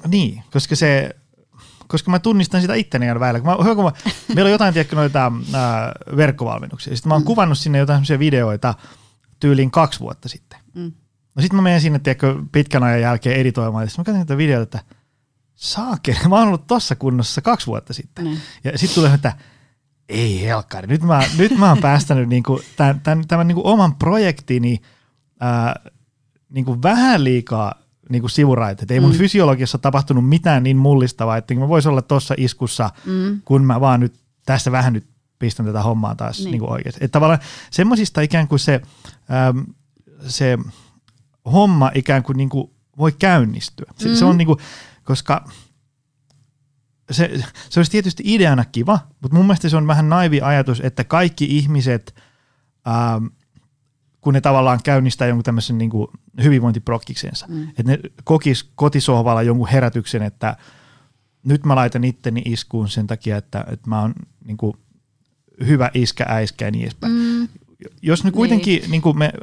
Niin, 0.08 0.44
koska 0.52 0.76
se, 0.76 1.16
koska 1.88 2.12
mä 2.12 2.20
tunnistan 2.20 2.62
sitä 2.62 2.74
itteni 2.74 3.08
aina 3.08 3.20
välillä. 3.20 3.46
Mä, 3.46 3.58
hyvä, 3.64 3.76
kun 3.76 3.84
mä, 3.84 3.92
meillä 4.36 4.48
on 4.48 4.52
jotain 4.52 4.74
tiedätkö, 4.74 4.96
noita 4.96 5.32
ää, 5.54 5.92
verkkovalmennuksia. 6.16 6.96
Sitten 6.96 7.10
mä 7.10 7.14
oon 7.14 7.22
mm. 7.22 7.26
kuvannut 7.26 7.58
sinne 7.58 7.78
jotain 7.78 7.98
sellaisia 7.98 8.20
videoita 8.20 8.74
tyyliin 9.40 9.72
kaksi 9.72 10.00
vuotta 10.00 10.30
sitten. 10.30 10.60
Mm. 10.74 10.92
No 11.36 11.42
sitten 11.42 11.56
mä 11.56 11.62
menen 11.62 11.82
sinne 11.82 12.00
tiedätkö, 12.00 12.36
pitkän 12.52 12.84
ajan 12.84 13.02
jälkeen 13.02 13.40
editoimaan. 13.40 13.84
Ja 13.84 13.90
sitten 13.90 14.02
mä 14.02 14.06
katson 14.06 14.20
niitä 14.20 14.38
videoita, 14.38 14.78
että 14.78 14.96
saakeli, 15.56 16.18
mä 16.30 16.36
oon 16.36 16.48
ollut 16.48 16.68
tossa 16.68 16.96
kunnossa 16.96 17.42
kaksi 17.42 17.68
vuotta 17.68 17.94
sitten. 17.94 18.26
Mm. 18.26 18.38
Ja 18.64 18.78
sitten 18.78 18.96
tulee, 18.96 19.14
että 19.14 19.34
ei 20.10 20.42
helkkari, 20.42 20.88
nyt 20.88 21.02
mä, 21.02 21.24
nyt 21.38 21.58
mä 21.58 21.70
oon 21.70 21.82
päästänyt 21.82 22.30
niinku 22.30 22.62
tämän, 22.76 23.02
tämän, 23.02 23.28
tämän 23.28 23.48
niinku 23.48 23.68
oman 23.68 23.96
projektini 23.96 24.82
ää, 25.40 25.76
niinku 26.50 26.82
vähän 26.84 27.24
liikaa 27.24 27.85
niin 28.10 28.22
kuin 28.22 28.32
sivuraiteet. 28.32 28.92
Ei 28.92 29.00
mun 29.00 29.12
mm. 29.12 29.18
fysiologiassa 29.18 29.78
tapahtunut 29.78 30.30
mitään 30.30 30.64
niin 30.64 30.78
mullistavaa, 30.78 31.38
että 31.38 31.56
mä 31.56 31.68
voisin 31.68 31.92
olla 31.92 32.02
tuossa 32.02 32.36
iskussa, 32.38 32.90
mm. 33.06 33.42
kun 33.46 33.66
mä 33.66 33.82
vaan 33.82 34.00
nyt 34.00 34.20
tässä 34.46 34.72
vähän 34.72 34.94
nyt 34.94 35.08
pistän 35.40 35.66
tätä 35.66 35.82
hommaa 35.82 36.16
taas 36.16 36.40
niin. 36.40 36.52
Niin 36.52 36.60
kuin 36.60 36.72
oikeasti. 36.72 37.06
Että 37.06 37.14
tavallaan 37.14 37.40
semmoisista 37.72 38.22
ikään 38.22 38.48
kuin 38.48 38.60
se, 38.60 38.82
äm, 39.48 39.66
se 40.28 40.58
homma 41.52 41.92
ikään 41.96 42.24
kuin, 42.24 42.38
niin 42.38 42.50
kuin 42.50 42.72
voi 42.98 43.12
käynnistyä. 43.12 43.92
Se, 43.98 44.10
mm. 44.10 44.16
se 44.16 44.26
on 44.26 44.38
niin 44.38 44.46
kuin, 44.46 44.60
koska 45.04 45.50
se, 47.12 47.44
se 47.70 47.80
olisi 47.80 47.92
tietysti 47.92 48.24
ideana 48.26 48.66
kiva, 48.66 49.00
mutta 49.22 49.38
mun 49.38 49.46
mielestä 49.46 49.70
se 49.70 49.78
on 49.78 49.88
vähän 49.88 50.10
naivi 50.10 50.42
ajatus, 50.42 50.80
että 50.80 51.04
kaikki 51.04 51.46
ihmiset, 51.58 52.16
ähm, 52.88 53.26
kun 54.26 54.34
ne 54.34 54.42
tavallaan 54.42 54.80
käynnistää 54.84 55.28
jonkun 55.28 55.44
tämmöisen 55.44 55.78
niin 55.78 55.90
kuin 55.90 56.08
hyvinvointiprokkiksensa. 56.44 57.46
Mm. 57.50 57.68
Että 57.70 57.84
ne 57.84 58.00
kokis 58.24 58.72
kotisohvalla 58.76 59.42
jonkun 59.42 59.68
herätyksen, 59.68 60.22
että 60.22 60.58
nyt 61.44 61.66
mä 61.66 61.76
laitan 61.76 62.04
itteni 62.04 62.42
iskuun 62.46 62.90
sen 62.90 63.08
takia, 63.08 63.38
että, 63.38 63.66
että 63.72 63.90
mä 63.90 64.02
oon 64.02 64.14
niin 64.46 64.58
kuin, 64.58 64.74
hyvä 65.68 65.92
iskä, 65.94 66.26
äiskä 66.28 66.66
ja 66.66 66.72
niin 66.72 66.84
edespäin. 66.84 67.14
Mm. 67.14 67.48
Jos 68.02 68.24
ne 68.24 68.32
kuitenkin 68.32 68.82
niin. 68.82 68.92
Niin 68.92 69.02
kuin 69.02 69.18
me 69.18 69.34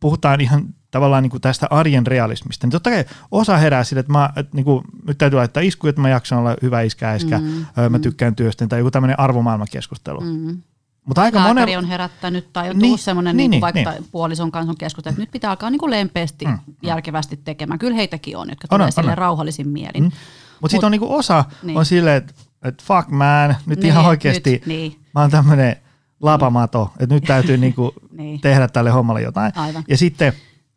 puhutaan 0.00 0.40
ihan 0.40 0.74
tavallaan 0.90 1.22
niin 1.22 1.30
kuin 1.30 1.40
tästä 1.40 1.66
arjen 1.70 2.06
realismista, 2.06 2.66
niin 2.66 2.72
totta 2.72 2.90
kai 2.90 3.04
osa 3.30 3.56
herää 3.56 3.84
sille, 3.84 4.00
että, 4.00 4.12
mä, 4.12 4.30
että 4.36 4.56
niin 4.56 4.64
kuin, 4.64 4.84
nyt 5.06 5.18
täytyy 5.18 5.36
laittaa 5.36 5.62
isku, 5.62 5.86
että 5.86 6.00
mä 6.00 6.08
jaksan 6.08 6.38
olla 6.38 6.56
hyvä 6.62 6.82
iskä, 6.82 7.10
äiskä, 7.10 7.38
mm. 7.38 7.66
mä 7.76 7.88
mm. 7.88 8.00
tykkään 8.00 8.36
työstä, 8.36 8.66
tai 8.66 8.78
joku 8.78 8.90
tämmöinen 8.90 9.20
arvomaailmakeskustelu. 9.20 10.20
Mm. 10.20 10.62
Mutta 11.10 11.22
aika 11.22 11.40
monen... 11.40 11.78
on 11.78 11.84
herättänyt 11.84 12.52
tai 12.52 12.70
on 12.70 12.78
niin, 12.78 12.80
tullut 12.80 13.00
semmoinen, 13.00 13.36
niin, 13.36 13.50
niin, 13.50 13.60
vaikka 13.60 13.90
niin. 13.90 14.06
puolison 14.12 14.52
kanssa 14.52 14.70
on 14.70 14.76
keskusteltu, 14.76 15.14
että 15.14 15.22
nyt 15.22 15.30
pitää 15.30 15.50
alkaa 15.50 15.70
niin 15.70 15.78
kuin 15.78 15.90
lempeästi, 15.90 16.44
mm, 16.44 16.50
mm. 16.50 16.74
järkevästi 16.82 17.36
tekemään. 17.36 17.78
Kyllä 17.78 17.96
heitäkin 17.96 18.36
on, 18.36 18.48
jotka 18.48 18.68
on, 18.70 18.78
tulee 18.78 18.90
sille 18.90 19.14
rauhallisin 19.14 19.68
mielin. 19.68 20.02
Mm. 20.02 20.04
Mutta 20.04 20.58
Mut, 20.60 20.70
sitten 20.70 20.86
on 20.86 20.92
niinku 20.92 21.14
osa 21.14 21.44
niin. 21.62 21.78
on 21.78 21.86
silleen, 21.86 22.16
että 22.16 22.34
et 22.64 22.82
fuck 22.82 23.08
man, 23.08 23.56
nyt 23.66 23.78
niin, 23.78 23.86
ihan 23.86 24.06
oikeasti 24.06 24.50
nyt, 24.50 24.66
niin. 24.66 25.00
mä 25.14 25.20
oon 25.20 25.30
tämmöinen 25.30 25.76
lapamato, 26.20 26.92
että 27.00 27.14
nyt 27.14 27.24
täytyy 27.24 27.56
niinku 27.66 27.94
niin. 28.10 28.40
tehdä 28.40 28.68
tälle 28.68 28.90
hommalle 28.90 29.22
jotain. 29.22 29.52
Aivan. 29.56 29.84
Ja 29.88 29.96
sitten 29.96 30.32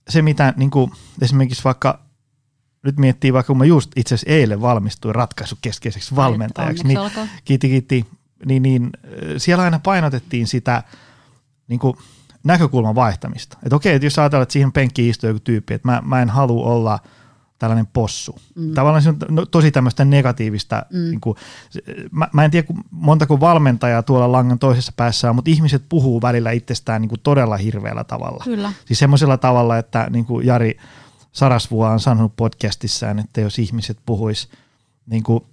se, 0.10 0.22
mitä 0.22 0.54
niinku, 0.58 0.92
esimerkiksi 1.22 1.64
vaikka 1.64 2.00
nyt 2.84 2.98
miettii 2.98 3.34
vaikka 3.34 3.48
kun 3.48 3.58
mä 3.58 3.66
just 3.66 3.92
itse 3.96 4.16
asiassa 4.16 4.34
eilen 4.34 4.62
valmistuin 4.62 5.16
ratkaisukeskeiseksi 5.16 6.16
valmentajaksi, 6.16 6.84
niin 6.84 7.00
kiitti, 7.46 7.70
kiitti 7.70 8.06
niin, 8.46 8.64
niin 8.64 8.90
siellä 9.38 9.64
aina 9.64 9.80
painotettiin 9.80 10.48
sitä 10.48 10.84
niin 11.68 11.80
kuin 11.80 11.98
näkökulman 12.44 12.96
vaihtamista. 12.96 13.58
Että 13.64 13.76
okei, 13.76 13.96
että 13.96 14.06
jos 14.06 14.20
ajatellaan, 14.20 14.44
että 14.44 14.54
siihen 14.54 14.72
penkkiin 14.72 15.10
istuu 15.10 15.28
joku 15.28 15.40
tyyppi, 15.40 15.74
että 15.74 15.88
mä, 15.88 16.02
mä 16.06 16.22
en 16.22 16.30
halua 16.30 16.66
olla 16.66 17.00
tällainen 17.60 17.88
possu. 17.88 18.36
Mm. 18.56 18.74
Tavallaan 18.74 19.04
se 19.04 19.10
on 19.10 19.18
no, 19.30 19.46
tosi 19.46 19.72
tämmöistä 19.72 20.06
negatiivista. 20.06 20.86
Mm. 20.90 21.00
Niin 21.00 21.22
kuin, 21.22 21.38
mä, 22.12 22.28
mä 22.34 22.46
en 22.46 22.52
tiedä 22.52 22.68
montako 22.92 23.40
valmentajaa 23.40 24.04
tuolla 24.04 24.32
langan 24.32 24.60
toisessa 24.60 24.92
päässä 24.96 25.30
on, 25.30 25.36
mutta 25.36 25.52
ihmiset 25.52 25.84
puhuu 25.90 26.22
välillä 26.22 26.52
itsestään 26.52 27.02
niin 27.02 27.10
kuin 27.10 27.22
todella 27.24 27.58
hirveällä 27.58 28.04
tavalla. 28.04 28.44
Kyllä. 28.44 28.74
Siis 28.86 29.00
semmoisella 29.00 29.38
tavalla, 29.38 29.78
että 29.78 30.08
niin 30.10 30.26
kuin 30.26 30.46
Jari 30.46 30.78
Sarasvua 31.32 31.90
on 31.90 32.00
sanonut 32.00 32.36
podcastissaan, 32.36 33.20
että 33.20 33.42
jos 33.42 33.60
ihmiset 33.60 33.98
puhuis 34.06 34.50
niin 35.06 35.24
kuin 35.24 35.44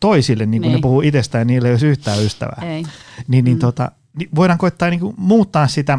toisille, 0.00 0.46
niin 0.46 0.62
kuin 0.62 0.70
niin. 0.70 0.76
ne 0.76 0.82
puhuu 0.82 1.00
itsestään 1.00 1.40
ja 1.40 1.44
niillä 1.44 1.68
ei 1.68 1.72
olisi 1.72 1.86
yhtään 1.86 2.22
ystävää. 2.22 2.62
Ei. 2.62 2.86
Niin, 3.28 3.44
niin, 3.44 3.56
mm. 3.56 3.60
tota, 3.60 3.90
niin 4.18 4.28
voidaan 4.34 4.58
koittaa 4.58 4.90
niin 4.90 5.00
kuin 5.00 5.14
muuttaa 5.18 5.68
sitä 5.68 5.98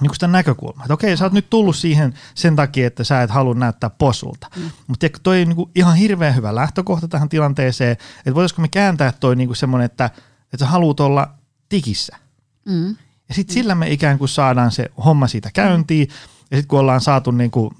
niin 0.00 0.14
sitä 0.14 0.26
näkökulmaa. 0.26 0.84
Että 0.84 0.94
okei, 0.94 1.16
sä 1.16 1.24
oot 1.24 1.32
nyt 1.32 1.50
tullut 1.50 1.76
siihen 1.76 2.14
sen 2.34 2.56
takia, 2.56 2.86
että 2.86 3.04
sä 3.04 3.22
et 3.22 3.30
halua 3.30 3.54
näyttää 3.54 3.90
posulta. 3.90 4.46
Mm. 4.56 4.70
Mutta 4.86 5.06
toi 5.22 5.42
on 5.42 5.48
niin 5.48 5.70
ihan 5.74 5.96
hirveän 5.96 6.34
hyvä 6.34 6.54
lähtökohta 6.54 7.08
tähän 7.08 7.28
tilanteeseen, 7.28 7.92
että 7.92 8.34
voitaisiko 8.34 8.62
me 8.62 8.68
kääntää 8.68 9.12
toi 9.12 9.36
niin 9.36 9.56
semmoinen, 9.56 9.86
että, 9.86 10.04
että 10.44 10.58
sä 10.58 10.66
haluat 10.66 11.00
olla 11.00 11.28
tikissä. 11.68 12.16
Mm. 12.64 12.96
Ja 13.28 13.34
sitten 13.34 13.54
mm. 13.54 13.54
sillä 13.54 13.74
me 13.74 13.90
ikään 13.90 14.18
kuin 14.18 14.28
saadaan 14.28 14.70
se 14.70 14.90
homma 15.04 15.26
siitä 15.26 15.50
käyntiin, 15.54 16.08
ja 16.50 16.56
sitten 16.56 16.68
kun 16.68 16.78
ollaan 16.78 17.00
saatu 17.00 17.30
niin 17.30 17.50
kuin 17.50 17.70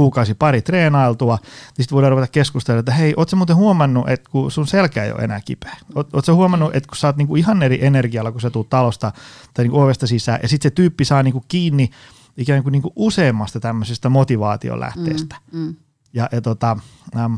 kuukausi 0.00 0.34
pari 0.34 0.62
treenailtua, 0.62 1.38
niin 1.42 1.84
sitten 1.84 1.94
voidaan 1.94 2.10
ruveta 2.10 2.32
keskustella, 2.32 2.80
että 2.80 2.92
hei, 2.92 3.14
ootko 3.16 3.36
muuten 3.36 3.56
huomannut, 3.56 4.08
että 4.08 4.30
kun 4.30 4.50
sun 4.50 4.66
selkä 4.66 5.04
ei 5.04 5.12
ole 5.12 5.22
enää 5.22 5.40
kipeä? 5.40 5.76
Ootko 5.94 6.34
huomannut, 6.34 6.76
että 6.76 6.88
kun 6.88 6.96
sä 6.96 7.06
oot 7.06 7.16
niinku 7.16 7.36
ihan 7.36 7.62
eri 7.62 7.84
energialla, 7.84 8.32
kun 8.32 8.40
sä 8.40 8.50
tuut 8.50 8.70
talosta 8.70 9.12
tai 9.54 9.64
niinku 9.64 9.80
ovesta 9.80 10.06
sisään, 10.06 10.38
ja 10.42 10.48
sitten 10.48 10.70
se 10.70 10.74
tyyppi 10.74 11.04
saa 11.04 11.22
niinku 11.22 11.44
kiinni 11.48 11.90
ikään 12.36 12.62
kuin 12.62 12.72
niinku 12.72 12.92
useammasta 12.96 13.60
tämmöisestä 13.60 14.08
motivaation 14.08 14.80
lähteestä. 14.80 15.36
Mm, 15.52 15.60
mm. 15.60 15.76
Ja, 16.12 16.28
ja 16.32 16.40
tota, 16.40 16.76
ähm, 17.16 17.34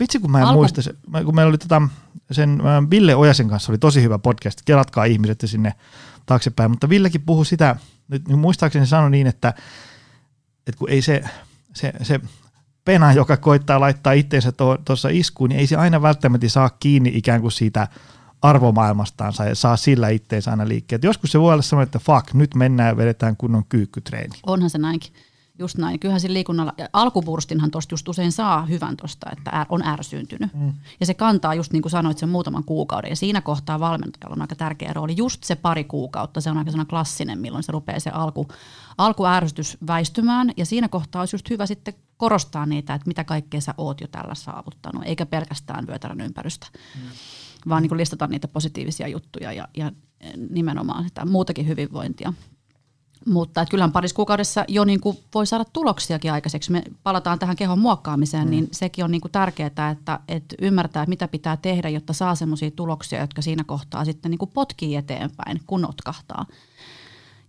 vitsi 0.00 0.18
kun 0.18 0.30
mä 0.30 0.38
en 0.38 0.44
Alku... 0.44 0.60
muista, 0.60 0.82
se, 0.82 0.94
kun 1.24 1.34
meillä 1.34 1.48
oli 1.48 1.58
tota, 1.58 1.82
sen 2.30 2.60
äh, 2.60 2.90
Ville 2.90 3.16
Ojasen 3.16 3.48
kanssa 3.48 3.72
oli 3.72 3.78
tosi 3.78 4.02
hyvä 4.02 4.18
podcast, 4.18 4.60
kelatkaa 4.64 5.04
ihmiset 5.04 5.42
sinne 5.44 5.74
taaksepäin, 6.26 6.70
mutta 6.70 6.88
Villekin 6.88 7.22
puhui 7.22 7.46
sitä, 7.46 7.76
nyt 8.08 8.28
muistaakseni 8.28 8.86
sanoi 8.86 9.10
niin, 9.10 9.26
että, 9.26 9.48
että 10.66 10.78
kun 10.78 10.90
ei 10.90 11.02
se, 11.02 11.24
se, 11.76 11.92
se 12.02 12.20
pena, 12.84 13.12
joka 13.12 13.36
koittaa 13.36 13.80
laittaa 13.80 14.12
itseensä 14.12 14.52
tuossa 14.84 15.08
iskuun, 15.08 15.50
niin 15.50 15.60
ei 15.60 15.66
se 15.66 15.76
aina 15.76 16.02
välttämättä 16.02 16.48
saa 16.48 16.70
kiinni 16.80 17.10
ikään 17.14 17.40
kuin 17.40 17.52
siitä 17.52 17.88
arvomaailmastaan 18.42 19.32
ja 19.48 19.54
saa 19.54 19.76
sillä 19.76 20.08
itteensä 20.08 20.50
aina 20.50 20.68
liikkeet. 20.68 21.04
Joskus 21.04 21.32
se 21.32 21.40
voi 21.40 21.52
olla 21.52 21.62
sellainen, 21.62 21.86
että 21.86 21.98
fuck, 21.98 22.34
nyt 22.34 22.54
mennään 22.54 22.88
ja 22.88 22.96
vedetään 22.96 23.36
kunnon 23.36 23.64
kyykkytreeni. 23.68 24.38
Onhan 24.46 24.70
se 24.70 24.78
näinkin. 24.78 25.12
Just 25.58 25.78
näin. 25.78 26.00
Kyllähän 26.00 26.20
se 26.20 26.32
liikunnalla, 26.32 26.74
alkupurstinhan 26.92 27.70
tuosta 27.70 27.92
just 27.92 28.08
usein 28.08 28.32
saa 28.32 28.66
hyvän 28.66 28.96
tuosta, 28.96 29.30
että 29.32 29.66
on 29.68 29.82
ärsyyntynyt. 29.82 30.54
Mm. 30.54 30.72
Ja 31.00 31.06
se 31.06 31.14
kantaa 31.14 31.54
just 31.54 31.72
niin 31.72 31.82
kuin 31.82 31.90
sanoit 31.90 32.18
sen 32.18 32.28
muutaman 32.28 32.64
kuukauden. 32.64 33.10
Ja 33.10 33.16
siinä 33.16 33.40
kohtaa 33.40 33.80
valmentajalla 33.80 34.34
on 34.34 34.42
aika 34.42 34.54
tärkeä 34.54 34.92
rooli. 34.92 35.16
Just 35.16 35.44
se 35.44 35.56
pari 35.56 35.84
kuukautta, 35.84 36.40
se 36.40 36.50
on 36.50 36.58
aika 36.58 36.84
klassinen, 36.84 37.38
milloin 37.38 37.62
se 37.62 37.72
rupeaa 37.72 38.00
se 38.00 38.10
alku, 38.10 38.48
alkuärsytys 38.98 39.78
väistymään. 39.86 40.52
Ja 40.56 40.66
siinä 40.66 40.88
kohtaa 40.88 41.22
olisi 41.22 41.34
just 41.34 41.50
hyvä 41.50 41.66
sitten 41.66 41.94
korostaa 42.16 42.66
niitä, 42.66 42.94
että 42.94 43.08
mitä 43.08 43.24
kaikkea 43.24 43.60
sä 43.60 43.74
oot 43.78 44.00
jo 44.00 44.06
tällä 44.06 44.34
saavuttanut, 44.34 45.02
eikä 45.04 45.26
pelkästään 45.26 45.86
vyötärön 45.86 46.20
ympärystä. 46.20 46.66
Mm. 46.74 47.02
Vaan 47.68 47.82
niin 47.82 47.88
kuin 47.88 47.98
listata 47.98 48.26
niitä 48.26 48.48
positiivisia 48.48 49.08
juttuja 49.08 49.52
ja, 49.52 49.68
ja 49.76 49.92
nimenomaan 50.50 51.04
sitä 51.04 51.24
muutakin 51.24 51.68
hyvinvointia. 51.68 52.32
Mutta 53.26 53.60
että 53.60 53.70
kyllähän 53.70 53.92
parissa 53.92 54.16
kuukaudessa 54.16 54.64
jo 54.68 54.84
niin 54.84 55.00
kuin 55.00 55.18
voi 55.34 55.46
saada 55.46 55.64
tuloksiakin 55.72 56.32
aikaiseksi. 56.32 56.72
Me 56.72 56.82
palataan 57.02 57.38
tähän 57.38 57.56
kehon 57.56 57.78
muokkaamiseen, 57.78 58.44
mm. 58.44 58.50
niin 58.50 58.68
sekin 58.72 59.04
on 59.04 59.10
niin 59.10 59.20
kuin 59.20 59.32
tärkeää, 59.32 59.66
että, 59.90 60.20
että 60.28 60.56
ymmärtää, 60.60 61.06
mitä 61.06 61.28
pitää 61.28 61.56
tehdä, 61.56 61.88
jotta 61.88 62.12
saa 62.12 62.34
sellaisia 62.34 62.70
tuloksia, 62.70 63.20
jotka 63.20 63.42
siinä 63.42 63.64
kohtaa 63.64 64.04
sitten 64.04 64.30
niin 64.30 64.38
kuin 64.38 64.50
potkii 64.50 64.96
eteenpäin, 64.96 65.60
kun 65.66 65.82
notkahtaa. 65.82 66.46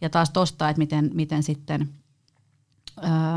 Ja 0.02 0.10
taas 0.10 0.30
tuosta, 0.30 0.70
että 0.70 0.80
miten, 0.80 1.12
miten 1.14 1.44
sitten, 1.44 1.90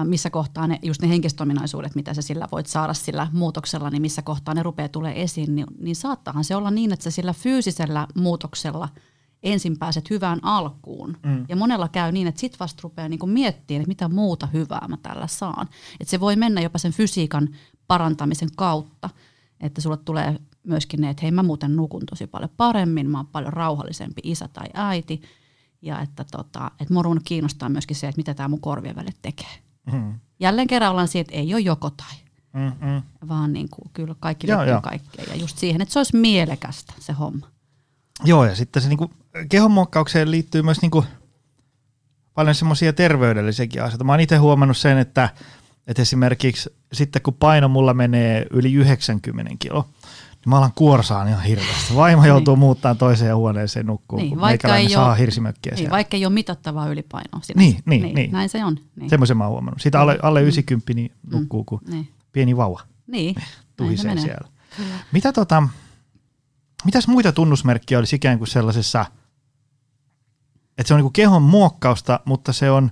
missä 0.05 0.31
kohtaa 0.31 0.67
ne, 0.67 0.79
just 0.83 1.03
ne 1.03 1.09
henkistominaisuudet, 1.09 1.95
mitä 1.95 2.15
sä 2.15 2.23
sillä 2.23 2.49
voit 2.53 2.67
saada 2.67 2.95
sillä 2.95 3.29
muutoksella, 3.33 3.91
niin 3.91 4.03
missä 4.03 4.23
kohtaa 4.23 4.55
ne 4.55 4.63
rupeaa 4.63 4.89
tulee 4.89 5.23
esiin, 5.23 5.55
niin, 5.55 5.67
niin 5.79 5.97
saattahan 5.97 6.45
se 6.45 6.57
olla 6.57 6.71
niin, 6.71 6.93
että 6.93 7.03
sä 7.03 7.11
sillä 7.11 7.33
fyysisellä 7.33 8.07
muutoksella– 8.15 8.89
ensin 9.43 9.79
pääset 9.79 10.11
hyvään 10.11 10.39
alkuun. 10.43 11.17
Mm. 11.23 11.47
Ja 11.49 11.57
monella 11.57 11.89
käy 11.89 12.13
niin, 12.13 12.27
että 12.27 12.41
sit 12.41 12.61
vasta 12.61 12.81
rupeaa 12.83 13.09
niinku 13.09 13.27
miettimään, 13.27 13.81
että 13.81 13.89
mitä 13.89 14.09
muuta 14.09 14.47
hyvää 14.47 14.89
mä 14.89 14.97
tällä 14.97 15.27
saan. 15.27 15.69
Että 16.01 16.11
se 16.11 16.21
voi 16.21 16.37
mennä 16.37 16.61
jopa 16.61 16.79
sen 16.79 16.93
fysiikan 16.93 17.49
parantamisen 17.87 18.49
kautta, 18.57 19.11
että 19.61 19.81
sulle 19.81 19.97
tulee 19.97 20.39
myöskin 20.63 21.01
ne, 21.01 21.11
että 21.11 21.23
hei 21.23 21.31
mä 21.31 21.43
muuten 21.43 21.77
nukun 21.77 22.07
tosi 22.11 22.27
paljon 22.27 22.51
paremmin, 22.57 23.11
mä 23.11 23.19
oon 23.19 23.27
paljon 23.27 23.53
rauhallisempi 23.53 24.21
isä 24.25 24.49
tai 24.49 24.67
äiti. 24.75 25.23
Ja 25.83 26.01
että, 26.01 26.25
tota, 26.31 26.71
että 26.81 26.95
mua 26.95 27.05
kiinnostaa 27.25 27.69
myöskin 27.69 27.97
se, 27.97 28.09
että 28.09 28.19
mitä 28.19 28.35
tämä 28.35 28.49
mun 28.49 28.61
korvien 28.61 28.97
välit 28.97 29.17
tekee. 29.23 29.59
Mm. 29.93 30.15
Jälleen 30.41 30.67
kerran 30.67 30.91
ollaan 30.91 31.09
siihen, 31.09 31.21
että 31.21 31.37
ei 31.37 31.55
ole 31.55 31.61
joko 31.61 31.91
tai. 31.91 32.15
Mm-mm. 32.53 33.03
Vaan 33.29 33.53
niin 33.53 33.69
kuin, 33.71 33.91
kyllä 33.93 34.15
kaikki 34.21 34.47
liittyy 34.47 34.81
kaikkeen. 34.83 35.29
Ja 35.31 35.37
just 35.37 35.59
siihen, 35.59 35.81
että 35.81 35.93
se 35.93 35.99
olisi 35.99 36.17
mielekästä 36.17 36.95
se 36.99 37.13
homma. 37.13 37.47
Joo, 38.25 38.45
ja 38.45 38.55
sitten 38.57 38.83
se 38.83 38.89
niinku, 38.89 39.11
kehonmuokkaukseen 39.49 40.31
liittyy 40.31 40.63
myös 40.63 40.83
niinku, 40.83 41.05
paljon 42.35 42.55
semmoisia 42.55 42.93
terveydellisiäkin 42.93 43.83
asioita. 43.83 44.05
Mä 44.05 44.13
oon 44.13 44.21
itse 44.21 44.37
huomannut 44.37 44.77
sen, 44.77 44.99
että, 44.99 45.29
että 45.87 46.03
esimerkiksi 46.03 46.71
sitten 46.93 47.23
kun 47.23 47.35
paino 47.35 47.69
mulla 47.69 47.95
menee 47.95 48.47
yli 48.51 48.73
90 48.73 49.53
kilo, 49.59 49.89
niin 50.31 50.51
mä 50.51 50.59
alan 50.59 50.73
kuorsaan 50.75 51.29
ihan 51.29 51.43
hirveästi. 51.43 51.95
Vaimo 51.97 52.25
joutuu 52.25 52.55
niin. 52.55 52.61
muuttaa 52.61 52.95
toiseen 52.95 53.37
huoneeseen 53.37 53.87
nukkuun, 53.87 54.23
niin, 54.23 54.31
kun 54.31 54.41
vaikka 54.41 54.77
ei 54.77 54.89
saa 54.89 55.09
ole, 55.09 55.19
hirsimökkiä 55.19 55.73
niin, 55.77 55.91
Vaikka 55.91 56.17
ei 56.17 56.27
ole 56.27 56.35
mitattavaa 56.35 56.89
ylipainoa 56.89 57.41
Niin, 57.57 57.79
niin, 57.87 58.03
niin, 58.03 58.15
niin. 58.15 58.33
Näin 58.33 58.49
se 58.49 58.65
on. 58.65 58.79
Niin. 58.97 59.11
Semmoisen 59.11 59.37
mä 59.37 59.45
oon 59.45 59.53
huomannut. 59.53 59.81
Siitä 59.81 60.01
alle, 60.01 60.19
alle 60.23 60.43
90 60.43 60.93
niin 60.95 61.13
mm. 61.23 61.39
nukkuu 61.39 61.65
kuin 61.65 61.81
niin. 61.89 62.09
pieni 62.33 62.57
vauva. 62.57 62.81
Niin, 63.07 63.35
Tuhisee 63.77 64.17
siellä. 64.17 64.49
Kyllä. 64.77 64.95
Mitä 65.13 65.33
tota, 65.33 65.63
mitäs 66.85 67.09
muita 67.09 67.33
tunnusmerkkiä 67.33 67.99
olisi 67.99 68.17
ikään 68.17 68.39
kuin 68.39 68.49
sellaisessa, 68.49 69.07
että 70.81 70.89
se 70.89 70.95
on 70.95 71.01
niin 71.01 71.13
kehon 71.13 71.43
muokkausta, 71.43 72.21
mutta 72.25 72.53
se 72.53 72.71
on 72.71 72.91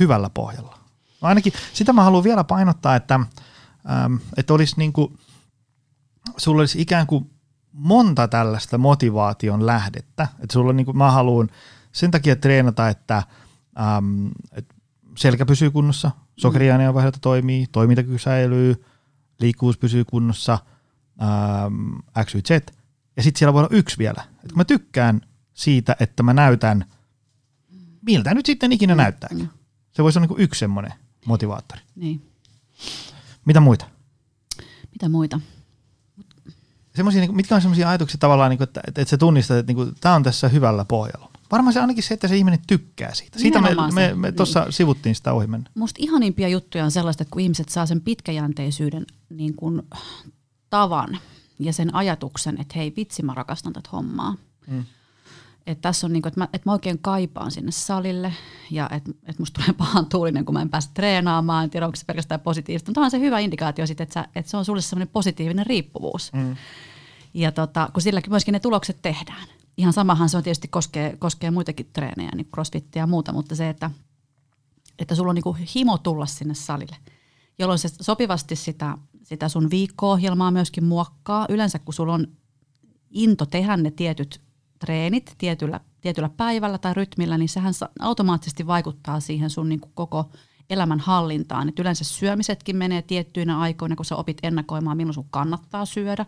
hyvällä 0.00 0.30
pohjalla. 0.30 0.78
No 1.20 1.28
ainakin 1.28 1.52
sitä 1.72 1.92
mä 1.92 2.02
haluan 2.02 2.24
vielä 2.24 2.44
painottaa, 2.44 2.96
että, 2.96 3.14
ähm, 3.90 4.14
että 4.36 4.54
olisi 4.54 4.74
niin 4.78 4.92
kuin, 4.92 5.18
sulla 6.36 6.62
olisi 6.62 6.80
ikään 6.80 7.06
kuin 7.06 7.30
monta 7.72 8.28
tällaista 8.28 8.78
motivaation 8.78 9.66
lähdettä. 9.66 10.22
Että 10.22 10.52
sulla 10.52 10.70
on 10.70 10.76
niin 10.76 10.84
kuin, 10.84 10.98
mä 10.98 11.10
haluan 11.10 11.48
sen 11.92 12.10
takia 12.10 12.36
treenata, 12.36 12.88
että, 12.88 13.22
ähm, 13.80 14.26
että 14.52 14.74
selkä 15.16 15.46
pysyy 15.46 15.70
kunnossa, 15.70 16.10
sokeriaineonvaihdunta 16.36 17.18
toimii, 17.18 17.66
toimintakyky 17.72 18.18
säilyy, 18.18 18.84
liikkuvuus 19.40 19.78
pysyy 19.78 20.04
kunnossa– 20.04 20.58
ähm, 21.22 21.92
Z. 22.46 22.50
Ja 23.16 23.22
sitten 23.22 23.38
siellä 23.38 23.52
voi 23.52 23.60
olla 23.60 23.76
yksi 23.76 23.98
vielä. 23.98 24.24
Et 24.44 24.52
kun 24.52 24.58
mä 24.58 24.64
tykkään 24.64 25.20
siitä, 25.58 25.96
että 26.00 26.22
mä 26.22 26.32
näytän, 26.32 26.84
miltä 28.06 28.34
nyt 28.34 28.46
sitten 28.46 28.72
ikinä 28.72 28.94
mm. 28.94 28.98
näyttääkin. 28.98 29.38
Mm. 29.38 29.48
Se 29.92 30.02
voisi 30.02 30.18
olla 30.18 30.28
niin 30.28 30.40
yksi 30.40 30.58
semmoinen 30.58 30.92
motivaattori. 31.26 31.80
Niin. 31.96 32.22
Mitä 33.44 33.60
muita? 33.60 33.86
Mitä 34.92 35.08
muita? 35.08 35.40
Semmoisia, 36.94 37.20
niin 37.20 37.36
mitkä 37.36 37.54
on 37.54 37.60
semmoisia 37.60 37.88
ajatuksia 37.88 38.18
tavallaan, 38.18 38.50
niin 38.50 38.58
kuin, 38.58 38.68
että, 38.68 38.80
että 38.88 39.04
se 39.04 39.16
tunnistat, 39.16 39.56
että 39.56 39.72
niin 39.72 39.94
tämä 40.00 40.14
on 40.14 40.22
tässä 40.22 40.48
hyvällä 40.48 40.84
pohjalla. 40.84 41.30
Varmaan 41.52 41.72
se 41.72 41.80
ainakin 41.80 42.02
se, 42.02 42.14
että 42.14 42.28
se 42.28 42.36
ihminen 42.36 42.60
tykkää 42.66 43.14
siitä. 43.14 43.38
Siitä 43.38 43.60
me, 43.60 43.70
me, 43.94 44.14
me 44.14 44.32
tuossa 44.32 44.60
niin. 44.60 44.72
sivuttiin 44.72 45.14
sitä 45.14 45.32
ohi 45.32 45.46
mennä. 45.46 45.70
Musta 45.74 45.98
ihanimpia 46.02 46.48
juttuja 46.48 46.84
on 46.84 46.90
sellaista, 46.90 47.22
että 47.22 47.32
kun 47.32 47.42
ihmiset 47.42 47.68
saa 47.68 47.86
sen 47.86 48.00
pitkäjänteisyyden 48.00 49.06
niin 49.30 49.54
kuin 49.54 49.82
tavan 50.70 51.18
ja 51.58 51.72
sen 51.72 51.94
ajatuksen, 51.94 52.60
että 52.60 52.74
hei 52.76 52.92
vitsi 52.96 53.22
mä 53.22 53.34
rakastan 53.34 53.72
tätä 53.72 53.88
hommaa. 53.92 54.34
Mm. 54.66 54.84
Että 55.68 55.82
tässä 55.82 56.06
on 56.06 56.12
niinku, 56.12 56.28
että 56.28 56.40
mä, 56.40 56.48
et 56.52 56.66
mä 56.66 56.72
oikein 56.72 56.98
kaipaan 56.98 57.50
sinne 57.50 57.70
salille 57.70 58.32
ja 58.70 58.90
että 58.92 59.10
et 59.26 59.38
musta 59.38 59.60
tulee 59.60 59.74
pahan 59.78 60.06
tuulinen, 60.06 60.44
kun 60.44 60.52
mä 60.52 60.62
en 60.62 60.70
pääse 60.70 60.90
treenaamaan. 60.94 61.64
En 61.64 61.70
tiedä, 61.70 61.86
onko 61.86 61.96
se 61.96 62.04
pelkästään 62.06 62.40
positiivista. 62.40 62.90
Mutta 62.90 63.00
on 63.00 63.10
se 63.10 63.20
hyvä 63.20 63.38
indikaatio 63.38 63.86
sitten, 63.86 64.04
että, 64.04 64.28
että 64.34 64.50
se 64.50 64.56
on 64.56 64.64
sulle 64.64 64.80
semmoinen 64.80 65.08
positiivinen 65.08 65.66
riippuvuus. 65.66 66.32
Mm. 66.32 66.56
Ja 67.34 67.52
tota, 67.52 67.88
kun 67.92 68.02
silläkin 68.02 68.32
myöskin 68.32 68.52
ne 68.52 68.60
tulokset 68.60 68.98
tehdään. 69.02 69.48
Ihan 69.76 69.92
samahan 69.92 70.28
se 70.28 70.36
on 70.36 70.42
tietysti 70.42 70.68
koskee, 70.68 71.16
koskee 71.18 71.50
muitakin 71.50 71.90
treenejä, 71.92 72.30
niin 72.34 72.48
crossfittiä 72.54 73.02
ja 73.02 73.06
muuta, 73.06 73.32
mutta 73.32 73.56
se, 73.56 73.68
että, 73.68 73.90
että 74.98 75.14
sulla 75.14 75.28
on 75.28 75.34
niinku 75.34 75.56
himo 75.74 75.98
tulla 75.98 76.26
sinne 76.26 76.54
salille, 76.54 76.96
jolloin 77.58 77.78
se 77.78 77.88
sopivasti 78.00 78.56
sitä 78.56 78.98
sitä 79.28 79.48
sun 79.48 79.70
viikko-ohjelmaa 79.70 80.50
myöskin 80.50 80.84
muokkaa. 80.84 81.46
Yleensä 81.48 81.78
kun 81.78 81.94
sulla 81.94 82.14
on 82.14 82.26
into 83.10 83.46
tehdä 83.46 83.76
ne 83.76 83.90
tietyt 83.90 84.40
treenit 84.78 85.34
tietyllä, 85.38 85.80
tietyllä 86.00 86.28
päivällä 86.28 86.78
tai 86.78 86.94
rytmillä, 86.94 87.38
niin 87.38 87.48
sehän 87.48 87.74
automaattisesti 88.00 88.66
vaikuttaa 88.66 89.20
siihen 89.20 89.50
sun 89.50 89.68
niin 89.68 89.80
kuin 89.80 89.92
koko 89.94 90.30
elämän 90.70 91.00
hallintaan. 91.00 91.68
Et 91.68 91.78
yleensä 91.78 92.04
syömisetkin 92.04 92.76
menee 92.76 93.02
tiettyinä 93.02 93.58
aikoina, 93.58 93.96
kun 93.96 94.04
sä 94.04 94.16
opit 94.16 94.38
ennakoimaan, 94.42 94.96
milloin 94.96 95.14
sun 95.14 95.28
kannattaa 95.30 95.84
syödä. 95.84 96.26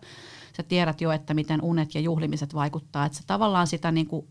Sä 0.56 0.62
tiedät 0.62 1.00
jo, 1.00 1.10
että 1.10 1.34
miten 1.34 1.62
unet 1.62 1.94
ja 1.94 2.00
juhlimiset 2.00 2.54
vaikuttaa. 2.54 3.06
Että 3.06 3.18
sä 3.18 3.24
tavallaan 3.26 3.66
sitä 3.66 3.92
niin 3.92 4.06
kuin 4.06 4.26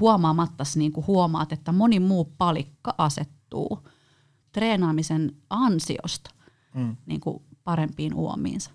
huomaamatta 0.00 0.64
niin 0.76 0.92
kuin 0.92 1.06
huomaat, 1.06 1.52
että 1.52 1.72
moni 1.72 2.00
muu 2.00 2.24
palikka 2.38 2.94
asettuu 2.98 3.88
treenaamisen 4.52 5.36
ansiosta 5.50 6.30
mm. 6.74 6.96
niin 7.06 7.20
kuin 7.20 7.42
parempiin 7.64 8.14
uomiinsa. 8.14 8.70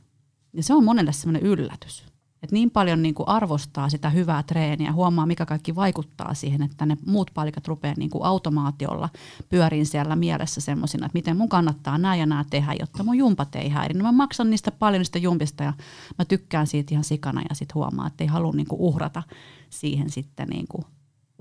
Ja 0.54 0.64
se 0.64 0.74
on 0.74 0.84
monelle 0.84 1.14
semmoinen 1.14 1.50
yllätys. 1.50 2.06
Et 2.44 2.52
niin 2.52 2.72
paljon 2.72 3.02
niin 3.02 3.16
arvostaa 3.26 3.90
sitä 3.90 4.10
hyvää 4.10 4.44
treeniä, 4.44 4.94
huomaa 4.94 5.26
mikä 5.26 5.46
kaikki 5.46 5.76
vaikuttaa 5.76 6.34
siihen, 6.34 6.62
että 6.62 6.86
ne 6.86 6.98
muut 7.06 7.32
palikat 7.34 7.68
rupeaa 7.68 7.94
niin 7.98 8.10
automaatiolla 8.24 9.10
pyöriin 9.50 9.86
siellä 9.86 10.16
mielessä 10.16 10.62
semmoisina, 10.62 11.06
että 11.06 11.18
miten 11.18 11.38
mun 11.38 11.50
kannattaa 11.50 11.98
nämä 11.98 12.16
ja 12.16 12.26
nämä 12.26 12.46
tehdä, 12.50 12.74
jotta 12.80 13.04
mun 13.04 13.18
jumpat 13.18 13.56
ei 13.56 13.70
häiri. 13.70 13.94
No 13.94 14.04
mä 14.04 14.12
maksan 14.12 14.50
niistä 14.50 14.72
paljon 14.72 15.00
niistä 15.00 15.20
jumpista 15.20 15.64
ja 15.64 15.74
mä 16.18 16.26
tykkään 16.26 16.68
siitä 16.68 16.94
ihan 16.94 17.04
sikana 17.04 17.42
ja 17.50 17.56
sitten 17.56 17.76
huomaa, 17.76 18.08
että 18.08 18.24
ei 18.24 18.28
halua 18.28 18.54
niin 18.54 18.68
uhrata 18.72 19.24
siihen 19.70 20.10
sitten 20.10 20.48
niin 20.48 20.66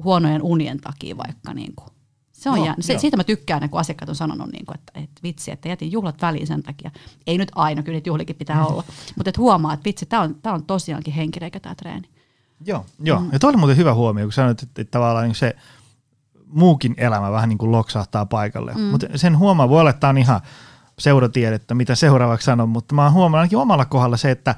huonojen 0.04 0.42
unien 0.42 0.80
takia 0.80 1.16
vaikka 1.16 1.54
niin 1.54 1.72
kuin 1.76 1.97
se 2.38 2.50
on 2.50 2.58
No, 2.58 2.74
se, 2.80 2.98
siitä 2.98 3.16
mä 3.16 3.24
tykkään, 3.24 3.70
kun 3.70 3.80
asiakkaat 3.80 4.08
on 4.08 4.14
sanonut, 4.14 4.52
niin 4.52 4.66
kuin, 4.66 4.74
että, 4.78 4.92
että 4.94 5.20
vitsi, 5.22 5.50
että 5.50 5.68
jätin 5.68 5.92
juhlat 5.92 6.22
väliin 6.22 6.46
sen 6.46 6.62
takia. 6.62 6.90
Ei 7.26 7.38
nyt 7.38 7.52
aina, 7.54 7.82
kyllä 7.82 7.96
niitä 7.96 8.08
juhlikin 8.08 8.36
pitää 8.36 8.66
olla. 8.66 8.84
Mutta 9.16 9.30
että 9.30 9.40
huomaa, 9.40 9.72
että 9.72 9.84
vitsi, 9.84 10.06
tämä 10.06 10.22
on, 10.22 10.34
tää 10.42 10.52
on 10.52 10.64
tosiaankin 10.64 11.14
henkireikä 11.14 11.60
tämä 11.60 11.74
treeni. 11.74 12.08
Joo, 12.66 12.86
joo. 13.00 13.20
Mm. 13.20 13.28
ja 13.32 13.38
toi 13.38 13.48
oli 13.48 13.56
muuten 13.56 13.76
hyvä 13.76 13.94
huomio, 13.94 14.24
kun 14.24 14.32
sanoit, 14.32 14.62
että, 14.62 14.82
että 14.82 14.90
tavallaan 14.90 15.26
niin 15.26 15.34
se 15.34 15.56
muukin 16.46 16.94
elämä 16.96 17.32
vähän 17.32 17.48
niin 17.48 17.58
kuin 17.58 17.72
loksahtaa 17.72 18.26
paikalle. 18.26 18.74
Mm. 18.74 18.80
Mutta 18.80 19.06
sen 19.16 19.38
huomaa, 19.38 19.68
voi 19.68 19.80
olla, 19.80 19.90
että 19.90 20.00
tämä 20.00 20.08
on 20.08 20.18
ihan 20.18 20.40
seuratiedettä, 20.98 21.74
mitä 21.74 21.94
seuraavaksi 21.94 22.44
sanon, 22.44 22.68
mutta 22.68 22.94
mä 22.94 23.04
oon 23.04 23.12
huomannut 23.12 23.40
ainakin 23.40 23.58
omalla 23.58 23.84
kohdalla 23.84 24.16
se, 24.16 24.30
että 24.30 24.54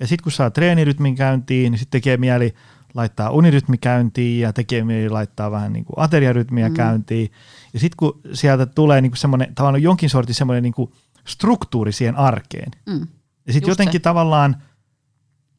ja 0.00 0.06
sitten 0.06 0.22
kun 0.22 0.32
saa 0.32 0.50
treenirytmin 0.50 1.14
käyntiin, 1.14 1.72
niin 1.72 1.78
sitten 1.78 2.00
tekee 2.00 2.16
mieli 2.16 2.54
laittaa 2.94 3.30
unirytmi 3.30 3.78
käyntiin 3.78 4.40
ja 4.40 4.52
tekee 4.52 4.84
mieli 4.84 5.08
laittaa 5.08 5.50
vähän 5.50 5.72
niin 5.72 5.84
kuin 5.84 5.94
ateriarytmiä 5.96 6.68
mm. 6.68 6.74
käyntiin. 6.74 7.32
Ja 7.72 7.80
sitten 7.80 7.96
kun 7.96 8.20
sieltä 8.32 8.66
tulee 8.66 9.00
niin 9.00 9.10
kuin 9.10 9.18
semmoinen, 9.18 9.54
tavallaan 9.54 9.82
jonkin 9.82 10.10
sortin 10.10 10.34
semmoinen 10.34 10.62
niin 10.62 10.74
kuin 10.74 10.92
struktuuri 11.26 11.92
siihen 11.92 12.16
arkeen. 12.16 12.70
Mm. 12.86 13.06
Ja 13.46 13.52
sitten 13.52 13.70
jotenkin 13.70 14.00
se. 14.00 14.02
tavallaan 14.02 14.62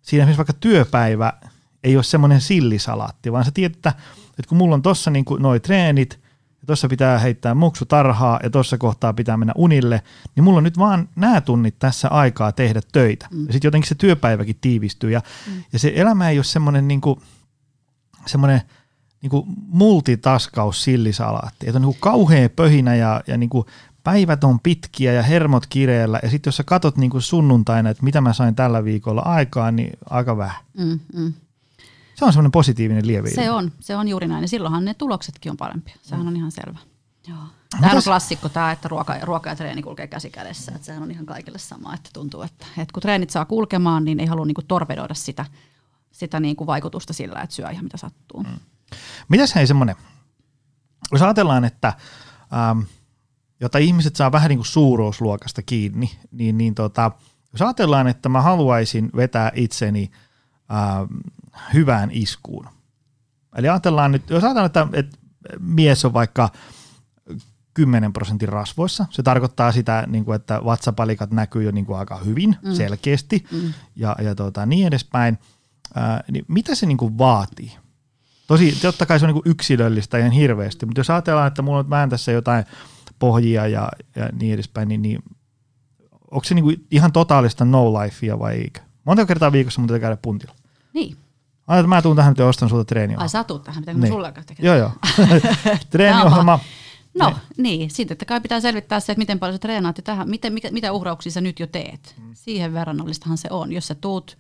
siinä 0.01 0.23
esimerkiksi 0.23 0.37
vaikka 0.37 0.53
työpäivä 0.53 1.33
ei 1.83 1.95
ole 1.95 2.03
semmoinen 2.03 2.41
sillisalaatti, 2.41 3.31
vaan 3.31 3.45
sä 3.45 3.51
tiedät, 3.53 3.75
että, 3.75 3.93
että 4.29 4.49
kun 4.49 4.57
mulla 4.57 4.75
on 4.75 4.81
tossa 4.81 5.11
niin 5.11 5.25
noi 5.39 5.59
treenit, 5.59 6.19
ja 6.63 6.67
tuossa 6.67 6.87
pitää 6.87 7.19
heittää 7.19 7.55
muksu 7.55 7.85
tarhaa 7.85 8.39
ja 8.43 8.49
tuossa 8.49 8.77
kohtaa 8.77 9.13
pitää 9.13 9.37
mennä 9.37 9.53
unille, 9.57 10.01
niin 10.35 10.43
mulla 10.43 10.57
on 10.57 10.63
nyt 10.63 10.77
vaan 10.77 11.09
nämä 11.15 11.41
tunnit 11.41 11.79
tässä 11.79 12.09
aikaa 12.09 12.51
tehdä 12.51 12.81
töitä. 12.91 13.27
Mm. 13.31 13.47
Ja 13.47 13.53
sitten 13.53 13.67
jotenkin 13.67 13.89
se 13.89 13.95
työpäiväkin 13.95 14.57
tiivistyy 14.61 15.11
ja, 15.11 15.21
mm. 15.47 15.63
ja 15.73 15.79
se 15.79 15.91
elämä 15.95 16.29
ei 16.29 16.37
ole 16.37 16.43
semmoinen 16.43 16.87
niin 16.87 17.01
kuin, 17.01 17.19
semmoinen 18.25 18.61
niin 19.21 19.29
kuin 19.29 19.45
multitaskaus 19.67 20.83
sillisalaatti, 20.83 21.67
että 21.67 21.77
on 21.77 21.81
niin 21.81 21.93
kuin 21.93 22.11
kauhea 22.11 22.49
pöhinä 22.49 22.95
ja, 22.95 23.23
ja 23.27 23.37
niin 23.37 23.49
kuin 23.49 23.65
päivät 24.03 24.43
on 24.43 24.59
pitkiä 24.59 25.13
ja 25.13 25.23
hermot 25.23 25.67
kireellä 25.67 26.19
ja 26.23 26.29
sitten 26.29 26.47
jos 26.51 26.57
sä 26.57 26.63
katot 26.63 26.97
niin 26.97 27.09
kuin 27.09 27.21
sunnuntaina, 27.21 27.89
että 27.89 28.03
mitä 28.03 28.21
mä 28.21 28.33
sain 28.33 28.55
tällä 28.55 28.83
viikolla 28.83 29.21
aikaan, 29.21 29.75
niin 29.75 29.97
aika 30.09 30.37
vähän. 30.37 30.61
Mm, 30.77 30.99
mm. 31.13 31.33
Se 32.23 32.27
on 32.27 32.33
semmoinen 32.33 32.51
positiivinen 32.51 33.07
lievi. 33.07 33.29
Se 33.29 33.51
on, 33.51 33.71
se 33.79 33.95
on 33.95 34.07
juuri 34.07 34.27
näin. 34.27 34.41
Ja 34.41 34.47
silloinhan 34.47 34.85
ne 34.85 34.93
tuloksetkin 34.93 35.51
on 35.51 35.57
parempia. 35.57 35.95
Sehän 36.01 36.27
on 36.27 36.35
ihan 36.35 36.51
selvä. 36.51 36.79
Joo. 37.27 37.37
Tämä 37.81 37.93
on 37.93 38.03
klassikko 38.03 38.49
tämä, 38.49 38.71
että 38.71 38.87
ruoka, 38.87 39.15
ruoka 39.21 39.49
ja 39.49 39.55
treeni 39.55 39.81
kulkee 39.81 40.07
käsi 40.07 40.29
kädessä. 40.29 40.71
Että 40.75 40.85
sehän 40.85 41.03
on 41.03 41.11
ihan 41.11 41.25
kaikille 41.25 41.59
sama, 41.59 41.93
että 41.93 42.09
tuntuu, 42.13 42.41
että, 42.41 42.65
että 42.77 42.93
kun 42.93 43.01
treenit 43.01 43.29
saa 43.29 43.45
kulkemaan, 43.45 44.05
niin 44.05 44.19
ei 44.19 44.25
halua 44.25 44.45
niinku 44.45 44.61
torpedoida 44.61 45.13
sitä, 45.13 45.45
sitä 46.11 46.39
niinku 46.39 46.67
vaikutusta 46.67 47.13
sillä, 47.13 47.41
että 47.41 47.55
syö 47.55 47.69
ihan 47.69 47.85
mitä 47.85 47.97
sattuu. 47.97 48.43
Mm. 48.43 48.59
Mitäs 49.27 49.55
hei 49.55 49.67
semmoinen, 49.67 49.95
jos 51.11 51.21
ajatellaan, 51.21 51.65
että 51.65 51.93
ähm, 52.53 52.79
jotta 53.59 53.77
ihmiset 53.77 54.15
saa 54.15 54.31
vähän 54.31 54.49
niin 54.49 54.59
kuin 54.59 54.65
suuruusluokasta 54.65 55.61
kiinni, 55.61 56.11
niin, 56.31 56.57
niin 56.57 56.75
tota, 56.75 57.11
jos 57.51 57.61
ajatellaan, 57.61 58.07
että 58.07 58.29
mä 58.29 58.41
haluaisin 58.41 59.09
vetää 59.15 59.51
itseni 59.55 60.11
ähm, 60.71 61.13
hyvään 61.73 62.09
iskuun. 62.11 62.67
Eli 63.55 63.69
ajatellaan 63.69 64.11
nyt, 64.11 64.29
jos 64.29 64.43
ajatellaan, 64.43 64.65
että, 64.65 64.87
että 64.93 65.17
mies 65.59 66.05
on 66.05 66.13
vaikka 66.13 66.49
10 67.73 68.13
prosentin 68.13 68.49
rasvoissa, 68.49 69.05
se 69.09 69.23
tarkoittaa 69.23 69.71
sitä, 69.71 70.03
niin 70.07 70.25
kuin, 70.25 70.35
että 70.35 70.61
vatsapalikat 70.65 71.31
näkyy 71.31 71.63
jo 71.63 71.71
niin 71.71 71.85
kuin 71.85 71.97
aika 71.97 72.17
hyvin, 72.17 72.57
mm. 72.61 72.73
selkeästi 72.73 73.45
mm. 73.51 73.73
ja, 73.95 74.15
ja 74.21 74.35
tota, 74.35 74.65
niin 74.65 74.87
edespäin. 74.87 75.39
Ää, 75.95 76.23
niin 76.31 76.45
mitä 76.47 76.75
se 76.75 76.85
niin 76.85 76.97
kuin 76.97 77.17
vaatii? 77.17 77.77
Tosi, 78.47 78.77
totta 78.81 79.05
kai 79.05 79.19
se 79.19 79.25
on 79.25 79.33
niin 79.33 79.43
kuin 79.43 79.51
yksilöllistä 79.51 80.17
ihan 80.17 80.31
hirveästi, 80.31 80.85
mutta 80.85 80.99
jos 80.99 81.09
ajatellaan, 81.09 81.47
että 81.47 81.61
mulla 81.61 81.79
on 81.79 81.89
vähän 81.89 82.09
tässä 82.09 82.31
jotain 82.31 82.65
pohjia 83.19 83.67
ja, 83.67 83.89
ja 84.15 84.29
niin 84.39 84.53
edespäin, 84.53 84.87
niin, 84.87 85.01
niin 85.01 85.23
onko 86.31 86.43
se 86.43 86.55
niin 86.55 86.63
kuin 86.63 86.87
ihan 86.91 87.11
totaalista 87.11 87.65
no 87.65 87.93
lifea 87.93 88.39
vai 88.39 88.53
eikö? 88.53 88.79
Monta 89.05 89.25
kertaa 89.25 89.51
viikossa 89.51 89.81
mun 89.81 89.87
täytyy 89.87 90.01
käydä 90.01 90.17
puntilla. 90.21 90.55
Niin. 90.93 91.17
Ai, 91.67 91.79
että 91.79 91.87
mä 91.87 92.01
tuun 92.01 92.15
tähän 92.15 92.31
nyt 92.31 92.37
ja 92.37 92.47
ostan 92.47 92.69
sulta 92.69 92.85
treeniohjelmaa. 92.85 93.23
Ai 93.23 93.29
sä 93.29 93.43
tuut 93.43 93.63
tähän, 93.63 93.81
pitääkö 93.81 93.99
Niin. 93.99 94.01
niin. 94.01 94.13
sulle 94.13 94.33
tekee? 94.45 94.65
Joo, 94.65 94.75
joo. 94.75 94.91
treeniohjelma. 95.89 96.59
No 97.19 97.33
niin, 97.57 97.89
sitten 97.89 98.15
että 98.15 98.25
kai 98.25 98.41
pitää 98.41 98.59
selvittää 98.59 98.99
se, 98.99 99.11
että 99.11 99.19
miten 99.19 99.39
paljon 99.39 99.53
sä 99.53 99.59
treenaat 99.59 99.97
ja 99.97 100.03
tähän, 100.03 100.29
miten, 100.29 100.53
mikä, 100.53 100.71
mitä 100.71 100.91
uhrauksia 100.91 101.31
sä 101.31 101.41
nyt 101.41 101.59
jo 101.59 101.67
teet. 101.67 102.15
Mm. 102.21 102.29
Siihen 102.33 102.73
verrannollistahan 102.73 103.37
se 103.37 103.47
on. 103.51 103.71
Jos 103.71 103.87
sä 103.87 103.95
tuut 103.95 104.37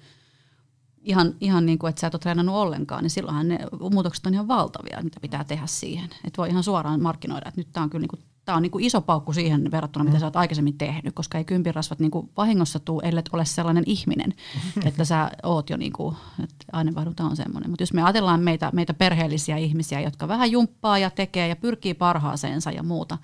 ihan, 1.01 1.35
ihan 1.41 1.65
niin 1.65 1.79
kuin, 1.79 1.89
että 1.89 1.99
sä 1.99 2.07
et 2.07 2.15
ole 2.15 2.19
treenannut 2.19 2.55
ollenkaan, 2.55 3.03
niin 3.03 3.11
silloinhan 3.11 3.47
ne 3.47 3.59
muutokset 3.91 4.25
on 4.25 4.33
ihan 4.33 4.47
valtavia, 4.47 5.03
mitä 5.03 5.19
pitää 5.19 5.43
tehdä 5.43 5.67
siihen. 5.67 6.09
Että 6.23 6.37
voi 6.37 6.49
ihan 6.49 6.63
suoraan 6.63 7.01
markkinoida, 7.01 7.47
että 7.49 7.59
nyt 7.61 7.67
tämä 7.71 7.83
on 7.83 7.89
kyllä 7.89 8.01
niin 8.01 8.09
kuin, 8.09 8.23
tää 8.45 8.55
on 8.55 8.61
niin 8.61 8.71
kuin 8.71 8.85
iso 8.85 9.01
paukku 9.01 9.33
siihen 9.33 9.71
verrattuna, 9.71 10.05
mitä 10.05 10.19
sä 10.19 10.25
oot 10.25 10.35
aikaisemmin 10.35 10.77
tehnyt, 10.77 11.15
koska 11.15 11.37
ei 11.37 11.45
kympirasvat 11.45 11.99
niin 11.99 12.11
kuin 12.11 12.29
vahingossa 12.37 12.79
tuu, 12.79 13.01
ellei 13.01 13.23
ole 13.33 13.45
sellainen 13.45 13.83
ihminen, 13.87 14.33
että 14.85 15.05
sä 15.05 15.31
oot 15.43 15.69
jo 15.69 15.77
niin 15.77 15.93
kuin, 15.93 16.15
että 16.43 16.65
aineenvaihdunta 16.71 17.23
on 17.23 17.35
semmoinen. 17.35 17.69
Mutta 17.69 17.81
jos 17.83 17.93
me 17.93 18.03
ajatellaan 18.03 18.39
meitä, 18.41 18.69
meitä 18.73 18.93
perheellisiä 18.93 19.57
ihmisiä, 19.57 20.01
jotka 20.01 20.27
vähän 20.27 20.51
jumppaa 20.51 20.97
ja 20.97 21.09
tekee 21.09 21.47
ja 21.47 21.55
pyrkii 21.55 21.93
parhaaseensa 21.93 22.71
ja 22.71 22.83
muuta, 22.83 23.17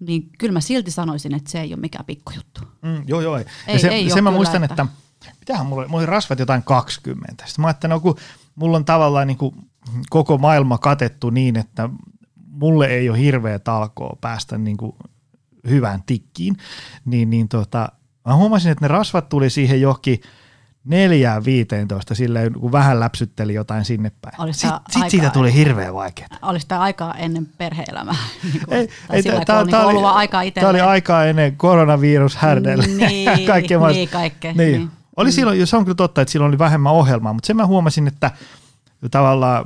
niin 0.00 0.30
kyllä 0.38 0.52
mä 0.52 0.60
silti 0.60 0.90
sanoisin, 0.90 1.34
että 1.34 1.50
se 1.50 1.60
ei 1.60 1.74
ole 1.74 1.80
mikään 1.80 2.04
pikkujuttu. 2.04 2.60
Mm, 2.82 3.02
joo, 3.06 3.20
joo. 3.20 3.36
Ei- 3.38 3.44
ja 3.68 3.78
se, 3.78 3.88
ei 3.88 4.10
sen 4.10 4.24
mä 4.24 4.30
kyllä, 4.30 4.38
muistan, 4.38 4.64
että- 4.64 4.82
että, 4.82 5.32
mitähän 5.40 5.66
mulla 5.66 5.82
oli, 5.82 5.88
mulla 5.88 6.00
oli 6.00 6.06
rasvat 6.06 6.38
jotain 6.38 6.62
20. 6.62 7.46
Sitten 7.46 7.62
mä 7.62 7.66
ajattelin, 7.66 7.90
no 7.90 8.00
kun 8.00 8.16
mulla 8.54 8.76
on 8.76 8.84
tavallaan 8.84 9.26
niin 9.26 9.38
kuin 9.38 9.54
koko 10.10 10.38
maailma 10.38 10.78
katettu 10.78 11.30
niin, 11.30 11.56
että 11.56 11.88
mulle 12.52 12.86
ei 12.86 13.10
ole 13.10 13.18
hirveä 13.18 13.58
talkoa 13.58 14.16
päästä 14.20 14.58
niin 14.58 14.76
kuin 14.76 14.92
hyvään 15.68 16.02
tikkiin, 16.06 16.56
niin, 17.04 17.30
niin 17.30 17.48
tota, 17.48 17.88
mä 18.26 18.36
huomasin, 18.36 18.72
että 18.72 18.84
ne 18.84 18.88
rasvat 18.88 19.28
tuli 19.28 19.50
siihen 19.50 19.80
johonkin 19.80 20.20
neljään 20.84 21.44
15 21.44 22.14
silleen, 22.14 22.52
kun 22.52 22.72
vähän 22.72 23.00
läpsytteli 23.00 23.54
jotain 23.54 23.84
sinne 23.84 24.12
päin. 24.22 24.54
Sitten 24.54 24.80
sit 24.90 25.10
siitä 25.10 25.30
tuli 25.30 25.54
hirveän 25.54 25.94
vaikeaa. 25.94 26.28
Olisi 26.42 26.68
tämä 26.68 26.80
aikaa 26.80 27.14
ennen 27.14 27.46
perhe-elämää. 27.58 28.14
Niin 28.52 28.64
kuin, 28.64 28.78
Ei, 28.78 28.88
ei, 29.10 29.22
sillä 29.22 29.44
tää 29.44 29.58
on 29.60 29.74
oli- 29.96 30.04
aikaa 30.04 30.42
Tämä 30.54 30.68
oli 30.68 30.80
aikaa 30.80 31.24
ennen 31.24 31.56
koronavirushärdelle. 31.56 32.86
Niin, 32.86 33.30
Kaikkea 33.46 33.78
niin, 33.88 34.08
kaikkea, 34.08 34.52
Niin. 34.52 34.72
niin. 34.72 34.90
Oli 35.16 35.28
mm. 35.28 35.32
silloin, 35.32 35.66
se 35.66 35.76
on 35.76 35.84
kyllä 35.84 35.96
totta, 35.96 36.20
että 36.22 36.32
silloin 36.32 36.48
oli 36.50 36.58
vähemmän 36.58 36.92
ohjelmaa, 36.92 37.32
mutta 37.32 37.46
sen 37.46 37.56
mä 37.56 37.66
huomasin, 37.66 38.06
että 38.06 38.30
tavallaan 39.10 39.64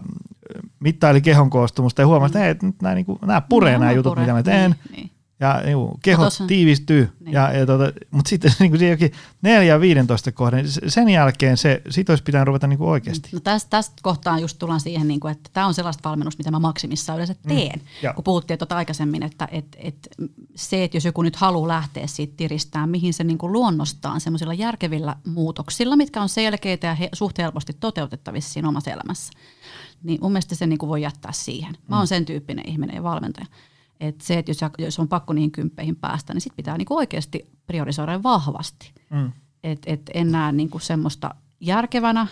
mittaili 0.81 1.21
kehon 1.21 1.51
koostumusta 1.51 2.03
ja 2.03 2.07
huomasin, 2.07 2.37
että 2.37 2.39
hei, 2.39 2.55
nyt 2.71 2.83
nämä, 2.83 2.95
niin 2.95 3.07
kuin, 3.07 3.19
nämä 3.27 3.41
puree 3.41 3.73
Niin, 3.73 3.81
nämä 3.81 3.93
jutut, 3.93 4.11
pure. 4.11 4.21
mitä 4.23 4.33
mä 4.33 4.43
teen. 4.43 4.71
Niin, 4.71 4.97
niin. 4.97 5.11
Ja 5.41 5.63
niin, 5.65 5.77
keho 6.03 6.25
No 6.25 6.31
tiivistyy. 6.47 7.13
Niin. 7.21 7.33
Ja, 7.33 7.53
ja 7.53 7.67
tota, 7.67 7.93
mutta 8.11 8.29
sitten 8.29 8.53
niin 8.59 8.71
kuin 8.71 8.89
jokin 8.91 9.13
4 9.43 9.63
ja 9.63 9.81
15 9.81 10.33
kohden, 10.33 10.69
se- 10.71 10.81
sen 10.91 11.09
jälkeen 11.09 11.57
se, 11.57 11.83
sit 11.91 12.11
olisi 12.11 12.25
pitänyt 12.25 12.47
ruveta 12.47 12.67
niin 12.67 12.79
kuin 12.79 12.91
oikeasti. 12.91 13.29
No 13.33 13.41
tästä, 13.41 13.71
tästä 13.71 13.95
kohtaan 14.03 14.41
just 14.41 14.59
tullaan 14.59 14.81
siihen, 14.81 15.09
niin 15.09 15.21
kuin, 15.21 15.33
että 15.33 15.51
tämä 15.53 15.67
on 15.67 15.75
sellaista 15.75 16.09
valmennusta, 16.09 16.41
mitä 16.41 16.51
mä 16.51 16.59
maksimissaan 16.59 17.17
yleensä 17.17 17.35
teen. 17.49 17.81
Joo. 18.03 18.15
kun 18.15 18.25
puhuttiin 18.25 18.59
tuota 18.59 18.77
aikaisemmin, 18.77 19.23
että 19.23 19.49
et, 19.53 19.77
et 19.79 20.09
se, 20.55 20.85
että 20.85 20.97
jos 20.97 21.05
joku 21.05 21.23
nyt 21.23 21.37
haluaa 21.37 21.69
lähteä 21.69 22.07
siitä 22.07 22.35
tiristään, 22.37 22.89
mihin 22.89 23.15
se 23.15 23.25
niin 23.25 23.39
kuin 23.39 23.53
luonnostaan 23.53 24.21
semmoisilla 24.21 24.55
järkevillä 24.55 25.17
muutoksilla, 25.27 25.97
mitkä 25.97 26.23
on 26.23 26.29
selkeitä 26.29 26.87
ja 26.87 26.95
he, 26.95 27.09
suht 27.13 27.39
helposti 27.39 27.73
toteutettavissa 27.81 28.53
siinä 28.53 28.69
omassa 28.69 28.91
elämässä, 28.91 29.33
niin 30.07 30.19
mun 30.23 30.33
mielestä 30.33 30.55
se 30.55 30.67
niin 30.67 30.79
kuin 30.79 30.89
voi 30.89 31.03
jättää 31.03 31.33
siihen. 31.33 31.77
Mä 31.89 31.99
oon 31.99 32.07
sen 32.07 32.25
tyyppinen 32.25 32.69
ihminen 32.69 32.97
ja 32.97 33.03
valmentaja. 33.03 33.47
Et 34.01 34.21
se, 34.21 34.39
että 34.39 34.51
jos, 34.51 34.59
jos 34.79 34.99
on 34.99 35.09
pakko 35.09 35.33
niihin 35.33 35.51
kymppeihin 35.51 35.97
päästä, 35.97 36.35
niin 36.35 36.41
sit 36.41 36.57
pitää 36.57 36.79
niin 36.79 36.87
kuin 36.87 36.99
oikeasti 36.99 37.51
priorisoida 37.67 38.23
vahvasti. 38.23 38.93
Mm. 39.11 39.33
Et, 39.65 39.83
et 39.87 40.11
en 40.15 40.33
näe 40.33 40.53
niinku 40.53 40.79
semmoista 40.79 41.35
järkevänä, 41.61 42.27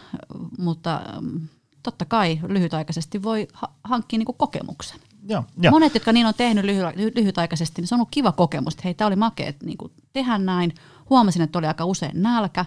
mutta 0.58 1.00
mm, 1.20 1.48
totta 1.82 2.04
kai 2.04 2.40
lyhytaikaisesti 2.48 3.22
voi 3.22 3.48
ha- 3.52 3.72
hankkia 3.84 4.18
niinku 4.18 4.32
kokemuksen. 4.32 5.00
Joo, 5.28 5.44
joo. 5.58 5.70
Monet, 5.70 5.94
jotka 5.94 6.12
niin 6.12 6.26
on 6.26 6.34
tehnyt 6.34 6.64
lyhy- 6.64 6.96
ly- 6.96 7.12
lyhytaikaisesti, 7.14 7.82
niin 7.82 7.88
se 7.88 7.94
on 7.94 7.98
ollut 7.98 8.08
kiva 8.10 8.32
kokemus, 8.32 8.74
että 8.74 8.82
hei, 8.84 8.94
tämä 8.94 9.06
oli 9.06 9.16
makea 9.16 9.52
niinku 9.64 9.90
tehdä 10.12 10.38
näin. 10.38 10.74
Huomasin, 11.10 11.42
että 11.42 11.58
oli 11.58 11.66
aika 11.66 11.84
usein 11.84 12.22
nälkä. 12.22 12.64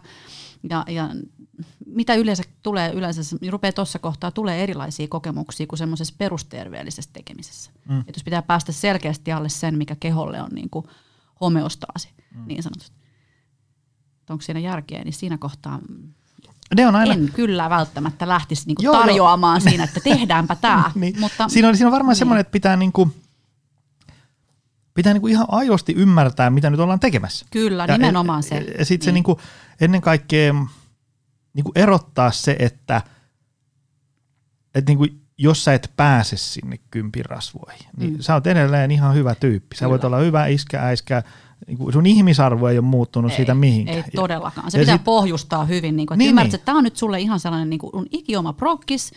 Ja, 0.69 0.85
ja 0.87 1.09
mitä 1.87 2.15
yleensä 2.15 2.43
tulee, 2.63 2.91
yleensä 2.93 3.23
se- 3.23 3.37
rupeaa 3.49 3.71
tuossa 3.71 3.99
kohtaa, 3.99 4.31
tulee 4.31 4.63
erilaisia 4.63 5.07
kokemuksia 5.07 5.67
kuin 5.67 5.79
semmoisessa 5.79 6.15
perusterveellisessä 6.17 7.09
tekemisessä. 7.13 7.71
Mm. 7.89 7.99
Et 7.99 8.15
jos 8.15 8.23
pitää 8.23 8.41
päästä 8.41 8.71
selkeästi 8.71 9.31
alle 9.31 9.49
sen, 9.49 9.77
mikä 9.77 9.95
keholle 9.99 10.41
on 10.41 10.49
niinku 10.51 10.89
homeostaasi, 11.41 12.09
mm. 12.35 12.43
niin 12.47 12.63
sanotusti. 12.63 12.97
Onko 14.29 14.41
siinä 14.41 14.59
järkeä, 14.59 15.03
niin 15.03 15.13
siinä 15.13 15.37
kohtaa 15.37 15.79
Ne 16.75 16.87
on 16.87 16.95
aina, 16.95 17.13
en 17.13 17.31
kyllä 17.35 17.69
välttämättä 17.69 18.27
lähtisi 18.27 18.67
niinku 18.67 18.83
Joo, 18.83 18.93
joo. 18.93 19.01
tarjoamaan 19.01 19.61
siinä, 19.61 19.83
että 19.83 19.99
tehdäänpä 20.13 20.55
tämä. 20.55 20.91
niin, 20.95 21.19
Mutta 21.19 21.49
siinä, 21.49 21.67
on, 21.67 21.77
siinä 21.77 21.87
on 21.87 21.91
varmaan 21.91 22.11
niin. 22.13 22.19
semmoinen, 22.19 22.41
että 22.41 22.51
pitää, 22.51 22.75
niinku, 22.75 23.11
pitää 24.93 25.13
niinku 25.13 25.27
ihan 25.27 25.45
aidosti 25.49 25.93
ymmärtää, 25.93 26.49
mitä 26.49 26.69
nyt 26.69 26.79
ollaan 26.79 26.99
tekemässä. 26.99 27.45
Kyllä, 27.51 27.85
Ja- 27.87 27.97
nimenomaan 27.97 28.37
ja, 28.39 28.41
se. 28.49 28.55
Ja 28.79 28.85
sitten 28.85 29.05
se 29.05 29.09
Niin. 29.11 29.13
niinku, 29.13 29.39
ennen 29.81 30.01
kaikkea 30.01 30.53
niinku 31.57 31.71
erottaa 31.75 32.31
se, 32.31 32.55
että 32.59 33.01
et 34.75 34.85
niinku, 34.87 35.05
jos 35.37 35.63
sä 35.63 35.73
et 35.73 35.91
pääse 35.97 36.37
sinne 36.37 36.77
kympirasvoihin, 36.91 37.87
niin 37.97 38.13
Mm. 38.13 38.19
sä 38.21 38.33
oot 38.33 38.47
edelleen 38.47 38.91
ihan 38.91 39.15
hyvä 39.15 39.35
tyyppi. 39.35 39.75
Sä 39.75 39.79
Kyllä. 39.79 39.89
voit 39.89 40.03
olla 40.03 40.17
hyvä 40.17 40.47
iskä, 40.47 40.81
äiskä, 40.83 41.23
niinku 41.67 41.91
sun 41.91 42.05
ihmisarvo 42.05 42.67
ei 42.67 42.77
ole 42.77 42.85
muuttunut 42.85 43.33
siitä 43.33 43.53
mihinkään. 43.53 43.97
Ei 43.97 44.03
todellakaan. 44.15 44.71
Se 44.71 44.77
ja 44.77 44.81
pitää 44.81 44.95
sit- 44.97 45.03
pohjustaa 45.03 45.65
hyvin. 45.65 45.95
Niin 45.95 46.07
kuin, 46.07 46.15
että 46.15 46.17
Niin, 46.17 46.25
niin, 46.25 46.29
ymmärrät, 46.29 46.51
niin. 46.51 46.55
että 46.55 46.65
tämä 46.65 46.77
on 46.77 46.83
nyt 46.83 46.95
sulle 46.97 47.19
ihan 47.21 47.39
sellainen 47.39 47.69
niin 47.69 47.79
kuin, 47.79 48.05
ikioma 48.11 48.53
prokkis, 48.53 49.11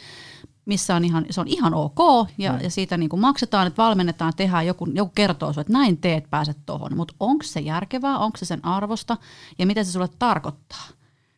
missä 0.64 0.96
on 0.96 1.04
ihan, 1.04 1.26
se 1.30 1.40
on 1.40 1.48
ihan 1.48 1.74
ok, 1.74 2.28
ja, 2.38 2.52
Mm. 2.52 2.58
ja 2.60 2.70
siitä 2.70 2.96
niin 2.96 3.08
kuin 3.08 3.20
maksetaan, 3.20 3.66
että 3.66 3.82
valmennetaan, 3.82 4.32
tehdään, 4.36 4.66
joku, 4.66 4.86
joku 4.94 5.12
kertoo 5.14 5.52
sinulle, 5.52 5.60
että 5.60 5.72
näin 5.72 5.96
teet, 5.98 6.30
pääset 6.30 6.58
tuohon. 6.66 6.96
Mutta 6.96 7.14
onko 7.20 7.42
se 7.44 7.60
järkevää, 7.60 8.18
onko 8.18 8.36
se 8.38 8.44
sen 8.44 8.64
arvosta, 8.64 9.16
ja 9.58 9.66
mitä 9.66 9.84
se 9.84 9.92
sulle 9.92 10.08
tarkoittaa? 10.18 10.84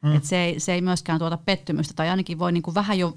Mm. 0.03 0.17
Et 0.17 0.25
se, 0.25 0.45
ei, 0.45 0.61
se 0.61 0.75
ei 0.75 0.81
myöskään 0.81 1.19
tuota 1.19 1.37
pettymystä, 1.37 1.95
tai 1.95 2.09
ainakin 2.09 2.39
voi 2.39 2.53
niin 2.53 2.63
kuin 2.63 2.75
vähän 2.75 2.99
jo 2.99 3.17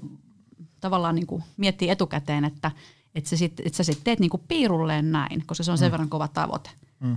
tavallaan 0.80 1.14
niin 1.14 1.26
kuin 1.26 1.42
miettiä 1.56 1.92
etukäteen, 1.92 2.44
että, 2.44 2.70
että, 3.14 3.30
se 3.30 3.36
sit, 3.36 3.60
että 3.60 3.76
sä 3.76 3.82
sitten 3.84 4.04
teet 4.04 4.20
niin 4.20 4.30
kuin 4.30 4.42
piirulleen 4.48 5.12
näin, 5.12 5.42
koska 5.46 5.64
se 5.64 5.70
on 5.72 5.78
sen 5.78 5.90
verran 5.90 6.08
kova 6.08 6.28
tavoite 6.28 6.70
Mm. 7.00 7.16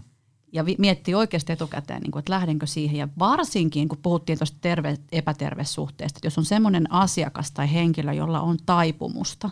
ja 0.52 0.66
vi- 0.66 0.76
miettii 0.80 1.16
oikeasti 1.16 1.54
etukäteen, 1.54 2.02
niin 2.02 2.12
kuin, 2.12 2.20
että 2.20 2.34
lähdenkö 2.34 2.68
siihen. 2.68 2.98
Ja 2.98 3.08
varsinkin, 3.20 3.88
kun 3.88 3.98
puhuttiin 4.02 4.38
tuosta 4.38 4.58
terve, 4.62 4.98
epäterveyssuhteesta, 5.12 6.18
että 6.18 6.28
jos 6.28 6.38
on 6.38 6.46
semmoinen 6.46 6.92
asiakas 6.94 7.52
tai 7.52 7.74
henkilö, 7.74 8.14
jolla 8.14 8.42
on 8.42 8.58
taipumusta 8.66 9.50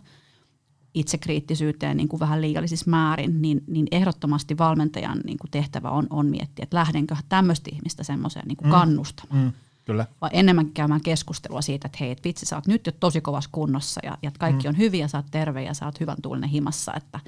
itsekriittisyyteen 0.93 1.97
niin 1.97 2.07
kuin 2.09 2.19
vähän 2.19 2.41
liiallisissa 2.41 2.89
määrin, 2.89 3.41
niin, 3.41 3.63
niin 3.67 3.87
ehdottomasti 3.91 4.57
valmentajan 4.57 5.19
niin 5.25 5.37
kuin 5.37 5.51
tehtävä 5.51 5.89
on, 5.89 6.07
on 6.09 6.25
miettiä, 6.25 6.63
että 6.63 6.77
lähdenkö 6.77 7.15
tämmöistä 7.29 7.69
ihmistä 7.73 8.03
semmoiseen 8.03 8.47
niin 8.47 8.57
kuin 8.57 8.71
kannustamaan. 8.71 9.43
Mm, 9.43 9.51
kyllä. 9.87 10.05
Vai 10.21 10.29
enemmän 10.33 10.71
käymään 10.71 11.01
keskustelua 11.01 11.61
siitä, 11.61 11.85
että 11.85 11.97
hei, 12.01 12.11
et 12.11 12.23
vitsi, 12.23 12.45
sä 12.45 12.55
oot 12.55 12.67
nyt 12.67 12.85
jo 12.85 12.91
tosi 12.99 13.21
kovassa 13.21 13.49
kunnossa 13.53 14.01
ja, 14.03 14.17
ja 14.21 14.31
kaikki 14.39 14.67
on 14.67 14.77
hyviä, 14.77 15.07
sä 15.07 15.17
oot 15.17 15.25
terve 15.31 15.63
ja 15.63 15.73
sä 15.73 15.85
oot 15.85 15.99
hyvän 15.99 16.17
tuulinen 16.21 16.49
himassa. 16.49 16.93
Että, 16.93 17.19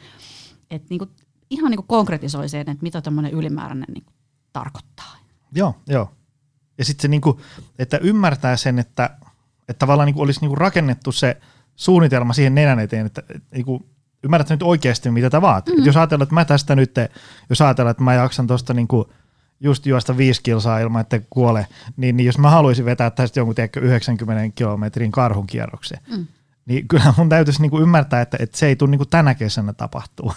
et 0.72 0.90
niinku, 0.90 1.08
ihan 1.50 1.72
niinku 1.72 1.86
konkretisoi 1.88 2.50
sen, 2.50 2.60
että 2.60 2.84
mitä 2.84 3.02
tämmöinen 3.02 3.32
ylimääräinen 3.32 3.88
niinku 3.94 4.12
tarkoittaa. 4.54 5.16
Joo, 5.52 5.76
joo. 5.88 6.12
Ja 6.78 6.86
sitten 6.86 7.02
se, 7.02 7.08
niinku, 7.08 7.42
että 7.80 7.98
ymmärtää 7.98 8.58
sen, 8.58 8.80
että, 8.80 9.10
että 9.68 9.80
tavallaan 9.80 10.06
niinku 10.06 10.22
olisi 10.22 10.40
niinku 10.42 10.56
rakennettu 10.56 11.12
se 11.12 11.38
suunnitelma 11.76 12.34
siihen 12.34 12.56
nenän 12.56 12.80
eteen, 12.80 13.06
että 13.06 13.24
et, 13.36 13.44
niinku, 13.52 13.86
ymmärrät 14.24 14.50
nyt 14.50 14.64
oikeasti, 14.64 15.12
mitä 15.12 15.30
tämä 15.30 15.42
vaatii. 15.42 15.78
Mm. 15.78 15.86
Jos 15.86 15.98
ajatellaan, 15.98 16.24
että 16.24 16.36
mä 16.36 16.46
tästä 16.46 16.76
nyt, 16.76 16.96
jos 17.50 17.62
ajatellaan, 17.62 17.92
että 17.92 18.04
mä 18.04 18.14
jaksan 18.14 18.48
tuosta 18.48 18.74
niinku 18.74 19.10
just 19.60 19.86
juosta 19.86 20.18
viisi 20.18 20.44
kilsaa 20.44 20.80
ilman, 20.80 21.02
että 21.02 21.22
kuole, 21.30 21.68
niin, 21.98 22.18
niin 22.18 22.26
jos 22.26 22.38
mä 22.38 22.50
haluaisin 22.50 22.86
vetää 22.86 23.10
tästä 23.10 23.40
jonkun 23.40 23.56
tiedätkö, 23.56 23.80
90 23.80 24.56
kilometrin 24.56 25.12
karhun 25.12 25.48
kierroksen, 25.48 26.00
Mm. 26.18 26.28
niin 26.66 26.88
kyllä 26.88 27.14
mun 27.18 27.30
täytyisi 27.30 27.62
niinku 27.62 27.80
ymmärtää, 27.80 28.22
että, 28.22 28.38
että 28.40 28.58
se 28.58 28.68
ei 28.68 28.76
tule 28.76 28.90
niinku 28.92 29.06
tänä 29.06 29.36
kesänä 29.36 29.74
tapahtuu, 29.74 30.34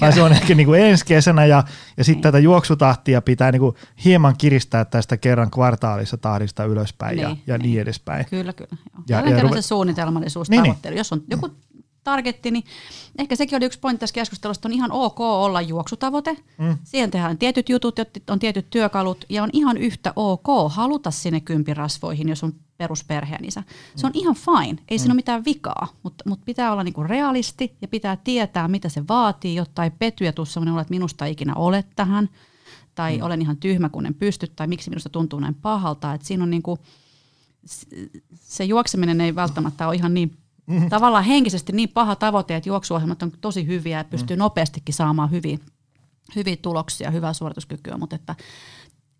vaan 0.00 0.12
se 0.12 0.22
on 0.22 0.32
ehkä 0.32 0.54
niinku 0.54 0.72
ensi 0.74 1.04
kesänä 1.06 1.44
ja, 1.46 1.64
ja 1.96 2.04
sitten 2.04 2.22
tätä 2.22 2.38
juoksutahtia 2.38 3.22
pitää 3.22 3.52
niinku 3.52 3.76
hieman 4.04 4.34
kiristää 4.38 4.84
tästä 4.84 5.16
kerran 5.16 5.50
kvartaalissa 5.50 6.16
tahdista 6.16 6.64
ylöspäin 6.64 7.18
ja, 7.18 7.28
Niin, 7.28 7.42
ja 7.46 7.58
niin 7.58 7.70
niin. 7.70 7.80
edespäin. 7.80 8.26
Kyllä, 8.30 8.52
kyllä. 8.52 8.70
Joo. 8.72 9.02
Ja- 9.08 9.20
Ja, 9.20 9.30
ja 9.30 9.36
ja 9.36 9.42
ruve- 9.42 9.54
se 9.54 9.62
suunnitelmallisuus, 9.62 10.50
Niin, 10.50 10.62
niin, 10.62 10.74
niin. 10.84 10.96
Jos 10.96 11.12
on 11.12 11.22
joku 11.30 11.50
targetti, 12.06 12.50
niin 12.50 12.64
ehkä 13.18 13.36
sekin 13.36 13.56
oli 13.56 13.64
yksi 13.64 13.78
pointti 13.78 14.00
tässä 14.00 14.14
keskustelussa, 14.14 14.58
että 14.58 14.68
on 14.68 14.72
ihan 14.72 14.92
ok 14.92 15.20
olla 15.20 15.60
juoksutavoite. 15.60 16.36
Mm. 16.58 16.78
Siihen 16.84 17.10
tehdään 17.10 17.38
tietyt 17.38 17.68
jutut, 17.68 17.98
on 18.30 18.38
tietyt 18.38 18.66
työkalut 18.70 19.24
ja 19.28 19.42
on 19.42 19.50
ihan 19.52 19.76
yhtä 19.76 20.12
ok 20.16 20.46
haluta 20.68 21.10
sinne 21.10 21.40
kympirasvoihin, 21.40 22.28
jos 22.28 22.44
on 22.44 22.52
perusperheen 22.78 23.44
isä. 23.44 23.62
Se 23.96 24.06
on 24.06 24.12
ihan 24.14 24.34
fine, 24.34 24.82
ei 24.88 24.98
siinä 24.98 25.12
ole 25.12 25.16
mitään 25.16 25.44
vikaa, 25.44 25.88
mutta, 26.02 26.24
mutta 26.28 26.44
pitää 26.44 26.72
olla 26.72 26.84
niinku 26.84 27.02
realisti 27.02 27.76
ja 27.82 27.88
pitää 27.88 28.16
tietää, 28.16 28.68
mitä 28.68 28.88
se 28.88 29.04
vaatii, 29.08 29.54
jotta 29.54 29.84
ei 29.84 29.90
pety 29.90 30.24
ja 30.24 30.32
tule 30.32 30.46
sellainen 30.46 30.72
olo, 30.72 30.80
että 30.80 30.94
minusta 30.94 31.26
ei 31.26 31.32
ikinä 31.32 31.54
ole 31.54 31.84
tähän 31.96 32.28
tai 32.94 33.16
mm. 33.16 33.22
olen 33.22 33.42
ihan 33.42 33.56
tyhmä, 33.56 33.88
kun 33.88 34.06
en 34.06 34.14
pysty 34.14 34.46
tai 34.56 34.66
miksi 34.66 34.90
minusta 34.90 35.08
tuntuu 35.08 35.40
näin 35.40 35.54
pahalta. 35.54 36.14
Et 36.14 36.22
siinä 36.22 36.42
on 36.42 36.50
niinku, 36.50 36.78
se 38.34 38.64
juokseminen 38.64 39.20
ei 39.20 39.34
välttämättä 39.34 39.88
ole 39.88 39.96
ihan 39.96 40.14
niin 40.14 40.36
mm. 40.66 40.88
tavallaan 40.94 41.24
henkisesti 41.24 41.72
niin 41.72 41.88
paha 41.88 42.16
tavoite, 42.16 42.56
että 42.56 42.68
juoksuohjelmat 42.68 43.22
on 43.22 43.32
tosi 43.40 43.66
hyviä 43.66 43.98
ja 43.98 44.04
pystyy 44.04 44.36
mm. 44.36 44.38
nopeastikin 44.38 44.94
saamaan 44.94 45.30
hyviä, 45.30 45.58
hyviä 46.36 46.56
tuloksia, 46.56 47.10
hyvää 47.10 47.32
suorituskykyä, 47.32 47.96
mutta 47.98 48.16
että 48.16 48.34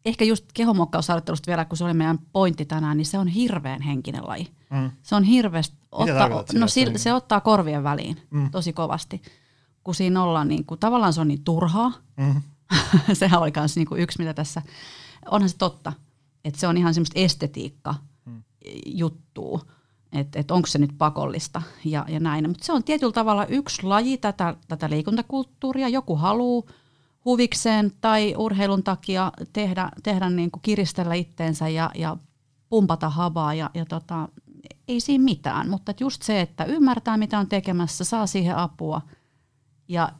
ehkä 0.05 0.25
just 0.25 0.45
kehonmuokkausharjoittelusta 0.55 1.47
vielä, 1.47 1.65
kun 1.65 1.77
se 1.79 1.85
oli 1.85 1.95
meidän 1.95 2.19
pointti 2.33 2.65
tänään, 2.65 2.97
niin 2.97 3.07
se 3.07 3.19
on 3.19 3.29
hirveän 3.29 3.83
henkinen 3.83 4.27
laji. 4.27 4.49
Mm. 4.71 4.91
Se 5.03 5.15
on 5.15 5.23
hirveästi, 5.25 5.77
ottaa, 5.93 6.45
sillä, 6.47 6.61
no 6.61 6.69
sillä, 6.69 6.93
niin- 6.93 7.01
se 7.01 7.15
ottaa 7.15 7.41
korvien 7.41 7.83
väliin 7.85 8.17
Mm. 8.31 8.41
mm. 8.41 8.51
tosi 8.51 8.73
kovasti, 8.73 9.23
kun 9.85 9.95
siinä 9.95 10.23
ollaan 10.23 10.49
niin 10.49 10.65
kuin, 10.67 10.81
tavallaan 10.81 11.13
se 11.13 11.21
on 11.21 11.29
niin 11.29 11.45
turhaa, 11.45 11.93
Mm. 12.17 12.43
sehän 13.13 13.41
oli 13.41 13.53
myös 13.57 13.77
niinku 13.77 13.95
yksi, 13.97 14.19
mitä 14.19 14.35
tässä, 14.35 14.63
onhan 15.31 15.49
se 15.49 15.57
totta, 15.57 15.93
että 16.45 16.61
se 16.61 16.67
on 16.69 16.77
ihan 16.77 16.95
semmoista 16.95 17.21
estetiikka 17.21 17.95
juttua, 18.87 19.61
että 20.13 20.41
et 20.41 20.51
onko 20.51 20.67
se 20.67 20.79
nyt 20.79 20.91
pakollista 20.99 21.63
ja, 21.85 22.05
ja 22.09 22.21
näin. 22.21 22.49
Mutta 22.49 22.65
se 22.65 22.73
on 22.73 22.85
tietyllä 22.85 23.13
tavalla 23.13 23.47
yksi 23.47 23.83
laji 23.83 24.19
tätä, 24.19 24.55
tätä 24.69 24.91
liikuntakulttuuria. 24.91 25.89
Joku 25.89 26.17
haluaa 26.17 26.73
huvikseen 27.25 27.93
tai 28.01 28.35
urheilun 28.39 28.83
takia 28.83 29.33
tehdä, 29.53 29.91
tehdä 30.03 30.31
niin 30.31 30.51
kuin 30.51 30.63
kiristellä 30.63 31.15
itteensä 31.15 31.69
ja, 31.69 31.91
ja 31.95 32.17
pumpata 32.69 33.09
habaa 33.09 33.55
ja, 33.55 33.71
ja 33.75 33.85
tota, 33.85 34.29
ei 34.89 35.01
siinä 35.01 35.25
mitään, 35.25 35.71
mutta 35.71 35.95
just 36.01 36.23
se, 36.23 36.41
että 36.41 36.65
ymmärtää 36.65 37.17
mitä 37.17 37.39
on 37.39 37.49
tekemässä, 37.49 38.05
saa 38.05 38.27
siihen 38.27 38.57
apua 38.57 39.01
ja 39.89 40.13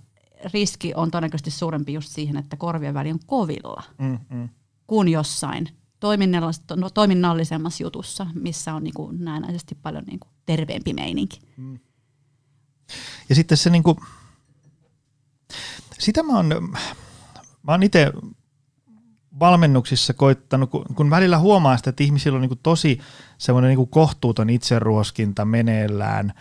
riski 0.53 0.95
on 0.95 1.11
todennäköisesti 1.11 1.51
suurempi 1.51 1.93
just 1.93 2.09
siihen, 2.09 2.37
että 2.37 2.57
korvien 2.57 2.95
väli 2.95 3.13
on 3.13 3.19
kovilla 3.27 3.83
Mm. 3.99 4.19
Mm. 4.31 4.49
kuin 4.87 5.09
jossain 5.09 5.69
toiminnallis- 6.07 6.77
no, 6.77 6.91
toiminnallisemmassa 6.91 7.83
jutussa, 7.83 8.27
missä 8.35 8.75
on 8.75 8.85
niinku 8.85 9.11
näennäisesti 9.19 9.75
paljon 9.75 10.05
niinku 10.05 10.29
terveempi 10.47 10.93
meininki. 10.93 11.41
Ja 13.29 13.35
sitten 13.35 13.59
se 13.59 13.71
niinku, 13.71 13.97
sitä 15.99 16.23
mä 16.23 16.37
oon, 16.37 16.49
mä 17.63 17.73
oon 17.73 17.83
itse 17.83 18.13
valmennuksissa 19.39 20.15
koittanut, 20.15 20.71
kun, 20.71 20.85
kun 20.95 21.11
välillä 21.11 21.39
huomaa 21.39 21.77
sitä, 21.77 21.91
että 21.91 22.05
ihmisillä 22.05 22.37
on 22.37 22.41
niinku 22.41 22.59
tosi 22.63 23.01
semmoinen 23.39 23.69
niinku 23.69 23.87
kohtuuton 23.87 24.51
itseruoskinta 24.51 25.45
meneillään, 25.45 26.33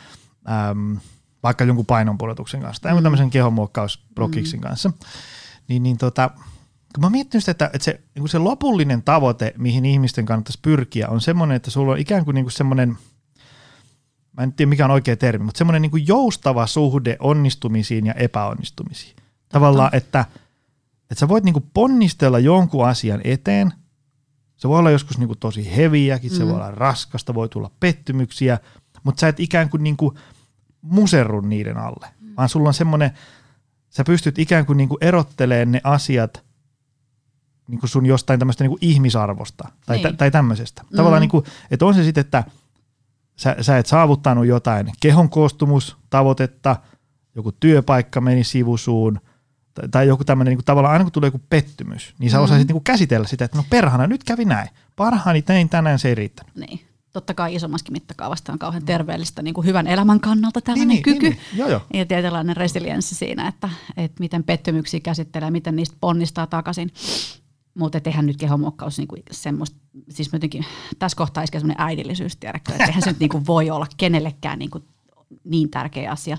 äm, 0.72 1.00
vaikka 1.44 1.64
jonkun 1.64 1.86
painonpudotuksen 1.86 2.62
kanssa 2.62 2.82
tai 2.82 2.96
mm. 2.96 3.04
tämmöisen 3.04 3.30
kehonmuokkausprokiksin 3.30 4.60
mm. 4.60 4.64
kanssa, 4.64 4.92
niin, 5.68 5.84
niin 5.84 5.98
tota, 5.98 6.30
mä 7.02 7.10
miettinyt 7.10 7.44
sitä, 7.44 7.52
että, 7.52 7.70
että 7.74 7.86
se, 7.86 8.02
niin 8.16 8.30
se 8.30 8.38
lopullinen 8.38 9.04
tavoite, 9.04 9.54
mihin 9.58 9.86
ihmisten 9.86 10.26
kannattaisi 10.26 10.60
pyrkiä, 10.62 11.08
on 11.08 11.22
semmoinen, 11.22 11.56
että 11.56 11.72
sulla 11.72 11.92
on 11.92 12.00
ikään 12.00 12.26
kuin, 12.26 12.36
niin 12.36 12.46
kuin 12.46 12.52
semmoinen, 12.52 12.98
mä 14.38 14.44
en 14.44 14.54
tiedä 14.54 14.70
mikä 14.70 14.86
on 14.86 14.92
oikea 14.92 15.16
termi, 15.16 15.46
mutta 15.46 15.58
semmoinen 15.58 15.82
niin 15.82 15.92
kuin 15.92 16.08
joustava 16.08 16.68
suhde 16.68 17.18
onnistumisiin 17.20 18.06
ja 18.06 18.14
epäonnistumisiin. 18.14 19.16
Tavallaan, 19.50 19.90
että, 19.94 20.26
että 21.02 21.20
sä 21.20 21.28
voit 21.28 21.44
niin 21.44 21.54
kuin 21.54 21.70
ponnistella 21.74 22.40
jonkun 22.40 22.88
asian 22.88 23.22
eteen, 23.24 23.74
se 24.58 24.70
voi 24.70 24.80
olla 24.80 24.92
joskus 24.92 25.18
niin 25.18 25.28
kuin 25.28 25.40
tosi 25.40 25.76
heviäkin, 25.76 26.32
se 26.32 26.44
Mm. 26.44 26.50
voi 26.50 26.56
olla 26.56 26.72
raskasta, 26.72 27.34
voi 27.34 27.50
tulla 27.50 27.72
pettymyksiä, 27.80 28.60
mutta 29.04 29.20
sä 29.20 29.28
et 29.28 29.40
ikään 29.40 29.70
kuin, 29.70 29.84
niin 29.84 29.98
kuin 29.98 30.16
muserru 30.82 31.42
niiden 31.42 31.78
alle, 31.78 32.08
vaan 32.38 32.50
sulla 32.50 32.70
on 32.70 32.74
semmoinen, 32.74 33.12
sä 33.90 34.04
pystyt 34.04 34.40
ikään 34.40 34.66
kuin, 34.66 34.78
niin 34.78 34.90
kuin 34.90 34.98
erottelemaan 35.02 35.72
ne 35.72 35.82
asiat 35.84 36.44
niin 37.68 37.80
kuin 37.80 37.90
sun 37.90 38.06
jostain 38.06 38.40
tämmöistä 38.40 38.64
niin 38.64 38.70
kuin 38.70 38.80
ihmisarvosta 38.82 39.70
tai, 39.86 39.98
Niin. 39.98 40.04
niin. 40.04 40.18
tai 40.18 40.32
tämmöisestä. 40.32 40.82
Mm. 40.92 40.96
Tavallaan 40.96 41.22
niin 41.22 41.30
kuin, 41.30 41.46
että 41.72 41.86
on 41.86 41.94
se 41.94 42.04
sitten, 42.04 42.22
että 42.22 42.44
sä, 43.36 43.56
sä 43.62 43.78
et 43.78 43.86
saavuttanut 43.86 44.46
jotain 44.46 44.92
kehon 45.00 45.30
koostumustavoitetta, 45.30 46.76
joku 47.36 47.52
työpaikka 47.52 48.22
meni 48.22 48.44
sivusuun, 48.44 49.20
tai, 49.74 49.90
tai 49.90 50.08
joku 50.08 50.24
tämmöinen 50.24 50.52
niin 50.52 50.58
kuin 50.58 50.66
tavallaan 50.66 50.94
aina 50.94 51.06
kun 51.06 51.12
tulee 51.12 51.28
joku 51.28 51.42
pettymys, 51.50 52.14
niin 52.20 52.32
sä 52.32 52.38
Mm. 52.38 52.44
osaisit 52.44 52.68
niin 52.68 52.74
kuin 52.76 52.84
käsitellä 52.84 53.28
sitä, 53.28 53.46
että 53.46 53.58
no 53.58 53.64
perhana, 53.70 54.08
nyt 54.08 54.24
kävi 54.24 54.46
näin. 54.46 54.70
Parhaani 54.96 55.42
tein 55.42 55.70
tänään, 55.70 56.00
se 56.00 56.10
ei 56.10 56.16
riittänyt. 56.16 56.56
Niin. 56.56 56.80
Totta 57.14 57.34
kai 57.34 57.56
isommaskin 57.56 57.94
mittakaavasta 57.94 58.54
on 58.54 58.60
kauhean 58.60 58.86
terveellistä 58.86 59.42
niin 59.42 59.54
kuin 59.54 59.68
hyvän 59.68 59.88
elämän 59.88 60.20
kannalta 60.20 60.62
tällainen 60.62 60.88
niin, 60.88 61.04
kyky. 61.04 61.30
Niin, 61.30 61.32
niin. 61.52 61.60
Joo, 61.60 61.70
joo. 61.70 61.82
Ja 61.94 62.06
tietynlainen 62.06 62.58
resilienssi 62.58 63.16
siinä, 63.16 63.48
että, 63.48 63.70
että 63.98 64.20
miten 64.20 64.44
pettymyksiä 64.44 65.00
käsittelee, 65.00 65.52
miten 65.52 65.76
niistä 65.76 65.98
ponnistaa 66.02 66.48
takaisin. 66.48 66.92
Mutta 67.76 68.00
eihän 68.06 68.26
nyt 68.26 68.38
kehomuokkaus 68.38 68.98
niinku 68.98 69.16
semmoista, 69.32 69.78
siis 70.10 70.30
jotenkin 70.34 70.66
tässä 71.00 71.18
kohtaa 71.18 71.44
ei 71.44 71.48
semmoinen 71.48 71.86
äidillisyys, 71.86 72.38
tiedäkö, 72.38 72.72
että 72.72 72.86
eihän 72.86 73.02
se 73.02 73.10
nyt 73.10 73.20
niinku 73.20 73.42
voi 73.48 73.70
olla 73.70 73.88
kenellekään 73.98 74.60
niinku 74.60 74.84
niin 75.44 75.70
tärkeä 75.70 76.12
asia. 76.12 76.38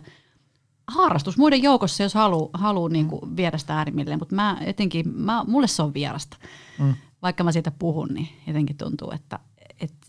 Harrastus 0.87 1.39
muiden 1.39 1.63
joukossa, 1.63 2.03
jos 2.03 2.15
haluaa 2.15 2.51
haluu 2.53 2.89
niinku 2.89 3.29
viedä 3.37 3.59
sitä 3.59 3.77
äärimmilleen, 3.77 4.19
mutta 4.19 4.35
mä 4.35 4.59
etenkin, 4.61 5.09
mä, 5.09 5.45
mulle 5.47 5.67
se 5.67 5.83
on 5.83 5.95
vierasta. 5.95 6.37
Mm. 6.79 6.95
Vaikka 7.23 7.45
mä 7.45 7.53
siitä 7.53 7.71
puhun, 7.71 8.09
niin 8.15 8.29
jotenkin 8.47 8.77
tuntuu, 8.77 9.11
että, 9.11 9.39
että 9.81 10.07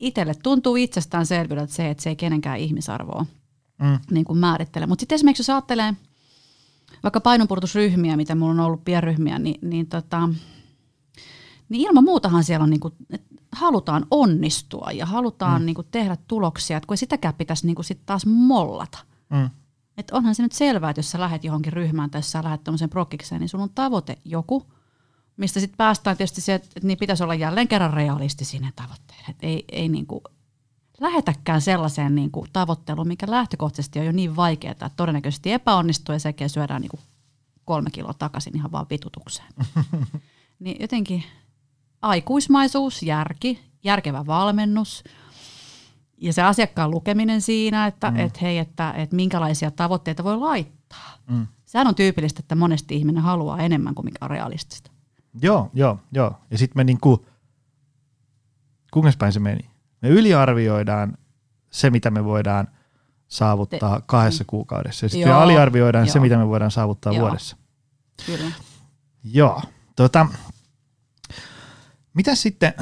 itselle 0.00 0.34
tuntuu 0.34 0.76
itsestäänselvyydeltä 0.76 1.72
se, 1.72 1.90
että 1.90 2.02
se 2.02 2.10
ei 2.10 2.16
kenenkään 2.16 2.58
ihmisarvoa 2.58 3.26
mm. 3.78 3.98
niin 4.10 4.24
kuin 4.24 4.38
määrittele. 4.38 4.86
Mutta 4.86 5.02
sitten 5.02 5.16
esimerkiksi 5.16 5.40
jos 5.40 5.50
ajattelee 5.50 5.94
vaikka 7.02 7.20
painonpudotusryhmiä, 7.20 8.16
mitä 8.16 8.34
mulla 8.34 8.52
on 8.52 8.60
ollut 8.60 8.84
pienryhmiä, 8.84 9.38
niin, 9.38 9.58
niin, 9.62 9.86
tota, 9.86 10.28
niin 11.68 11.88
ilman 11.88 12.04
muutahan 12.04 12.44
siellä 12.44 12.64
on, 12.64 12.70
niin 12.70 12.80
kuin, 12.80 12.94
että 13.10 13.36
halutaan 13.52 14.06
onnistua 14.10 14.92
ja 14.92 15.06
halutaan 15.06 15.62
mm. 15.62 15.66
niin 15.66 15.74
kuin 15.74 15.86
tehdä 15.90 16.16
tuloksia, 16.28 16.76
että 16.76 16.86
kun 16.86 16.92
ei 16.94 16.98
sitäkään 16.98 17.34
pitäisi 17.34 17.66
niin 17.66 17.74
kuin 17.74 17.84
sit 17.84 18.00
taas 18.06 18.26
mollata. 18.26 18.98
Mm. 19.30 19.50
Et 19.96 20.10
onhan 20.10 20.34
se 20.34 20.42
nyt 20.42 20.52
selvää, 20.52 20.90
että 20.90 20.98
jos 20.98 21.10
sä 21.10 21.20
lähdet 21.20 21.44
johonkin 21.44 21.72
ryhmään 21.72 22.10
tai 22.10 22.18
jos 22.18 22.32
sä 22.32 22.44
lähdet 22.44 22.64
tämmöiseen 22.64 22.90
prokkikseen, 22.90 23.40
niin 23.40 23.48
sulla 23.48 23.64
on 23.64 23.70
tavoite 23.74 24.18
joku, 24.24 24.66
mistä 25.36 25.60
sitten 25.60 25.76
päästään 25.76 26.16
tietysti 26.16 26.40
se, 26.40 26.54
että 26.54 26.80
niin 26.82 26.98
pitäisi 26.98 27.22
olla 27.22 27.34
jälleen 27.34 27.68
kerran 27.68 27.94
realisti 27.94 28.58
ne 28.58 28.72
tavoitteet. 28.76 29.28
Et 29.28 29.36
ei, 29.42 29.64
ei 29.72 29.88
niin 29.88 30.06
kuin 30.06 30.20
lähetäkään 31.00 31.60
sellaiseen 31.60 32.14
niin 32.14 32.30
kuin 32.30 32.48
tavoitteluun, 32.52 33.08
mikä 33.08 33.26
lähtökohtaisesti 33.30 33.98
on 33.98 34.06
jo 34.06 34.12
niin 34.12 34.36
vaikeaa, 34.36 34.72
että 34.72 34.90
todennäköisesti 34.96 35.52
epäonnistuu 35.52 36.12
ja 36.12 36.18
sekin 36.18 36.50
syödään 36.50 36.80
niin 36.80 36.90
kuin 36.90 37.00
kolme 37.64 37.90
kiloa 37.90 38.14
takaisin 38.14 38.56
ihan 38.56 38.72
vaan 38.72 38.86
vitutukseen. 38.90 39.48
niin 40.58 40.76
jotenkin 40.80 41.24
aikuismaisuus, 42.02 43.02
järki, 43.02 43.60
järkevä 43.84 44.26
valmennus 44.26 45.04
ja 46.18 46.32
se 46.32 46.42
asiakkaan 46.42 46.90
lukeminen 46.90 47.42
siinä, 47.42 47.86
että 47.86 48.10
mm. 48.10 48.16
et 48.16 48.42
hei, 48.42 48.58
että 48.58 48.92
et 48.92 49.12
minkälaisia 49.12 49.70
tavoitteita 49.70 50.24
voi 50.24 50.38
laittaa. 50.38 51.18
Mm. 51.30 51.46
Sehän 51.64 51.86
on 51.86 51.94
tyypillistä, 51.94 52.40
että 52.40 52.54
monesti 52.54 52.96
ihminen 52.96 53.22
haluaa 53.22 53.58
enemmän 53.58 53.94
kuin 53.94 54.04
mikä 54.04 54.18
on 54.20 54.30
realistista. 54.30 54.90
Joo, 55.42 55.70
joo, 55.74 55.98
joo. 56.12 56.34
Ja 56.50 56.58
sitten 56.58 56.78
me 56.78 56.84
niinku, 56.84 57.26
kuinka 58.90 59.12
päin 59.18 59.32
se 59.32 59.40
meni? 59.40 59.75
Me 60.02 60.08
yliarvioidaan 60.08 61.18
se, 61.70 61.90
mitä 61.90 62.10
me 62.10 62.24
voidaan 62.24 62.68
saavuttaa 63.28 64.00
Te, 64.00 64.04
kahdessa 64.06 64.44
mm. 64.44 64.46
kuukaudessa. 64.46 65.06
Ja 65.06 65.10
sitten 65.10 65.28
me 65.28 65.34
aliarvioidaan 65.34 66.06
joo. 66.06 66.12
se, 66.12 66.20
mitä 66.20 66.36
me 66.36 66.48
voidaan 66.48 66.70
saavuttaa 66.70 67.12
joo. 67.12 67.20
vuodessa. 67.20 67.56
Kyllä. 68.26 68.52
Joo. 69.24 69.62
Tota, 69.96 70.26
mitä 72.14 72.34
sitten, 72.34 72.74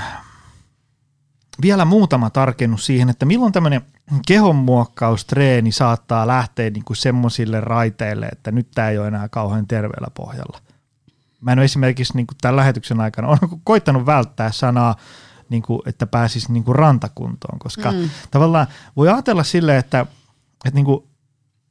vielä 1.62 1.84
muutama 1.84 2.30
tarkennus 2.30 2.86
siihen, 2.86 3.08
että 3.08 3.26
milloin 3.26 3.52
tämmöinen 3.52 3.82
kehonmuokkaustreeni 4.26 5.72
saattaa 5.72 6.26
lähteä 6.26 6.70
niin 6.70 6.84
kuin 6.84 6.96
semmoisille 6.96 7.60
raiteille, 7.60 8.26
että 8.26 8.52
nyt 8.52 8.68
tämä 8.74 8.90
ei 8.90 8.98
ole 8.98 9.08
enää 9.08 9.28
kauhean 9.28 9.66
terveellä 9.66 10.08
pohjalla. 10.14 10.60
Mä 11.40 11.52
en 11.52 11.58
ole 11.58 11.64
esimerkiksi 11.64 12.16
niin 12.16 12.26
kuin 12.26 12.36
tämän 12.40 12.56
lähetyksen 12.56 13.00
aikana 13.00 13.28
on 13.28 13.38
koittanut 13.64 14.06
välttää 14.06 14.52
sanaa 14.52 14.96
niin 15.54 15.62
kuin, 15.62 15.80
että 15.86 16.06
pääsisi 16.06 16.52
niin 16.52 16.64
kuin 16.64 16.76
rantakuntoon, 16.76 17.58
koska 17.58 17.92
mm. 17.92 18.10
tavallaan 18.30 18.66
voi 18.96 19.08
ajatella 19.08 19.44
silleen, 19.44 19.78
että, 19.78 20.06
että 20.64 20.74
niin 20.74 20.84
kuin, 20.84 21.04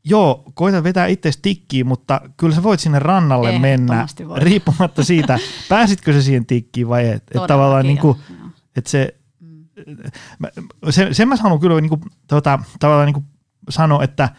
joo, 0.03 0.43
koita 0.53 0.83
vetää 0.83 1.07
itse 1.07 1.31
tikkiin, 1.41 1.87
mutta 1.87 2.21
kyllä 2.37 2.55
sä 2.55 2.63
voit 2.63 2.79
sinne 2.79 2.99
rannalle 2.99 3.59
mennä, 3.59 4.07
voi. 4.27 4.39
riippumatta 4.39 5.03
siitä, 5.03 5.39
pääsitkö 5.69 6.13
se 6.13 6.21
siihen 6.21 6.45
tikkiin 6.45 6.89
vai 6.89 7.07
et. 7.07 7.15
Että 7.15 7.47
tavallaan 7.47 7.85
niin 7.85 7.97
kuin, 7.97 8.17
että 8.75 8.89
se, 8.89 9.15
mm. 9.39 9.65
se, 10.89 11.13
sen 11.13 11.27
mä 11.27 11.37
sanon 11.37 11.59
kyllä 11.59 11.81
niin 11.81 11.89
kuin, 11.89 12.01
tota, 12.27 12.59
tavallaan 12.79 13.05
niin 13.05 13.13
kuin 13.13 13.25
sanoa, 13.69 14.03
että 14.03 14.29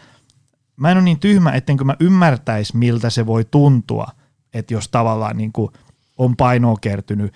mä 0.77 0.91
en 0.91 0.97
ole 0.97 1.03
niin 1.03 1.19
tyhmä, 1.19 1.51
ettenkö 1.51 1.83
mä 1.83 1.95
ymmärtäisi, 1.99 2.77
miltä 2.77 3.09
se 3.09 3.25
voi 3.25 3.45
tuntua, 3.45 4.07
että 4.53 4.73
jos 4.73 4.87
tavallaan 4.89 5.37
niin 5.37 5.51
kuin 5.53 5.71
on 6.17 6.35
painoa 6.35 6.77
kertynyt 6.81 7.33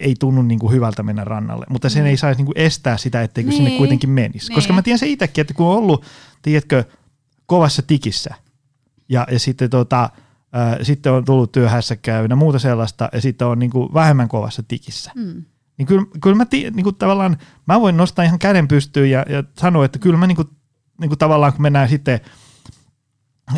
ei 0.00 0.14
tunnu 0.20 0.42
niin 0.42 0.58
kuin 0.58 0.72
hyvältä 0.72 1.02
mennä 1.02 1.24
rannalle, 1.24 1.66
mutta 1.68 1.88
sen 1.88 2.02
mm. 2.02 2.06
ei 2.06 2.16
saisi 2.16 2.38
niin 2.38 2.46
kuin 2.46 2.58
estää 2.58 2.96
sitä, 2.96 3.22
etteikö 3.22 3.50
niin. 3.50 3.56
sinne 3.56 3.78
kuitenkin 3.78 4.10
menisi. 4.10 4.48
Niin. 4.48 4.54
Koska 4.54 4.72
mä 4.72 4.82
tiedän 4.82 4.98
se 4.98 5.06
itsekin, 5.06 5.42
että 5.42 5.54
kun 5.54 5.66
on 5.66 5.76
ollut, 5.76 6.04
tiedätkö, 6.42 6.84
kovassa 7.46 7.82
tikissä 7.82 8.34
ja, 9.08 9.26
ja 9.30 9.38
sitten, 9.38 9.70
tota, 9.70 10.10
ää, 10.52 10.84
sitten 10.84 11.12
on 11.12 11.24
tullut 11.24 11.52
työhässäkään 11.52 12.30
ja 12.30 12.36
muuta 12.36 12.58
sellaista 12.58 13.08
ja 13.12 13.20
sitten 13.20 13.46
on 13.46 13.58
niin 13.58 13.70
kuin 13.70 13.94
vähemmän 13.94 14.28
kovassa 14.28 14.62
tikissä. 14.62 15.12
Mm. 15.14 15.44
Niin 15.78 15.86
kyllä, 15.86 16.06
kyllä 16.22 16.36
mä, 16.36 16.44
tii, 16.44 16.70
niin 16.70 16.84
kuin 16.84 16.96
tavallaan, 16.96 17.36
mä 17.66 17.80
voin 17.80 17.96
nostaa 17.96 18.24
ihan 18.24 18.38
käden 18.38 18.68
pystyyn 18.68 19.10
ja, 19.10 19.24
ja 19.28 19.44
sanoa, 19.58 19.84
että 19.84 19.98
kyllä 19.98 20.18
mä 20.18 20.26
niin 20.26 20.36
kuin, 20.36 20.48
niin 21.00 21.08
kuin 21.08 21.18
tavallaan 21.18 21.52
kun 21.52 21.62
mennään 21.62 21.88
sitten 21.88 22.20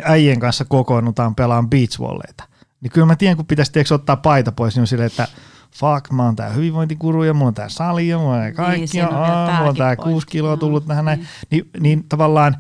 äijien 0.03 0.41
kanssa 0.41 0.65
kokoonnutaan 0.65 1.35
pelaan 1.35 1.71
beachvolleita, 1.71 2.45
niin 2.81 2.91
kyllä 2.91 3.07
mä 3.07 3.17
tiedän, 3.17 3.37
kun 3.37 3.47
pitäisi 3.47 3.73
tiedätkö, 3.73 3.95
ottaa 3.95 4.17
paita 4.17 4.53
pois, 4.53 4.75
niin 4.75 4.81
on 4.81 4.87
silleen, 4.87 5.07
että– 5.07 5.29
fuck, 5.75 6.11
mä 6.13 6.25
oon 6.25 6.37
tää 6.37 6.49
hyvinvointikuru 6.51 7.23
ja 7.23 7.35
mulla 7.35 7.49
on 7.49 7.55
tää 7.55 7.69
sali 7.69 8.09
ja 8.09 8.19
mulla 8.19 8.35
on 8.35 8.41
niin, 8.41 8.55
kaikki 8.55 8.81
niin, 8.93 9.01
ja 9.01 9.09
aa, 9.09 9.57
mulla 9.57 9.71
on 9.71 9.77
tää 9.77 9.97
kuusi 9.97 10.27
kiloa 10.27 10.57
tullut 10.57 10.87
tähän 10.87 11.05
näin. 11.05 11.27
Niin, 11.51 11.71
niin, 11.73 11.83
niin 11.83 12.09
tavallaan 12.09 12.57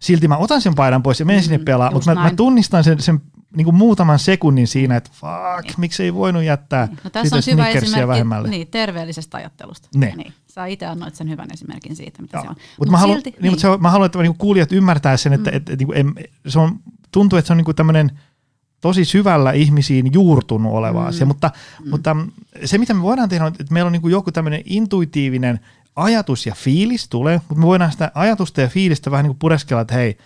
silti 0.00 0.28
mä 0.28 0.36
otan 0.36 0.60
sen 0.60 0.74
paidan 0.74 1.02
pois 1.02 1.20
ja 1.20 1.26
menen 1.26 1.42
mm, 1.42 1.44
sinne 1.44 1.58
pelaamaan, 1.58 1.94
mutta 1.94 2.14
mä, 2.14 2.22
mä, 2.22 2.30
tunnistan 2.36 2.84
sen, 2.84 3.00
sen 3.00 3.20
niin 3.56 3.64
kuin 3.64 3.74
muutaman 3.74 4.18
sekunnin 4.18 4.66
siinä, 4.66 4.96
että 4.96 5.10
fuck, 5.14 5.64
niin. 5.64 5.74
miksi 5.78 6.02
ei 6.02 6.14
voinut 6.14 6.42
jättää 6.42 6.88
no, 7.04 7.10
tässä 7.10 7.36
on 7.36 7.42
hyvä 7.46 7.68
esimerkki 7.68 8.08
vähemmälle. 8.08 8.48
Niin, 8.48 8.68
terveellisestä 8.68 9.36
ajattelusta. 9.36 9.88
Ne. 9.94 10.12
Niin. 10.16 10.32
Sä 10.48 10.66
itse 10.66 10.86
annoit 10.86 11.14
sen 11.14 11.30
hyvän 11.30 11.48
esimerkin 11.52 11.96
siitä, 11.96 12.22
mitä 12.22 12.36
Joo. 12.36 12.42
se 12.44 12.48
on. 12.48 12.54
Mut 12.54 12.78
Mut 12.78 12.88
mä, 12.88 12.98
haluan, 12.98 13.20
niin, 13.24 13.34
niin. 13.40 13.52
Mut 13.52 13.58
se 13.58 13.68
on, 13.68 13.82
mä 13.82 13.90
haluan, 13.90 14.06
että 14.06 14.18
niinku 14.18 14.38
kuulijat 14.38 14.72
ymmärtää 14.72 15.16
sen, 15.16 15.32
että 15.32 15.50
mm. 15.50 15.56
et, 15.56 15.70
et, 15.70 15.80
et, 15.80 16.06
et, 16.16 16.30
se 16.46 16.58
on, 16.58 16.80
tuntuu, 17.12 17.38
että 17.38 17.46
se 17.46 17.52
on 17.52 17.56
niinku 17.56 17.74
tämmöinen– 17.74 18.10
tosi 18.80 19.04
syvällä 19.04 19.52
ihmisiin 19.52 20.12
juurtunut 20.12 20.72
oleva 20.72 21.00
mm. 21.00 21.06
asia, 21.06 21.26
mutta, 21.26 21.50
mm. 21.84 21.90
mutta 21.90 22.16
se 22.64 22.78
mitä 22.78 22.94
me 22.94 23.02
voidaan 23.02 23.28
tehdä 23.28 23.44
on, 23.44 23.52
että 23.60 23.74
meillä 23.74 23.88
on 23.88 23.92
niin 23.92 24.02
kuin 24.02 24.12
joku 24.12 24.32
tämmöinen 24.32 24.62
intuitiivinen 24.64 25.60
ajatus 25.96 26.46
ja 26.46 26.54
fiilis 26.54 27.08
tulee, 27.08 27.40
mutta 27.48 27.60
me 27.60 27.66
voidaan 27.66 27.92
sitä 27.92 28.12
ajatusta 28.14 28.60
ja 28.60 28.68
fiilistä 28.68 29.10
vähän 29.10 29.24
niin 29.24 29.30
kuin 29.30 29.38
pureskella, 29.38 29.82
että 29.82 29.94
hei, 29.94 30.18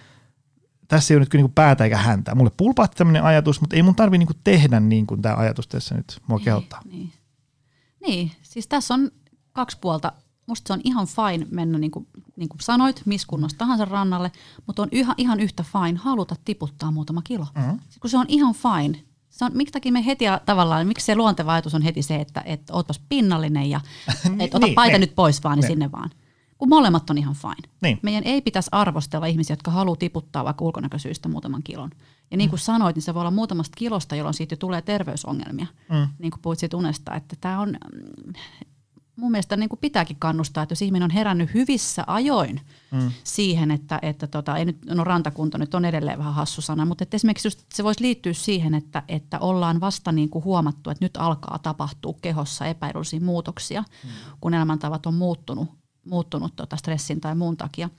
tässä 0.88 1.14
ei 1.14 1.16
ole 1.16 1.24
nyt 1.24 1.32
niin 1.32 1.44
kuin 1.44 1.52
päätä 1.52 1.84
eikä 1.84 1.96
häntä. 1.96 2.34
Mulle 2.34 2.50
pulpaatti 2.56 2.96
tämmöinen 2.96 3.24
ajatus, 3.24 3.60
mutta 3.60 3.76
ei 3.76 3.82
mun 3.82 3.94
tarvi 3.94 4.18
niin 4.18 4.26
kuin 4.26 4.38
tehdä 4.44 4.80
niin 4.80 5.06
kuin 5.06 5.22
tämä 5.22 5.34
ajatus 5.34 5.68
tässä 5.68 5.94
nyt 5.94 6.20
mua 6.26 6.38
niin, 6.38 6.44
kehottaa. 6.44 6.80
Niin. 6.84 7.12
niin, 8.06 8.32
siis 8.42 8.66
tässä 8.66 8.94
on 8.94 9.10
kaksi 9.52 9.78
puolta 9.80 10.12
musta 10.46 10.68
se 10.68 10.72
on 10.72 10.80
ihan 10.84 11.06
fine 11.06 11.46
mennä, 11.50 11.78
niin 11.78 11.90
kuin, 11.90 12.06
niin 12.36 12.48
kuin 12.48 12.60
sanoit, 12.60 13.02
missä 13.04 13.26
kunnossa 13.28 13.58
tahansa 13.58 13.84
rannalle, 13.84 14.32
mutta 14.66 14.82
on 14.82 14.88
yhä, 14.92 15.14
ihan 15.16 15.40
yhtä 15.40 15.64
fine 15.72 15.98
haluta 15.98 16.36
tiputtaa 16.44 16.90
muutama 16.90 17.22
kilo. 17.22 17.46
Mm-hmm. 17.54 17.78
Kun 18.00 18.10
se 18.10 18.18
on 18.18 18.26
ihan 18.28 18.54
fine. 18.54 19.04
Se 19.30 19.44
on, 19.44 19.50
miksi 19.54 19.72
takia 19.72 19.92
me 19.92 20.06
heti 20.06 20.24
tavallaan, 20.46 20.86
miksi 20.86 21.06
se 21.06 21.14
luonteva 21.14 21.52
ajatus 21.52 21.74
on 21.74 21.82
heti 21.82 22.02
se, 22.02 22.16
että, 22.16 22.42
että 22.44 22.72
ootpas 22.74 23.00
pinnallinen 23.08 23.70
ja 23.70 23.80
et 24.40 24.54
ota 24.54 24.66
niin, 24.66 24.74
paita 24.74 24.92
ne, 24.92 24.98
nyt 24.98 25.14
pois 25.14 25.44
vaan, 25.44 25.56
niin 25.56 25.62
ne. 25.62 25.68
sinne 25.68 25.92
vaan. 25.92 26.10
Kun 26.58 26.68
molemmat 26.68 27.10
on 27.10 27.18
ihan 27.18 27.34
fine. 27.34 27.70
Niin. 27.82 27.98
Meidän 28.02 28.24
ei 28.24 28.40
pitäisi 28.40 28.68
arvostella 28.72 29.26
ihmisiä, 29.26 29.52
jotka 29.54 29.70
haluaa 29.70 29.96
tiputtaa 29.96 30.44
vaikka 30.44 30.64
ulkonäköisyystä 30.64 31.28
muutaman 31.28 31.62
kilon. 31.62 31.90
Ja 32.30 32.36
niin 32.36 32.50
kuin 32.50 32.60
mm. 32.60 32.62
sanoit, 32.62 32.96
niin 32.96 33.02
se 33.02 33.14
voi 33.14 33.20
olla 33.20 33.30
muutamasta 33.30 33.76
kilosta, 33.76 34.16
jolloin 34.16 34.34
siitä 34.34 34.56
tulee 34.56 34.82
terveysongelmia. 34.82 35.66
Mm. 35.90 36.08
Niin 36.18 36.30
kuin 36.30 36.40
puhuit 36.42 36.58
siitä 36.58 36.76
unesta, 36.76 37.14
että 37.14 37.36
tämä 37.40 37.60
on, 37.60 37.76
mun 39.16 39.30
mielestä 39.30 39.56
niin 39.56 39.68
kuin 39.68 39.78
pitääkin 39.78 40.16
kannustaa, 40.18 40.62
että 40.62 40.72
jos 40.72 40.82
ihminen 40.82 41.04
on 41.04 41.10
herännyt 41.10 41.54
hyvissä 41.54 42.04
ajoin 42.06 42.60
mm. 42.90 43.10
siihen, 43.24 43.70
että, 43.70 43.98
että 44.02 44.26
tota, 44.26 44.56
ei 44.56 44.64
nyt, 44.64 44.84
no 44.84 45.04
rantakunto 45.04 45.58
nyt 45.58 45.74
on 45.74 45.84
edelleen 45.84 46.18
vähän 46.18 46.34
hassu 46.34 46.62
sana, 46.62 46.84
mutta 46.84 47.04
että 47.04 47.16
esimerkiksi 47.16 47.46
just 47.46 47.60
se 47.74 47.84
voisi 47.84 48.02
liittyä 48.02 48.32
siihen, 48.32 48.74
että, 48.74 49.02
että 49.08 49.38
ollaan 49.38 49.80
vasta 49.80 50.12
niin 50.12 50.30
kuin 50.30 50.44
huomattu, 50.44 50.90
että 50.90 51.04
nyt 51.04 51.16
alkaa 51.16 51.58
tapahtua 51.58 52.14
kehossa 52.22 52.66
epäedullisia 52.66 53.20
muutoksia, 53.20 53.80
mm. 53.80 54.10
kun 54.40 54.54
elämäntavat 54.54 55.06
on 55.06 55.14
muuttunut, 55.14 55.68
muuttunut 56.06 56.56
tota 56.56 56.76
stressin 56.76 57.20
tai 57.20 57.34
muun 57.34 57.56
takia. 57.56 57.90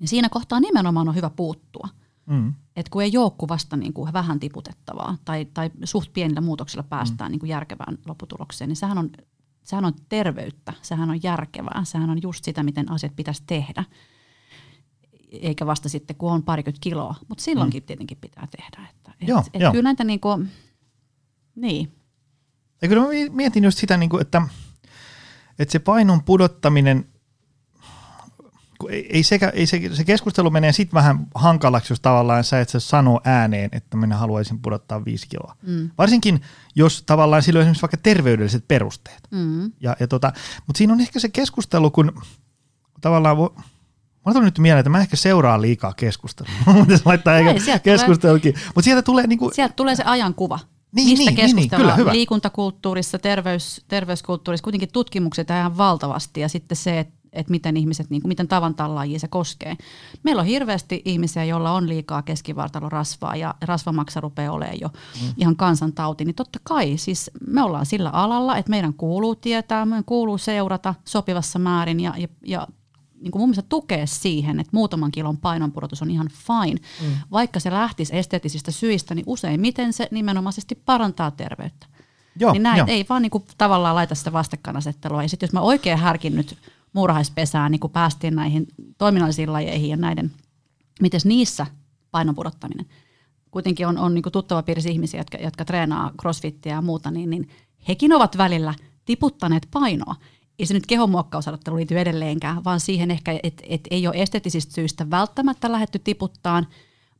Ja 0.00 0.08
siinä 0.08 0.28
kohtaa 0.28 0.60
nimenomaan 0.60 1.08
on 1.08 1.14
hyvä 1.14 1.30
puuttua. 1.30 1.88
Mm. 2.26 2.54
Et 2.76 2.88
kun 2.88 3.02
ei 3.02 3.12
joukku 3.12 3.48
vasta 3.48 3.76
niin 3.76 3.92
kuin 3.92 4.12
vähän 4.12 4.40
tiputettavaa 4.40 5.16
tai, 5.24 5.44
tai 5.44 5.70
suht 5.84 6.12
pienillä 6.12 6.40
muutoksilla 6.40 6.82
päästään 6.82 7.30
mm. 7.30 7.32
niin 7.32 7.40
kuin 7.40 7.50
järkevään 7.50 7.98
lopputulokseen, 8.06 8.68
niin 8.68 8.76
sehän 8.76 8.98
on 8.98 9.10
sehän 9.64 9.84
on 9.84 9.94
terveyttä, 10.08 10.72
sehän 10.82 11.10
on 11.10 11.22
järkevää, 11.22 11.84
sehän 11.84 12.10
on 12.10 12.22
just 12.22 12.44
sitä, 12.44 12.62
miten 12.62 12.90
asiat 12.90 13.16
pitäisi 13.16 13.42
tehdä. 13.46 13.84
Eikä 15.30 15.66
vasta 15.66 15.88
sitten, 15.88 16.16
kun 16.16 16.32
on 16.32 16.42
parikymmentä 16.42 16.82
kiloa, 16.82 17.14
mutta 17.28 17.44
silloinkin 17.44 17.82
mm. 17.82 17.86
tietenkin 17.86 18.18
pitää 18.20 18.48
tehdä. 18.56 18.88
Että, 18.90 19.12
et, 19.20 19.28
joo, 19.28 19.44
et 19.54 19.60
joo. 19.60 19.72
Kyllä 19.72 19.82
näitä 19.82 20.04
niin 20.04 20.20
kuin, 20.20 20.50
niin. 21.54 21.92
Ja 22.82 22.88
kyllä 22.88 23.02
mä 23.02 23.08
mietin 23.32 23.64
just 23.64 23.78
sitä, 23.78 23.96
niin 23.96 24.10
kuin, 24.10 24.20
että, 24.20 24.42
että 25.58 25.72
se 25.72 25.78
painon 25.78 26.22
pudottaminen, 26.22 27.06
ei, 28.90 29.06
ei, 29.12 29.22
sekä, 29.22 29.48
ei 29.48 29.66
se, 29.66 29.80
se 29.92 30.04
keskustelu 30.04 30.50
menee 30.50 30.72
sitten 30.72 30.94
vähän 30.94 31.26
hankalaksi, 31.34 31.92
jos 31.92 32.00
tavallaan 32.00 32.44
sä 32.44 32.60
et 32.60 32.68
sä 32.68 32.80
sano 32.80 33.20
ääneen, 33.24 33.68
että 33.72 33.96
minä 33.96 34.16
haluaisin 34.16 34.58
pudottaa 34.58 35.04
viisi 35.04 35.28
kiloa. 35.28 35.56
Mm. 35.62 35.90
Varsinkin, 35.98 36.40
jos 36.74 37.02
tavallaan 37.02 37.42
sillä 37.42 37.58
on 37.58 37.62
esimerkiksi 37.62 37.82
vaikka 37.82 37.96
terveydelliset 37.96 38.68
perusteet. 38.68 39.28
Mm. 39.30 39.72
Ja, 39.80 39.96
ja 40.00 40.08
tota, 40.08 40.32
mutta 40.66 40.78
siinä 40.78 40.92
on 40.92 41.00
ehkä 41.00 41.20
se 41.20 41.28
keskustelu, 41.28 41.90
kun 41.90 42.12
tavallaan... 43.00 43.36
Vo, 43.36 43.56
Mulla 44.24 44.34
tuli 44.34 44.44
nyt 44.44 44.58
mieleen, 44.58 44.80
että 44.80 44.90
mä 44.90 45.00
ehkä 45.00 45.16
seuraan 45.16 45.62
liikaa 45.62 45.92
keskustelua. 45.92 46.52
Mutta 46.72 46.98
laittaa 47.04 47.38
eikä 47.38 47.78
keskustelukin. 47.78 48.54
Mutta 48.66 48.82
sieltä 48.82 49.02
tulee 49.02 49.26
niinku... 49.26 49.50
Sieltä 49.54 49.74
tulee 49.74 49.96
se 49.96 50.02
ajankuva. 50.04 50.58
Niin, 50.94 51.08
Mistä 51.08 51.24
niin, 51.24 51.36
keskustellaan? 51.36 51.70
Niin, 51.70 51.94
kyllä, 51.94 51.94
hyvä. 51.96 52.12
Liikuntakulttuurissa, 52.12 53.18
terveys, 53.18 53.84
terveyskulttuurissa, 53.88 54.64
kuitenkin 54.64 54.92
tutkimukset 54.92 55.50
ihan 55.50 55.76
valtavasti 55.76 56.40
ja 56.40 56.48
sitten 56.48 56.76
se, 56.76 56.98
että 56.98 57.14
että 57.34 57.50
miten 57.50 57.76
ihmiset, 57.76 58.10
niin 58.10 58.22
kuin, 58.22 58.28
miten 58.28 58.48
tavantallaajia 58.48 59.18
se 59.18 59.28
koskee. 59.28 59.76
Meillä 60.22 60.40
on 60.40 60.46
hirveästi 60.46 61.02
ihmisiä, 61.04 61.44
joilla 61.44 61.72
on 61.72 61.88
liikaa 61.88 62.22
keskivartalorasvaa 62.22 63.36
ja 63.36 63.54
rasvamaksa 63.62 64.20
rupeaa 64.20 64.52
olemaan 64.52 64.80
jo 64.80 64.88
mm. 64.88 65.34
ihan 65.36 65.56
kansantauti, 65.56 66.24
niin 66.24 66.34
totta 66.34 66.58
kai 66.62 66.96
siis 66.96 67.30
me 67.46 67.62
ollaan 67.62 67.86
sillä 67.86 68.10
alalla, 68.10 68.56
että 68.56 68.70
meidän 68.70 68.94
kuuluu 68.94 69.34
tietää, 69.34 69.86
meidän 69.86 70.04
kuuluu 70.04 70.38
seurata 70.38 70.94
sopivassa 71.04 71.58
määrin 71.58 72.00
ja, 72.00 72.14
ja, 72.16 72.28
ja 72.46 72.68
niin 73.20 73.32
kuin 73.32 73.40
mun 73.40 73.48
mielestä 73.48 73.68
tukea 73.68 74.06
siihen, 74.06 74.60
että 74.60 74.70
muutaman 74.72 75.10
kilon 75.10 75.36
painonpudotus 75.36 76.02
on 76.02 76.10
ihan 76.10 76.28
fine. 76.28 76.80
Mm. 77.02 77.16
Vaikka 77.32 77.60
se 77.60 77.70
lähtisi 77.70 78.16
esteettisistä 78.16 78.70
syistä, 78.70 79.14
niin 79.14 79.24
useimmiten 79.26 79.92
se 79.92 80.08
nimenomaisesti 80.10 80.74
parantaa 80.74 81.30
terveyttä. 81.30 81.86
Joo, 82.40 82.52
niin 82.52 82.62
näin, 82.62 82.78
jo. 82.78 82.84
ei 82.88 83.06
vaan 83.08 83.22
niin 83.22 83.30
kuin 83.30 83.44
tavallaan 83.58 83.94
laita 83.94 84.14
sitä 84.14 84.32
vastakkainasettelua. 84.32 85.22
Ja 85.22 85.28
sitten 85.28 85.46
jos 85.46 85.52
mä 85.52 85.60
oikein 85.60 85.98
härkin 85.98 86.36
nyt 86.36 86.58
muurahaispesään, 86.94 87.72
niin 87.72 87.80
kuin 87.80 87.92
päästiin 87.92 88.34
näihin 88.34 88.66
toiminnallisiin 88.98 89.52
lajeihin 89.52 89.90
ja 89.90 89.96
näiden, 89.96 90.32
miten 91.00 91.20
niissä 91.24 91.66
painon 92.10 92.34
pudottaminen. 92.34 92.86
Kuitenkin 93.50 93.86
on, 93.86 93.98
on 93.98 94.14
niin 94.14 94.22
tuttava 94.32 94.62
piirissä 94.62 94.90
ihmisiä, 94.90 95.20
jotka, 95.20 95.38
jotka 95.38 95.64
treenaa 95.64 96.10
crossfittiä 96.20 96.74
ja 96.74 96.82
muuta, 96.82 97.10
niin, 97.10 97.30
niin 97.30 97.48
hekin 97.88 98.12
ovat 98.12 98.38
välillä 98.38 98.74
tiputtaneet 99.04 99.68
painoa. 99.70 100.14
Ei 100.58 100.66
se 100.66 100.74
nyt 100.74 100.86
kehonmuokkausajattelu 100.86 101.76
liity 101.76 101.98
edelleenkään, 101.98 102.64
vaan 102.64 102.80
siihen 102.80 103.10
ehkä, 103.10 103.40
että 103.42 103.62
et 103.68 103.80
ei 103.90 104.06
ole 104.06 104.22
esteettisistä 104.22 104.74
syistä 104.74 105.10
välttämättä 105.10 105.72
lähetty 105.72 105.98
tiputtaan, 105.98 106.66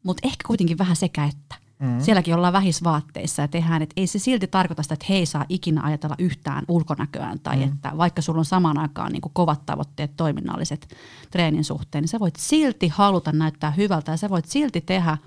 mutta 0.02 0.28
ehkä 0.28 0.46
kuitenkin 0.46 0.78
vähän 0.78 0.96
sekä 0.96 1.24
että. 1.24 1.63
Mm-hmm. 1.78 2.00
Sielläkin 2.00 2.34
ollaan 2.34 2.52
vähisvaatteissa 2.52 3.42
ja 3.42 3.48
tehdään, 3.48 3.82
että 3.82 3.92
ei 3.96 4.06
se 4.06 4.18
silti 4.18 4.46
tarkoita 4.46 4.82
sitä, 4.82 4.94
että 4.94 5.06
he 5.08 5.14
ei 5.14 5.26
saa 5.26 5.44
ikinä 5.48 5.82
ajatella 5.82 6.16
yhtään 6.18 6.64
ulkonäköään 6.68 7.40
tai 7.40 7.56
mm-hmm. 7.56 7.72
että 7.72 7.92
vaikka 7.96 8.22
sulla 8.22 8.38
on 8.38 8.44
samaan 8.44 8.78
aikaan 8.78 9.12
niin 9.12 9.20
kuin 9.20 9.32
kovat 9.34 9.66
tavoitteet 9.66 10.16
toiminnalliset 10.16 10.96
treenin 11.30 11.64
suhteen, 11.64 12.02
niin 12.02 12.08
sä 12.08 12.20
voit 12.20 12.36
silti 12.36 12.88
haluta 12.88 13.32
näyttää 13.32 13.70
hyvältä 13.70 14.12
ja 14.12 14.16
sä 14.16 14.30
voit 14.30 14.44
silti 14.44 14.80
tehdä 14.80 15.18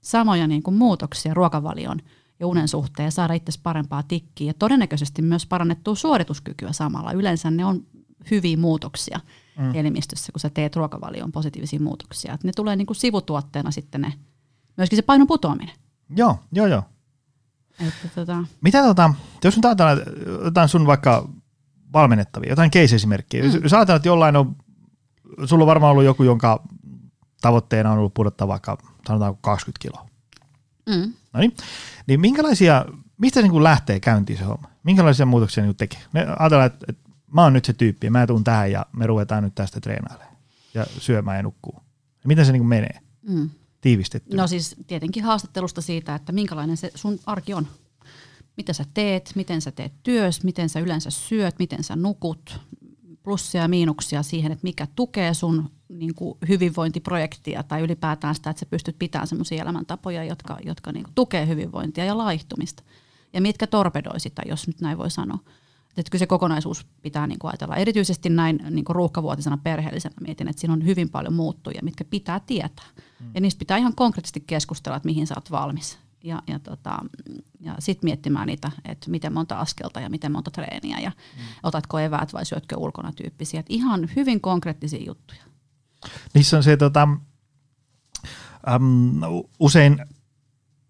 samoja 0.00 0.46
niin 0.46 0.62
kuin 0.62 0.74
muutoksia 0.74 1.34
ruokavalion 1.34 2.00
ja 2.40 2.46
unen 2.46 2.68
suhteen 2.68 3.04
ja 3.04 3.10
saada 3.10 3.34
itse 3.34 3.52
parempaa 3.62 4.02
tikkiä 4.02 4.46
ja 4.46 4.54
todennäköisesti 4.54 5.22
myös 5.22 5.46
parannettua 5.46 5.94
suorituskykyä 5.94 6.72
samalla. 6.72 7.12
Yleensä 7.12 7.50
ne 7.50 7.64
on 7.64 7.86
hyviä 8.30 8.56
muutoksia 8.56 9.20
mm. 9.58 9.74
elimistössä, 9.74 10.32
kun 10.32 10.40
sä 10.40 10.50
teet 10.50 10.76
ruokavalion 10.76 11.32
positiivisia 11.32 11.80
muutoksia. 11.80 12.34
Et 12.34 12.44
ne 12.44 12.52
tulee 12.56 12.76
niin 12.76 12.86
kuin 12.86 12.96
sivutuotteena 12.96 13.70
sitten 13.70 14.00
ne, 14.00 14.12
myöskin 14.76 14.96
se 14.96 15.02
painon 15.02 15.26
putoaminen. 15.26 15.74
Joo, 16.10 16.38
joo, 16.52 16.66
joo. 16.66 16.82
Että 17.80 18.08
tota... 18.14 18.44
Mitä 18.60 18.82
tota, 18.82 19.14
jos 19.44 19.56
nyt 19.56 19.64
ajatellaan 19.64 19.98
jotain 20.44 20.68
sun 20.68 20.86
vaikka 20.86 21.28
valmennettavia, 21.92 22.50
jotain 22.50 22.70
case-esimerkkiä. 22.70 23.42
Mm. 23.42 23.50
Jos 23.62 23.72
ajatellaan, 23.72 23.96
että 23.96 24.08
jollain 24.08 24.36
on, 24.36 24.56
sulla 25.44 25.64
on 25.64 25.68
varmaan 25.68 25.90
ollut 25.90 26.04
joku, 26.04 26.22
jonka 26.22 26.62
tavoitteena 27.40 27.92
on 27.92 27.98
ollut 27.98 28.14
pudottaa 28.14 28.48
vaikka 28.48 28.78
sanotaan 29.06 29.36
20 29.40 29.82
kiloa. 29.82 30.06
Mm. 30.86 31.12
No 31.32 31.40
niin, 31.40 31.56
niin 32.06 32.20
minkälaisia, 32.20 32.84
mistä 33.18 33.40
se 33.40 33.48
niin 33.48 33.64
lähtee 33.64 34.00
käyntiin 34.00 34.38
se 34.38 34.44
homma? 34.44 34.68
Minkälaisia 34.82 35.26
muutoksia 35.26 35.64
niin 35.64 35.76
tekee? 35.76 36.00
Me 36.12 36.26
ajatellaan, 36.38 36.66
että, 36.66 36.86
että 36.88 37.10
mä 37.32 37.42
oon 37.42 37.52
nyt 37.52 37.64
se 37.64 37.72
tyyppi 37.72 38.06
ja 38.06 38.10
mä 38.10 38.26
tuun 38.26 38.44
tähän 38.44 38.72
ja 38.72 38.86
me 38.92 39.06
ruvetaan 39.06 39.44
nyt 39.44 39.54
tästä 39.54 39.80
treenailemaan 39.80 40.36
ja 40.74 40.86
syömään 40.98 41.36
ja 41.36 41.42
nukkuu. 41.42 41.82
miten 42.26 42.46
se 42.46 42.52
niin 42.52 42.66
menee? 42.66 43.00
Mm 43.28 43.50
tiivistetty? 43.84 44.36
No 44.36 44.46
siis 44.46 44.76
tietenkin 44.86 45.24
haastattelusta 45.24 45.80
siitä, 45.80 46.14
että 46.14 46.32
minkälainen 46.32 46.76
se 46.76 46.90
sun 46.94 47.18
arki 47.26 47.54
on. 47.54 47.66
Mitä 48.56 48.72
sä 48.72 48.84
teet, 48.94 49.32
miten 49.34 49.60
sä 49.60 49.70
teet 49.70 49.92
työs, 50.02 50.44
miten 50.44 50.68
sä 50.68 50.80
yleensä 50.80 51.10
syöt, 51.10 51.54
miten 51.58 51.84
sä 51.84 51.96
nukut, 51.96 52.60
plussia 53.22 53.62
ja 53.62 53.68
miinuksia 53.68 54.22
siihen, 54.22 54.52
että 54.52 54.62
mikä 54.62 54.86
tukee 54.96 55.34
sun 55.34 55.70
niin 55.88 56.14
kuin 56.14 56.38
hyvinvointiprojektia 56.48 57.62
tai 57.62 57.80
ylipäätään 57.80 58.34
sitä, 58.34 58.50
että 58.50 58.60
sä 58.60 58.66
pystyt 58.66 58.98
pitämään 58.98 59.26
sellaisia 59.26 59.62
elämäntapoja, 59.62 60.24
jotka, 60.24 60.58
jotka 60.64 60.92
niin 60.92 61.04
kuin 61.04 61.14
tukee 61.14 61.46
hyvinvointia 61.46 62.04
ja 62.04 62.18
laihtumista. 62.18 62.82
Ja 63.32 63.40
mitkä 63.40 63.66
torpedoi 63.66 64.20
sitä, 64.20 64.42
jos 64.46 64.66
nyt 64.66 64.80
näin 64.80 64.98
voi 64.98 65.10
sanoa. 65.10 65.38
Että 65.96 66.10
kyllä 66.10 66.20
se 66.20 66.26
kokonaisuus 66.26 66.86
pitää 67.02 67.26
niin 67.26 67.38
kuin 67.38 67.50
ajatella. 67.50 67.76
Erityisesti 67.76 68.28
näin 68.28 68.60
niin 68.70 68.84
kuin 68.84 68.96
ruuhkavuotisena 68.96 69.56
perheellisenä 69.56 70.14
mietin, 70.20 70.48
että 70.48 70.60
siinä 70.60 70.72
on 70.72 70.86
hyvin 70.86 71.08
paljon 71.08 71.32
muuttuja, 71.34 71.80
mitkä 71.82 72.04
pitää 72.04 72.40
tietää. 72.40 72.86
Mm. 72.96 73.30
Ja 73.34 73.40
niistä 73.40 73.58
pitää 73.58 73.78
ihan 73.78 73.94
konkreettisesti 73.94 74.44
keskustella, 74.46 74.96
että 74.96 75.06
mihin 75.06 75.26
sä 75.26 75.34
oot 75.36 75.50
valmis. 75.50 75.98
Ja, 76.24 76.42
ja, 76.46 76.58
tota, 76.58 76.98
ja 77.60 77.76
sitten 77.78 78.06
miettimään 78.06 78.46
niitä, 78.46 78.70
että 78.84 79.10
miten 79.10 79.32
monta 79.32 79.60
askelta 79.60 80.00
ja 80.00 80.10
miten 80.10 80.32
monta 80.32 80.50
treeniä 80.50 80.98
ja 80.98 81.10
mm. 81.10 81.42
otatko 81.62 81.98
eväät 81.98 82.32
vai 82.32 82.46
syötkö 82.46 82.76
ulkona 82.78 83.12
tyyppisiä. 83.12 83.60
Et 83.60 83.66
ihan 83.68 84.08
hyvin 84.16 84.40
konkreettisia 84.40 85.04
juttuja. 85.06 85.42
Niissä 86.34 86.56
on 86.56 86.62
se 86.62 86.76
tota, 86.76 87.08
äm, 88.68 89.20
usein 89.58 89.98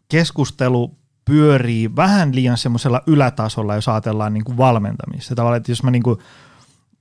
keskustelu 0.08 0.96
pyörii 1.24 1.96
vähän 1.96 2.34
liian 2.34 2.58
semmoisella 2.58 3.02
ylätasolla, 3.06 3.74
jos 3.74 3.88
ajatellaan 3.88 4.34
niin 4.34 4.44
kuin 4.44 4.56
valmentamista. 4.56 5.34
Tavallaan, 5.34 5.56
että 5.56 5.72
jos 5.72 5.82
mä 5.82 5.90
niin 5.90 6.02
kuin, 6.02 6.18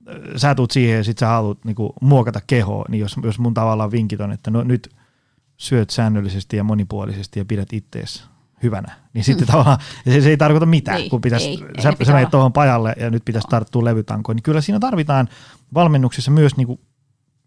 äh, 0.09 0.15
sä 0.35 0.55
tuut 0.55 0.71
siihen 0.71 0.97
ja 0.97 1.03
sit 1.03 1.17
sä 1.17 1.27
haluat 1.27 1.65
niin 1.65 1.75
kuin 1.75 1.93
muokata 2.01 2.41
kehoa, 2.47 2.85
niin 2.89 2.99
jos, 2.99 3.15
jos 3.23 3.39
mun 3.39 3.53
tavallaan 3.53 3.91
vinkit 3.91 4.21
on, 4.21 4.31
että 4.31 4.51
no 4.51 4.63
nyt 4.63 4.89
syöt 5.57 5.89
säännöllisesti 5.89 6.57
ja 6.57 6.63
monipuolisesti 6.63 7.39
ja 7.39 7.45
pidät 7.45 7.73
ittees 7.73 8.23
hyvänä, 8.63 8.95
niin 9.13 9.23
sitten 9.23 9.47
mm. 9.47 9.51
tavallaan 9.51 9.77
se, 10.09 10.21
se 10.21 10.29
ei 10.29 10.37
tarkoita 10.37 10.65
mitään, 10.65 10.97
ei, 10.97 11.09
kun 11.09 11.21
pitäisi, 11.21 11.47
ei, 11.47 11.83
sä, 11.83 11.93
ei 11.99 12.05
sä 12.05 12.13
menet 12.13 12.31
tuohon 12.31 12.53
pajalle 12.53 12.93
ja 12.99 13.09
nyt 13.09 13.25
pitäisi 13.25 13.47
tarttua 13.47 13.83
levytankoon, 13.83 14.35
niin 14.35 14.43
kyllä 14.43 14.61
siinä 14.61 14.79
tarvitaan 14.79 15.27
valmennuksessa 15.73 16.31
myös 16.31 16.57
niin 16.57 16.67
kuin 16.67 16.79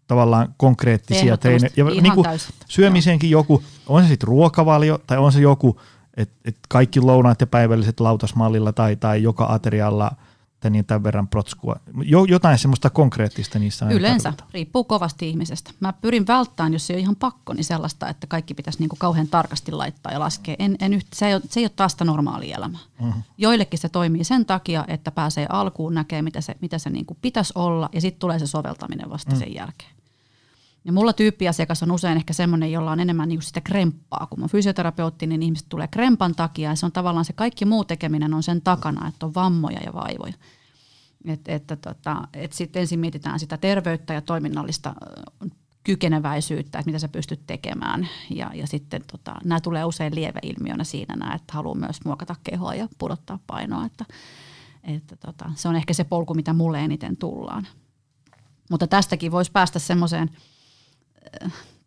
tavallaan 0.07 0.55
konkreettisia 0.57 1.37
treenejä. 1.37 1.71
Ja 1.75 1.85
niin 1.85 2.13
kuin 2.13 2.25
syömiseenkin 2.67 3.29
joku, 3.29 3.63
on 3.87 4.03
se 4.03 4.07
sitten 4.07 4.27
ruokavalio 4.27 4.97
tai 5.07 5.17
on 5.17 5.31
se 5.31 5.39
joku 5.39 5.79
et, 6.17 6.31
et 6.45 6.57
kaikki 6.69 7.01
lounaat 7.01 7.41
ja 7.41 7.47
päivälliset 7.47 7.99
lautasmallilla 7.99 8.73
tai, 8.73 8.95
tai 8.95 9.23
joka 9.23 9.45
aterialla 9.49 10.11
tai 10.59 10.71
niin 10.71 10.85
tämän 10.85 11.03
verran 11.03 11.27
protskua. 11.27 11.75
Jo, 12.03 12.25
jotain 12.25 12.57
semmoista 12.57 12.89
konkreettista 12.89 13.59
niissä 13.59 13.85
on. 13.85 13.91
Yleensä, 13.91 14.23
tarvita. 14.23 14.45
riippuu 14.53 14.83
kovasti 14.83 15.29
ihmisestä. 15.29 15.71
Mä 15.79 15.93
pyrin 15.93 16.27
välttämään, 16.27 16.73
jos 16.73 16.87
se 16.87 16.93
ei 16.93 16.97
ole 16.97 17.01
ihan 17.01 17.15
pakko, 17.15 17.53
niin 17.53 17.63
sellaista, 17.63 18.09
että 18.09 18.27
kaikki 18.27 18.53
pitäisi 18.53 18.79
niinku 18.79 18.95
kauhean 18.99 19.27
tarkasti 19.27 19.71
laittaa 19.71 20.11
ja 20.11 20.19
laskea. 20.19 20.55
En, 20.59 20.75
en 20.79 20.93
yht, 20.93 21.07
se, 21.13 21.27
ei 21.27 21.33
ole, 21.33 21.41
se 21.49 21.59
ei 21.59 21.63
ole 21.63 21.71
taas 21.75 21.91
sitä 21.91 22.05
normaalia 22.05 22.57
elämää. 22.57 22.79
Uh-huh. 22.99 23.23
Joillekin 23.37 23.79
se 23.79 23.89
toimii 23.89 24.23
sen 24.23 24.45
takia, 24.45 24.85
että 24.87 25.11
pääsee 25.11 25.45
alkuun, 25.49 25.93
näkee 25.93 26.21
mitä 26.21 26.41
se, 26.41 26.55
mitä 26.61 26.77
se 26.77 26.89
niinku 26.89 27.17
pitäisi 27.21 27.53
olla 27.55 27.89
ja 27.93 28.01
sitten 28.01 28.19
tulee 28.19 28.39
se 28.39 28.47
soveltaminen 28.47 29.09
vasta 29.09 29.31
uh-huh. 29.31 29.43
sen 29.43 29.53
jälkeen. 29.53 29.96
Ja 30.87 30.93
mulla 30.93 31.13
tyyppiasiakas 31.13 31.83
on 31.83 31.91
usein 31.91 32.17
ehkä 32.17 32.33
semmoinen, 32.33 32.71
jolla 32.71 32.91
on 32.91 32.99
enemmän 32.99 33.29
niin 33.29 33.41
sitä 33.41 33.61
kremppaa. 33.61 34.27
Kun 34.29 34.39
mä 34.39 34.47
fysioterapeutti, 34.47 35.27
niin 35.27 35.43
ihmiset 35.43 35.69
tulee 35.69 35.87
krempan 35.87 36.35
takia 36.35 36.69
ja 36.69 36.75
se 36.75 36.85
on 36.85 36.91
tavallaan 36.91 37.25
se 37.25 37.33
kaikki 37.33 37.65
muu 37.65 37.85
tekeminen 37.85 38.33
on 38.33 38.43
sen 38.43 38.61
takana, 38.61 39.07
että 39.07 39.25
on 39.25 39.33
vammoja 39.35 39.79
ja 39.85 39.93
vaivoja. 39.93 40.33
Et, 41.25 41.47
että 41.47 41.75
tota, 41.75 42.27
et 42.33 42.53
sitten 42.53 42.79
ensin 42.79 42.99
mietitään 42.99 43.39
sitä 43.39 43.57
terveyttä 43.57 44.13
ja 44.13 44.21
toiminnallista 44.21 44.95
kykeneväisyyttä, 45.83 46.79
että 46.79 46.89
mitä 46.89 46.99
sä 46.99 47.07
pystyt 47.07 47.41
tekemään. 47.47 48.07
Ja, 48.29 48.51
ja 48.53 48.67
sitten 48.67 49.01
tota, 49.11 49.35
nämä 49.43 49.61
tulee 49.61 49.85
usein 49.85 50.15
lieveilmiönä 50.15 50.83
siinä, 50.83 51.15
nää, 51.15 51.35
että 51.35 51.53
haluaa 51.53 51.75
myös 51.75 52.05
muokata 52.05 52.35
kehoa 52.43 52.75
ja 52.75 52.87
pudottaa 52.97 53.39
painoa. 53.47 53.85
Että, 53.85 54.05
että 54.83 55.15
tota, 55.15 55.51
se 55.55 55.67
on 55.67 55.75
ehkä 55.75 55.93
se 55.93 56.03
polku, 56.03 56.33
mitä 56.33 56.53
mulle 56.53 56.79
eniten 56.79 57.17
tullaan. 57.17 57.67
Mutta 58.69 58.87
tästäkin 58.87 59.31
voisi 59.31 59.51
päästä 59.51 59.79
semmoiseen– 59.79 60.29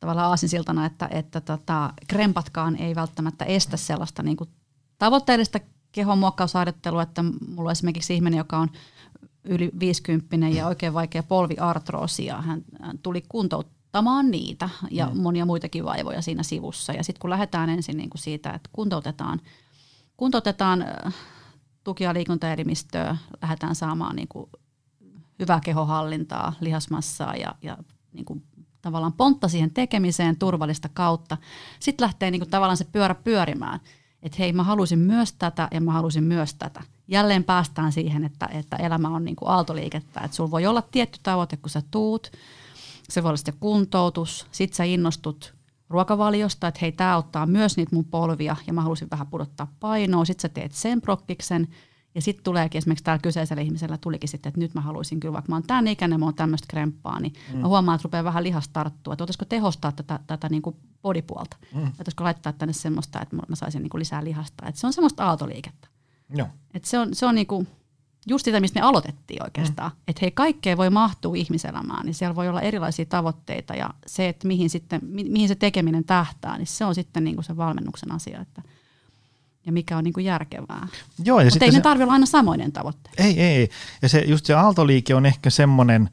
tavallaan 0.01 0.29
aasinsiltana, 0.29 0.87
että, 0.87 1.09
että 1.11 1.41
tota, 1.41 1.93
krempatkaan 2.09 2.77
ei 2.77 2.95
välttämättä 2.95 3.45
estä 3.45 3.77
sellaista 3.77 4.23
niin 4.23 4.37
kuin 4.37 4.51
tavoitteellista 4.99 5.61
kehonmuokkausharjoittelua, 5.93 7.03
että 7.03 7.23
mulla 7.23 7.69
on 7.69 7.73
esimerkiksi 7.73 8.15
ihminen, 8.15 8.39
joka 8.39 8.59
on 8.59 8.69
yli 9.45 9.71
50 9.81 10.37
ja 10.49 10.67
oikein 10.67 10.95
vaikea 10.95 11.23
polviartroosia, 11.23 12.43
hän, 12.43 12.63
hän 12.81 12.99
tuli 12.99 13.25
kuntouttamaan 13.29 14.31
niitä 14.31 14.69
ja 14.91 15.07
mm. 15.07 15.21
monia 15.21 15.47
muitakin 15.47 15.85
vaivoja 15.85 16.23
siinä 16.23 16.43
sivussa. 16.43 16.93
Ja 16.93 17.05
sitten 17.05 17.21
kun 17.21 17.31
lähdetään 17.31 17.71
ensin 17.71 17.97
niin 17.97 18.11
kuin 18.11 18.21
siitä, 18.21 18.51
että 18.51 18.71
kuntoutetaan, 18.73 19.41
kuntoutetaan 20.17 20.85
tuki- 21.85 22.05
ja 22.05 22.15
liikuntaelimistöä, 22.15 23.17
lähdetään 23.43 23.75
saamaan 23.75 24.17
niin 24.17 24.29
kuin 24.29 24.51
hyvää 25.39 25.61
kehohallintaa, 25.65 26.53
lihasmassaa 26.61 27.37
ja, 27.37 27.55
ja 27.63 27.79
niin 28.13 28.25
kuin 28.25 28.43
tavallaan 28.83 29.13
pontta 29.13 29.49
siihen 29.49 29.71
tekemiseen 29.71 30.37
turvallista 30.37 30.89
kautta. 30.89 31.37
Sitten 31.81 32.05
lähtee 32.05 32.31
niin 32.31 32.41
kuin 32.41 32.51
tavallaan 32.51 32.77
se 32.77 32.85
pyörä 32.85 33.15
pyörimään, 33.15 33.81
että 34.23 34.37
hei 34.39 34.53
mä 34.53 34.63
halusin 34.63 34.99
myös 34.99 35.33
tätä 35.33 35.69
ja 35.71 35.81
mä 35.81 35.93
halusin 35.93 36.25
myös 36.25 36.55
tätä. 36.55 36.83
Jälleen 37.09 37.45
päästään 37.45 37.93
siihen, 37.93 38.25
että, 38.25 38.49
että 38.53 38.77
elämä 38.77 39.09
on 39.09 39.25
niin 39.25 39.37
kuin 39.37 39.49
aaltoliikettä, 39.49 40.21
että 40.21 40.37
sulla 40.37 40.51
voi 40.51 40.67
olla 40.67 40.83
tietty 40.83 41.19
tavoite, 41.23 41.57
kun 41.57 41.71
sä 41.71 41.83
tuut, 41.91 42.33
se 43.09 43.23
voi 43.23 43.29
olla 43.29 43.37
sitten 43.37 43.57
kuntoutus, 43.61 44.47
sit 44.51 44.75
sä 44.75 44.85
innostut 44.85 45.55
ruokavaliosta, 45.89 46.69
että 46.69 46.79
hei, 46.83 46.93
tämä 46.93 47.15
auttaa 47.15 47.47
myös 47.47 47.77
niitä 47.77 47.97
mun 47.97 48.05
polvia 48.05 48.57
ja 48.67 48.73
mä 48.73 48.83
halusin 48.83 49.11
vähän 49.11 49.27
pudottaa 49.27 49.73
painoa, 49.81 50.25
sit 50.25 50.41
sä 50.41 50.49
teet 50.49 50.73
sen 50.73 51.01
prokkiksen 51.01 51.69
ja 52.15 52.23
sitten 52.23 52.45
tuleekin 52.45 52.79
esimerkiksi 52.79 53.05
täällä 53.05 53.23
kyseisellä 53.23 53.63
ihmisellä 53.63 53.99
tulikin 53.99 54.29
sitten, 54.29 54.51
että 54.51 54.61
nyt 54.61 54.75
mä 54.75 54.81
haluaisin 54.81 55.21
kyllä, 55.21 55.33
vaikka 55.33 55.53
mä 55.53 55.57
oon 55.57 55.63
tämän 55.63 55.89
ikäinen, 55.89 56.21
mä 56.21 56.27
oon 56.27 56.35
tämmöistä 56.35 56.67
kremppaa, 56.69 57.21
niin 57.21 57.33
mm. 57.53 57.59
mä 57.59 57.69
huomaan, 57.69 57.97
että 57.97 58.03
rupeaa 58.05 58.25
vähän 58.25 58.45
lihasta 58.45 58.73
tarttua, 58.73 59.13
että 59.13 59.25
olisiko 59.25 59.45
tehostaa 59.45 59.93
tätä, 59.93 60.21
tätä 60.27 60.49
niin 60.49 60.63
kuin 60.63 60.77
bodypuolta, 61.03 61.57
mm. 61.75 61.93
olisiko 62.01 62.25
laittaa 62.25 62.53
tänne 62.53 62.73
semmoista, 62.73 63.21
että 63.21 63.37
mä 63.37 63.57
saisin 63.57 63.83
niin 63.83 63.91
kuin 63.91 63.99
lisää 63.99 64.25
lihasta, 64.25 64.67
että 64.67 64.81
se 64.81 64.87
on 64.87 64.93
semmoista 64.93 65.27
aaltoliikettä. 65.27 65.89
Joo. 66.35 66.49
Et 66.75 66.85
se 66.85 66.99
on, 66.99 67.15
se 67.15 67.27
on 67.27 67.35
niin 67.35 67.47
kuin 67.47 67.69
just 68.27 68.45
sitä, 68.45 68.61
mistä 68.61 68.81
me 68.81 68.87
aloitettiin 68.87 69.43
oikeastaan. 69.43 69.91
Mm. 69.91 69.97
Että 70.09 70.21
hei, 70.23 70.31
kaikkea 70.31 70.77
voi 70.77 70.91
mahtua 70.91 71.37
ihmiselämään, 71.37 72.07
niin 72.07 72.15
siellä 72.15 72.37
voi 72.37 72.49
olla 72.49 72.61
erilaisia 72.61 73.07
tavoitteita 73.07 73.75
ja 73.75 73.91
se, 74.07 74.29
että 74.29 74.47
mihin, 74.47 74.71
sitten, 74.71 75.01
mi, 75.05 75.25
mihin 75.25 75.49
se 75.49 75.55
tekeminen 75.55 76.05
tähtää, 76.05 76.59
niin 76.59 76.67
se 76.67 76.85
on 76.85 76.95
sitten 76.95 77.25
niin 77.25 77.37
kuin 77.37 77.45
se 77.45 77.57
valmennuksen 77.57 78.13
asia, 78.13 78.41
että 78.41 78.63
ja 79.67 79.73
mikä 79.73 79.97
on 79.97 80.05
niin 80.05 80.15
kuin 80.15 80.25
järkevää. 80.25 80.89
Joo, 81.25 81.41
ja 81.41 81.47
Mutta 81.47 81.65
ei 81.65 81.73
se, 81.73 81.79
ne 81.79 81.83
tarvitse 81.83 82.05
olla 82.05 82.13
aina 82.13 82.27
samoinen 82.27 82.73
tavoite. 82.73 83.11
Ei, 83.19 83.41
ei. 83.41 83.71
Ja 84.03 84.09
se, 84.09 84.19
just 84.19 84.47
se 84.47 84.55
aaltoliike 84.55 85.15
on 85.15 85.27
ehkä 85.27 85.51
semmoinen, 85.51 86.11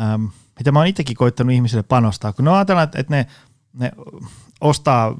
ähm, 0.00 0.24
mitä 0.58 0.72
mä 0.72 0.78
oon 0.78 0.88
itsekin 0.88 1.16
koittanut 1.16 1.52
ihmisille 1.52 1.82
panostaa, 1.82 2.32
kun 2.32 2.44
ne 2.44 2.50
ajatellaan, 2.50 2.88
että, 2.94 3.16
ne, 3.16 3.26
ne 3.72 3.92
ostaa 4.60 5.08
äh, 5.08 5.14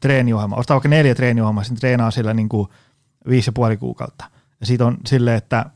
treeniohjelma, 0.00 0.56
ostaa 0.56 0.74
vaikka 0.74 0.88
neljä 0.88 1.14
treeniohjelmaa, 1.14 1.64
sitten 1.64 1.80
treenaa 1.80 2.10
sillä 2.10 2.34
niin 2.34 2.48
kuin 2.48 2.68
viisi 3.28 3.48
ja 3.48 3.52
puoli 3.52 3.76
kuukautta. 3.76 4.24
Ja 4.60 4.66
siitä 4.66 4.86
on 4.86 4.98
silleen, 5.06 5.36
että 5.36 5.70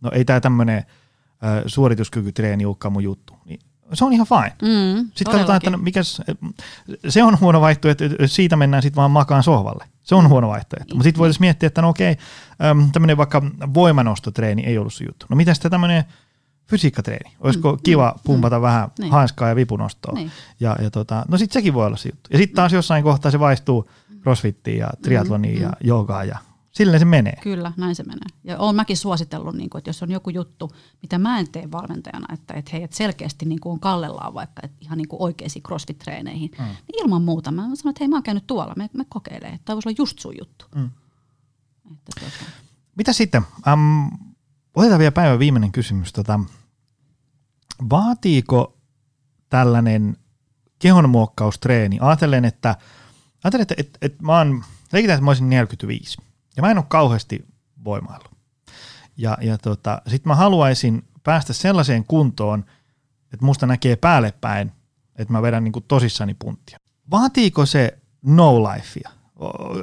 no 0.00 0.10
ei 0.14 0.24
tämä 0.24 0.40
tämmöinen 0.40 0.78
äh, 0.78 0.84
suorituskykytreeni 1.66 2.64
olekaan 2.64 2.92
mun 2.92 3.02
juttu. 3.02 3.34
Niin 3.44 3.60
se 3.94 4.04
on 4.04 4.12
ihan 4.12 4.26
fine. 4.26 4.52
Mm, 4.62 5.10
sitten 5.14 5.32
katsotaan, 5.32 5.56
että 5.56 5.70
no, 5.70 5.78
mikäs, 5.78 6.22
se 7.08 7.22
on 7.22 7.40
huono 7.40 7.60
vaihtoehto, 7.60 8.04
että 8.04 8.26
siitä 8.26 8.56
mennään 8.56 8.82
sitten 8.82 8.96
vaan 8.96 9.10
makaan 9.10 9.42
sohvalle. 9.42 9.84
Se 10.02 10.14
on 10.14 10.28
huono 10.28 10.48
vaihtoehto. 10.48 10.94
Mutta 10.94 11.04
sitten 11.04 11.18
voitaisiin 11.18 11.42
miettiä, 11.42 11.66
että 11.66 11.82
no 11.82 11.88
okei, 11.88 12.16
tämmöinen 12.92 13.16
vaikka 13.16 13.42
voimanostotreeni 13.74 14.62
ei 14.62 14.78
ollut 14.78 14.94
se 14.94 15.04
juttu. 15.04 15.26
No 15.28 15.36
mitä 15.36 15.54
sitten 15.54 15.70
tämmöinen 15.70 16.04
fysiikkatreeni? 16.70 17.36
Olisiko 17.40 17.72
mm, 17.72 17.78
kiva 17.82 18.12
mm, 18.16 18.20
pumpata 18.24 18.58
mm, 18.58 18.62
vähän 18.62 18.88
niin. 18.98 19.12
hanskaa 19.12 19.48
ja 19.48 19.56
vipunostoa? 19.56 20.14
Niin. 20.14 20.30
Ja, 20.60 20.76
ja 20.82 20.90
tota, 20.90 21.24
no 21.28 21.38
sitten 21.38 21.54
sekin 21.54 21.74
voi 21.74 21.86
olla 21.86 21.96
se 21.96 22.08
juttu. 22.08 22.30
Ja 22.32 22.38
sitten 22.38 22.56
taas 22.56 22.72
jossain 22.72 23.04
kohtaa 23.04 23.30
se 23.30 23.40
vaistuu 23.40 23.90
crossfittiin 24.22 24.78
ja 24.78 24.88
triatloniin 25.02 25.56
mm, 25.56 25.62
ja 25.62 25.68
mm. 25.68 25.74
joogaan 25.80 26.28
ja 26.28 26.38
Silleen 26.72 26.98
se 26.98 27.04
menee. 27.04 27.36
Kyllä, 27.42 27.72
näin 27.76 27.94
se 27.94 28.02
menee. 28.02 28.26
Ja 28.44 28.58
olen 28.58 28.76
mäkin 28.76 28.96
suositellut, 28.96 29.54
niin 29.54 29.70
kuin, 29.70 29.78
että 29.78 29.88
jos 29.88 30.02
on 30.02 30.10
joku 30.10 30.30
juttu, 30.30 30.70
mitä 31.02 31.18
mä 31.18 31.38
en 31.38 31.52
tee 31.52 31.68
valmentajana, 31.72 32.34
että, 32.34 32.54
että 32.54 32.70
hei, 32.72 32.82
että 32.82 32.96
selkeästi 32.96 33.46
niin 33.46 33.60
kuin 33.60 33.72
on 33.72 33.80
kallellaan 33.80 34.34
vaikka 34.34 34.62
että 34.64 34.76
ihan 34.80 34.98
niin 34.98 35.08
kuin 35.08 35.22
oikeisiin 35.22 35.62
crossfit-treeneihin, 35.62 36.50
mm. 36.58 36.64
niin 36.64 37.02
ilman 37.02 37.22
muuta 37.22 37.50
mä 37.50 37.62
sanon, 37.62 37.90
että 37.90 38.00
hei, 38.00 38.08
mä 38.08 38.16
oon 38.16 38.22
käynyt 38.22 38.46
tuolla, 38.46 38.74
me, 38.76 38.90
me 38.92 39.04
kokeilee, 39.08 39.48
että 39.48 39.64
tämä 39.64 39.76
voisi 39.76 39.88
olla 39.88 39.96
just 39.98 40.18
sun 40.18 40.34
juttu. 40.38 40.64
Mm. 40.74 40.90
Että, 41.92 42.10
tuota. 42.20 42.36
Mitä 42.96 43.12
sitten? 43.12 43.42
Um, 43.72 44.10
otetaan 44.74 44.98
vielä 44.98 45.12
päivän 45.12 45.38
viimeinen 45.38 45.72
kysymys. 45.72 46.12
Tota, 46.12 46.40
vaatiiko 47.90 48.78
tällainen 49.48 50.16
kehonmuokkaustreeni? 50.78 51.98
Ajattelen, 52.00 52.44
että, 52.44 52.76
ajattelen, 53.44 53.62
että, 53.62 53.74
että, 53.78 53.98
että 54.02 54.22
mä 54.22 54.38
oon, 54.38 54.64
leikitään, 54.92 55.14
että 55.16 55.24
mä 55.24 55.30
olisin 55.30 55.50
45 55.50 56.18
ja 56.56 56.62
mä 56.62 56.70
en 56.70 56.78
ole 56.78 56.86
kauheasti 56.88 57.46
voimaillut. 57.84 58.30
Ja, 59.16 59.38
ja 59.40 59.58
tota, 59.58 60.02
sitten 60.06 60.30
mä 60.30 60.34
haluaisin 60.34 61.04
päästä 61.22 61.52
sellaiseen 61.52 62.04
kuntoon, 62.04 62.64
että 63.32 63.46
musta 63.46 63.66
näkee 63.66 63.96
päälle 63.96 64.34
päin, 64.40 64.72
että 65.16 65.32
mä 65.32 65.42
vedän 65.42 65.64
niin 65.64 65.72
tosissani 65.88 66.34
punttia. 66.34 66.78
Vaatiiko 67.10 67.66
se 67.66 67.98
no 68.22 68.62
lifea? 68.62 69.10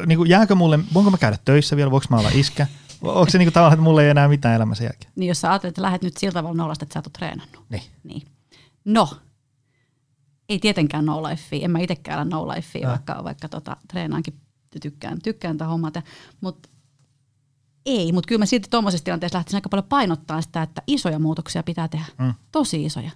Niin 0.06 0.18
kuin 0.18 0.30
jääkö 0.30 0.56
mulle, 0.56 0.80
voinko 0.94 1.12
mä 1.12 1.18
käydä 1.18 1.38
töissä 1.46 1.76
vielä, 1.76 1.92
voinko 1.92 2.08
mä 2.10 2.18
olla 2.18 2.30
iskä? 2.34 2.68
Onko 3.02 3.30
se 3.30 3.38
niin 3.38 3.46
kuin 3.46 3.54
tavallaan, 3.54 3.74
että 3.74 3.84
mulla 3.84 4.04
ei 4.04 4.10
enää 4.10 4.28
mitään 4.28 4.56
elämässä 4.56 4.84
jälkeen? 4.84 5.12
Niin 5.16 5.28
jos 5.28 5.42
sä 5.42 5.50
ajattelet, 5.50 5.72
että 5.72 5.82
lähdet 5.82 6.02
nyt 6.02 6.18
sillä 6.18 6.34
tavalla 6.34 6.58
nollasta, 6.58 6.86
että 6.86 6.94
sä 6.94 7.00
oot 7.00 7.14
treenannut. 7.14 7.66
Niin. 7.70 7.84
niin. 8.04 8.22
No, 8.86 9.10
ei 10.50 10.60
tietenkään 10.60 11.06
no 11.06 11.24
lifea, 11.24 11.60
en 11.66 11.72
mä 11.72 11.80
itsekään 11.80 12.20
ole 12.20 12.30
no 12.30 12.48
lifea, 12.48 12.90
vaikka, 12.90 13.24
vaikka 13.24 13.50
tota, 13.50 13.78
treenaankin 13.88 14.34
tykkään, 14.82 15.22
tykkään 15.22 15.58
tätä 15.58 15.70
hommata. 15.70 16.02
Mutta 16.42 16.70
ei, 17.86 18.12
mutta 18.12 18.28
kyllä 18.28 18.40
mä 18.40 18.46
silti 18.46 18.70
tuommoisessa 18.70 19.06
tilanteessa 19.06 19.38
lähtisin 19.38 19.58
aika 19.58 19.70
paljon 19.70 19.90
painottaa 19.90 20.42
sitä, 20.42 20.62
että 20.62 20.82
isoja 20.88 21.20
muutoksia 21.20 21.64
pitää 21.64 21.88
tehdä. 21.88 22.06
Mm. 22.20 22.34
Tosi 22.52 22.86
isoja. 22.86 23.12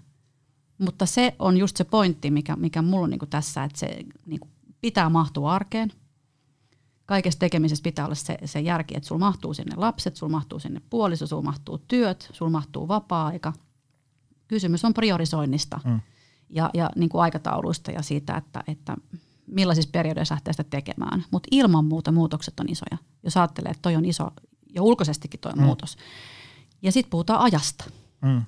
Mutta 0.77 1.05
se 1.05 1.35
on 1.39 1.57
just 1.57 1.77
se 1.77 1.83
pointti, 1.83 2.31
mikä, 2.31 2.55
mikä 2.55 2.81
mulla 2.81 3.03
on 3.03 3.09
niin 3.09 3.19
tässä, 3.29 3.63
että 3.63 3.79
se 3.79 3.99
niin 4.25 4.39
pitää 4.81 5.09
mahtua 5.09 5.53
arkeen. 5.53 5.91
Kaikessa 7.05 7.39
tekemisessä 7.39 7.83
pitää 7.83 8.05
olla 8.05 8.15
se, 8.15 8.37
se 8.45 8.59
järki, 8.59 8.97
että 8.97 9.07
sulla 9.07 9.19
mahtuu 9.19 9.53
sinne 9.53 9.75
lapset, 9.75 10.15
sulla 10.15 10.31
mahtuu 10.31 10.59
sinne 10.59 10.81
puoliso, 10.89 11.27
sulla 11.27 11.41
mahtuu 11.41 11.77
työt, 11.77 12.29
sulla 12.33 12.51
mahtuu 12.51 12.87
vapaa-aika. 12.87 13.53
Kysymys 14.47 14.85
on 14.85 14.93
priorisoinnista 14.93 15.79
mm. 15.85 15.99
ja, 16.49 16.69
ja 16.73 16.89
niin 16.95 17.09
kuin 17.09 17.21
aikatauluista 17.21 17.91
ja 17.91 18.01
siitä, 18.01 18.37
että, 18.37 18.63
että 18.67 18.97
millaisissa 19.47 19.89
periodeissa 19.91 20.35
lähtee 20.35 20.53
sitä 20.53 20.63
tekemään. 20.63 21.25
Mutta 21.31 21.47
ilman 21.51 21.85
muuta 21.85 22.11
muutokset 22.11 22.59
on 22.59 22.69
isoja. 22.69 22.97
Jos 23.23 23.37
ajattelee, 23.37 23.71
että 23.71 23.81
toi 23.81 23.95
on 23.95 24.05
iso, 24.05 24.27
ja 24.75 24.81
ulkoisestikin 24.81 25.39
toi 25.39 25.53
mm. 25.53 25.63
muutos. 25.63 25.97
Ja 26.81 26.91
sitten 26.91 27.09
puhutaan 27.09 27.41
ajasta. 27.41 27.83
Mm. 28.21 28.41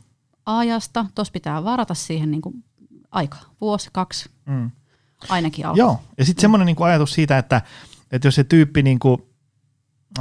Ajasta, 0.46 1.06
tuossa 1.16 1.32
pitää 1.32 1.64
varata 1.64 1.94
siihen 1.94 2.32
niin 2.32 2.42
kuin 2.42 2.64
aika, 3.12 3.38
vuosi, 3.62 3.90
kaksi, 3.94 4.30
mm. 4.46 4.72
ainakin 5.30 5.66
alkaa. 5.66 5.78
Joo, 5.78 6.00
ja 6.18 6.26
sitten 6.26 6.42
mm. 6.42 6.44
semmoinen 6.44 6.66
niin 6.66 6.84
ajatus 6.84 7.14
siitä, 7.14 7.38
että, 7.38 7.62
että 8.12 8.28
jos 8.28 8.36
se 8.36 8.44
tyyppi, 8.44 8.84
niin 8.84 9.00
kuin, 9.00 9.22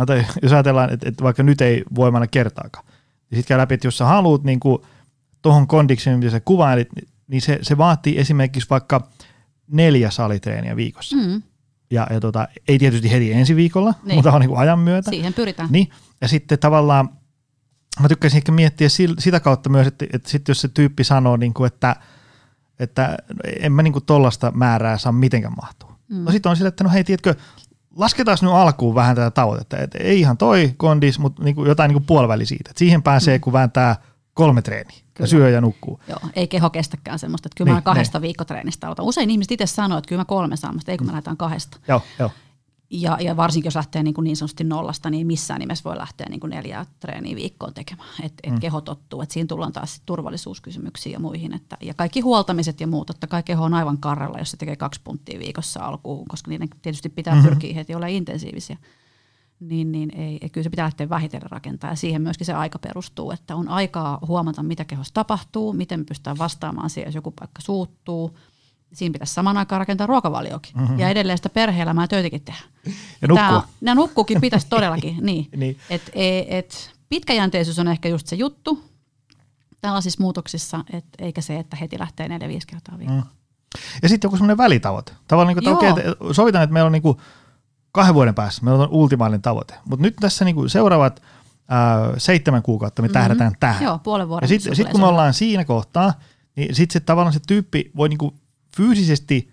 tai 0.07 0.25
jos 0.43 0.53
ajatellaan, 0.53 0.93
että, 0.93 1.09
että 1.09 1.25
vaikka 1.25 1.43
nyt 1.43 1.61
ei 1.61 1.85
voimalla 1.95 2.27
kertaakaan, 2.27 2.87
niin 3.31 3.39
sitten 3.39 3.49
käy 3.49 3.59
läpi, 3.59 3.75
että 3.75 3.87
jos 3.87 3.99
sä 3.99 4.05
haluat 4.05 4.45
niin 4.45 4.61
tuohon 5.43 5.67
kondikseen, 5.67 6.19
mitä 6.19 6.31
sä 6.31 6.41
kuvailit, 6.41 6.89
niin 7.27 7.43
se, 7.43 7.59
se 7.63 7.79
vaatii 7.79 8.19
esimerkiksi 8.19 8.71
vaikka– 8.71 9.01
neljä 9.69 10.11
salitreeniä 10.11 10.77
viikossa. 10.77 11.17
Mm. 11.17 11.43
Ja, 11.91 12.07
ja 12.11 12.21
tota, 12.21 12.49
ei 12.69 12.79
tietysti 12.79 13.11
heti 13.11 13.33
ensi 13.33 13.57
viikolla, 13.57 13.95
niin. 14.05 14.15
mutta 14.15 14.33
on 14.33 14.41
niin 14.41 14.49
kuin 14.49 14.61
ajan 14.61 14.79
myötä. 14.79 15.11
Siihen 15.11 15.35
pyritään. 15.35 15.69
Niin. 15.73 15.91
Ja 16.21 16.29
sitten 16.29 16.59
tavallaan 16.59 17.09
mä 18.01 18.09
tykkäisin 18.09 18.37
ehkä 18.37 18.53
miettiä 18.53 18.89
sitä 19.19 19.41
kautta 19.41 19.71
myös, 19.71 19.87
että, 19.87 20.07
että 20.13 20.31
sitten 20.31 20.51
jos 20.51 20.61
se 20.61 20.69
tyyppi 20.69 21.05
sanoo, 21.05 21.37
niin 21.37 21.55
kuin, 21.55 21.67
että, 21.67 21.97
että 22.79 23.17
en 23.61 23.73
mä 23.73 23.83
niin 23.83 23.93
kuin 23.93 24.05
tollasta 24.05 24.51
määrää 24.55 24.99
saa 24.99 25.13
mitenkään 25.13 25.55
mahtua. 25.57 25.99
Mm. 26.09 26.25
No 26.25 26.33
sitten 26.33 26.51
on 26.51 26.57
sille, 26.57 26.69
että 26.69 26.85
no 26.85 26.91
hei, 26.91 27.05
tiedätkö, 27.05 27.35
lasketaan 27.97 28.39
nyt 28.43 28.53
alkuun 28.53 28.95
vähän 28.95 29.17
tätä 29.17 29.31
tavoitetta. 29.31 29.79
Että 29.79 29.99
ei 29.99 30.21
ihan 30.21 30.37
toi 30.37 30.75
kondis, 30.77 31.19
mutta 31.19 31.43
niin 31.43 31.55
kuin 31.55 31.69
jotain 31.69 31.89
niin 31.89 31.95
kuin 31.95 32.07
puoliväli 32.07 32.47
siitä. 32.47 32.71
Että 32.71 32.79
siihen 32.79 33.03
pääsee, 33.03 33.39
mm. 33.39 33.41
kun 33.41 33.53
vääntää 33.53 33.97
kolme 34.35 34.63
treeniä. 34.63 35.02
Kyllä. 35.15 35.25
Ja 35.25 35.27
syö 35.27 35.51
ja 35.51 35.61
nukkuu. 35.61 36.01
Joo, 36.09 36.19
ei 36.35 36.49
keho 36.49 36.71
kestäkään 36.71 37.19
semmoista, 37.19 37.47
että 37.47 37.57
kyllä 37.57 37.69
niin, 37.69 37.77
mä 37.77 37.83
kahdesta 37.83 38.19
ne. 38.19 38.23
viikkotreenistä 38.23 38.87
aloitan. 38.87 39.07
Usein 39.07 39.31
ihmiset 39.31 39.53
itse 39.53 39.67
sanoo, 39.67 39.99
että 39.99 40.09
kyllä 40.09 40.21
mä 40.21 40.25
kolme 40.25 40.57
saan, 40.57 40.75
mutta 40.75 40.93
ei 40.93 40.99
kun 40.99 41.07
mä 41.07 41.13
lähdetään 41.13 41.37
kahdesta. 41.37 41.79
Joo, 41.89 42.03
joo. 42.19 42.31
Ja, 42.95 43.19
ja 43.21 43.37
varsinkin 43.37 43.67
jos 43.67 43.75
lähtee 43.75 44.03
niin, 44.03 44.15
kuin 44.15 44.25
niin 44.25 44.37
sanotusti 44.37 44.65
nollasta, 44.65 45.11
niin 45.11 45.27
missään 45.27 45.61
nimessä 45.61 45.85
voi 45.85 45.97
lähteä 45.97 46.27
niin 46.31 46.41
kuin 46.41 46.51
neljä 46.51 46.87
treeniä 47.01 47.37
viikkoon 47.37 47.75
tekemään. 47.75 48.09
Että 48.23 48.41
et 48.43 48.53
mm. 48.53 48.61
keho 48.61 48.81
tottuu. 48.81 49.23
Et 49.23 49.31
siinä 49.31 49.47
tullaan 49.47 49.73
taas 49.73 50.03
turvallisuuskysymyksiin 50.07 51.13
ja 51.13 51.21
muihin. 51.21 51.55
Että, 51.55 51.77
ja 51.83 51.95
kaikki 51.95 52.21
huoltamiset 52.21 52.81
ja 52.81 52.87
muut. 52.87 53.07
Totta 53.07 53.27
kai 53.27 53.43
keho 53.43 53.65
on 53.65 53.75
aivan 53.75 53.99
karrella, 53.99 54.39
jos 54.39 54.51
se 54.51 54.57
tekee 54.57 54.77
kaksi 54.77 55.01
punttia 55.05 55.39
viikossa 55.39 55.81
alkuun, 55.81 56.29
koska 56.29 56.49
niiden 56.49 56.69
tietysti 56.83 57.09
pitää 57.09 57.35
mm-hmm. 57.35 57.49
pyrkiä 57.49 57.75
heti 57.75 57.95
olla 57.95 58.07
intensiivisiä 58.07 58.77
niin, 59.69 59.93
niin 59.93 60.11
ei, 60.17 60.39
ei, 60.41 60.51
kyllä 60.51 60.63
se 60.63 60.71
pitää 60.71 60.85
lähteä 60.85 61.09
vähitellen 61.09 61.51
rakentaa. 61.51 61.91
Ja 61.91 61.97
siihen 61.97 62.23
myöskin 62.23 62.47
se 62.47 62.53
aika 62.53 62.79
perustuu, 62.79 63.31
että 63.31 63.57
on 63.57 63.69
aikaa 63.69 64.19
huomata, 64.27 64.63
mitä 64.63 64.85
kehossa 64.85 65.15
tapahtuu, 65.15 65.73
miten 65.73 66.01
me 66.01 66.05
pystytään 66.05 66.39
vastaamaan 66.39 66.91
siihen, 66.91 67.09
jos 67.09 67.15
joku 67.15 67.31
paikka 67.31 67.63
suuttuu. 67.63 68.39
Siinä 68.93 69.13
pitäisi 69.13 69.35
saman 69.35 69.57
aikaan 69.57 69.81
rakentaa 69.81 70.07
ruokavaliokin. 70.07 70.73
Mm-hmm. 70.77 70.99
Ja 70.99 71.09
edelleen 71.09 71.39
sitä 71.39 71.49
perhe-elämää 71.49 72.09
töitäkin 72.09 72.43
tehdä. 72.43 72.61
Ja 73.23 73.29
nukkua. 73.29 73.69
ja 73.81 73.95
nukkukin 73.95 74.41
pitäisi 74.41 74.67
todellakin, 74.77 75.17
niin. 75.21 75.49
niin. 75.57 75.77
Et, 75.91 76.03
et, 76.15 76.47
et, 76.49 76.91
pitkäjänteisyys 77.09 77.79
on 77.79 77.89
ehkä 77.89 78.09
just 78.09 78.27
se 78.27 78.37
juttu 78.37 78.85
tällaisissa 79.81 80.23
muutoksissa, 80.23 80.85
et, 80.93 81.05
eikä 81.19 81.41
se, 81.41 81.57
että 81.57 81.77
heti 81.77 81.99
lähtee 81.99 82.29
neljä-viisi 82.29 82.67
kertaa 82.67 82.99
viikossa. 82.99 83.25
Mm. 83.25 83.43
Ja 84.03 84.09
sitten 84.09 84.29
joku 84.29 84.37
semmoinen 84.37 84.57
välitavoite. 84.57 85.13
Tavallaan 85.29 85.57
niin 85.57 85.65
kuin, 85.65 85.89
että, 85.89 86.11
okei, 86.11 86.35
sovitaan, 86.35 86.65
että 86.65 86.73
meillä 86.73 86.87
on 86.87 86.93
niin 86.93 87.03
kuin 87.03 87.19
kahden 87.93 88.15
vuoden 88.15 88.35
päässä 88.35 88.65
meillä 88.65 88.83
on 88.83 88.91
ultimaalinen 88.91 89.43
tavoite. 89.43 89.75
Mutta 89.85 90.03
nyt 90.03 90.17
tässä 90.21 90.45
niinku 90.45 90.69
seuraavat 90.69 91.23
ää, 91.69 92.13
seitsemän 92.19 92.63
kuukautta 92.63 93.03
me 93.03 93.09
mm-hmm. 93.09 93.13
tähdätään 93.13 93.53
tähän. 93.61 93.85
Joo, 93.85 93.99
puolen 93.99 94.29
vuoden. 94.29 94.45
Ja 94.45 94.49
sitten 94.49 94.77
sit 94.77 94.89
kun 94.89 95.01
me 95.01 95.07
ollaan 95.07 95.35
siinä 95.35 95.65
kohtaa, 95.65 96.13
niin 96.57 96.75
sitten 96.75 96.93
se 96.93 97.01
tavallaan 97.01 97.33
se 97.33 97.41
tyyppi 97.47 97.91
voi 97.97 98.09
niinku 98.09 98.35
fyysisesti 98.77 99.53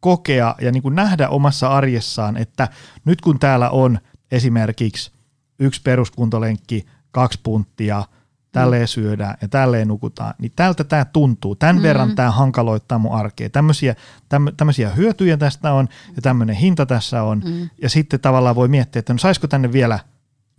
kokea 0.00 0.54
ja 0.60 0.72
niinku 0.72 0.88
nähdä 0.88 1.28
omassa 1.28 1.68
arjessaan, 1.68 2.36
että 2.36 2.68
nyt 3.04 3.20
kun 3.20 3.38
täällä 3.38 3.70
on 3.70 3.98
esimerkiksi 4.30 5.10
yksi 5.58 5.82
peruskuntolenkki, 5.82 6.86
kaksi 7.10 7.40
punttia, 7.42 8.04
tälleen 8.60 8.82
mm. 8.82 8.86
syödään 8.86 9.36
ja 9.42 9.48
tälleen 9.48 9.88
nukutaan, 9.88 10.34
niin 10.38 10.52
tältä 10.56 10.84
tämä 10.84 11.04
tuntuu. 11.04 11.54
Tämän 11.54 11.76
mm. 11.76 11.82
verran 11.82 12.14
tämä 12.14 12.30
hankaloittaa 12.30 12.98
mun 12.98 13.14
arkea. 13.14 13.50
Tämmöisiä, 13.50 13.94
tämmöisiä 14.56 14.90
hyötyjä 14.90 15.36
tästä 15.36 15.72
on 15.72 15.88
ja 16.16 16.22
tämmöinen 16.22 16.56
hinta 16.56 16.86
tässä 16.86 17.22
on. 17.22 17.42
Mm. 17.44 17.70
Ja 17.82 17.88
sitten 17.88 18.20
tavallaan 18.20 18.56
voi 18.56 18.68
miettiä, 18.68 19.00
että 19.00 19.12
no 19.12 19.18
saisiko 19.18 19.46
tänne 19.46 19.72
vielä 19.72 19.98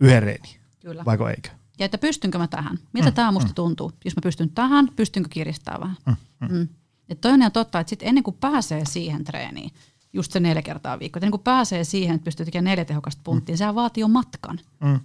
yhden 0.00 0.22
reeni, 0.22 0.48
Kyllä. 0.80 1.04
vaiko 1.04 1.28
eikö? 1.28 1.48
Ja 1.78 1.84
että 1.84 1.98
pystynkö 1.98 2.38
mä 2.38 2.46
tähän? 2.46 2.78
Miltä 2.92 3.10
mm. 3.10 3.14
tämä 3.14 3.32
musta 3.32 3.48
mm. 3.48 3.54
tuntuu? 3.54 3.92
Jos 4.04 4.16
mä 4.16 4.20
pystyn 4.22 4.50
tähän, 4.50 4.88
pystynkö 4.96 5.28
kiristämään 5.32 5.80
vähän? 5.80 5.96
Mm. 6.06 6.16
Mm. 6.40 6.56
Mm. 6.56 6.68
Että 7.08 7.28
toi 7.28 7.32
on 7.32 7.52
totta, 7.52 7.80
että 7.80 7.90
sit 7.90 8.02
ennen 8.02 8.24
kuin 8.24 8.36
pääsee 8.40 8.84
siihen 8.84 9.24
treeniin, 9.24 9.70
just 10.12 10.32
se 10.32 10.40
neljä 10.40 10.62
kertaa 10.62 10.98
viikko, 10.98 11.18
että 11.18 11.24
ennen 11.24 11.30
kuin 11.30 11.42
pääsee 11.42 11.84
siihen, 11.84 12.14
että 12.14 12.24
pystyy 12.24 12.46
tekemään 12.46 12.64
neljä 12.64 12.84
tehokasta 12.84 13.20
punttia, 13.24 13.54
mm. 13.54 13.58
sehän 13.58 13.74
vaatii 13.74 14.00
jo 14.00 14.08
matkan. 14.08 14.60
Mm 14.80 15.00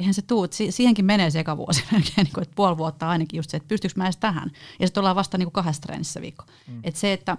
eihän 0.00 0.14
se 0.14 0.22
tuu, 0.22 0.46
si- 0.50 0.72
siihenkin 0.72 1.04
menee 1.04 1.30
se 1.30 1.40
eka 1.40 1.56
vuosi 1.56 1.84
melkein, 1.92 2.24
niin 2.24 2.32
kuin, 2.32 2.42
että 2.42 2.54
puoli 2.54 2.78
vuotta 2.78 3.08
ainakin 3.08 3.38
just 3.38 3.50
se, 3.50 3.56
että 3.56 3.68
pystyykö 3.68 3.94
mä 3.96 4.04
edes 4.04 4.16
tähän. 4.16 4.50
Ja 4.80 4.86
sitten 4.86 5.00
ollaan 5.00 5.16
vasta 5.16 5.38
niin 5.38 5.46
kuin 5.46 5.52
kahdessa 5.52 5.82
treenissä 5.82 6.20
viikko. 6.20 6.44
Mm. 6.66 6.80
Et 6.84 6.96
se, 6.96 7.12
että 7.12 7.36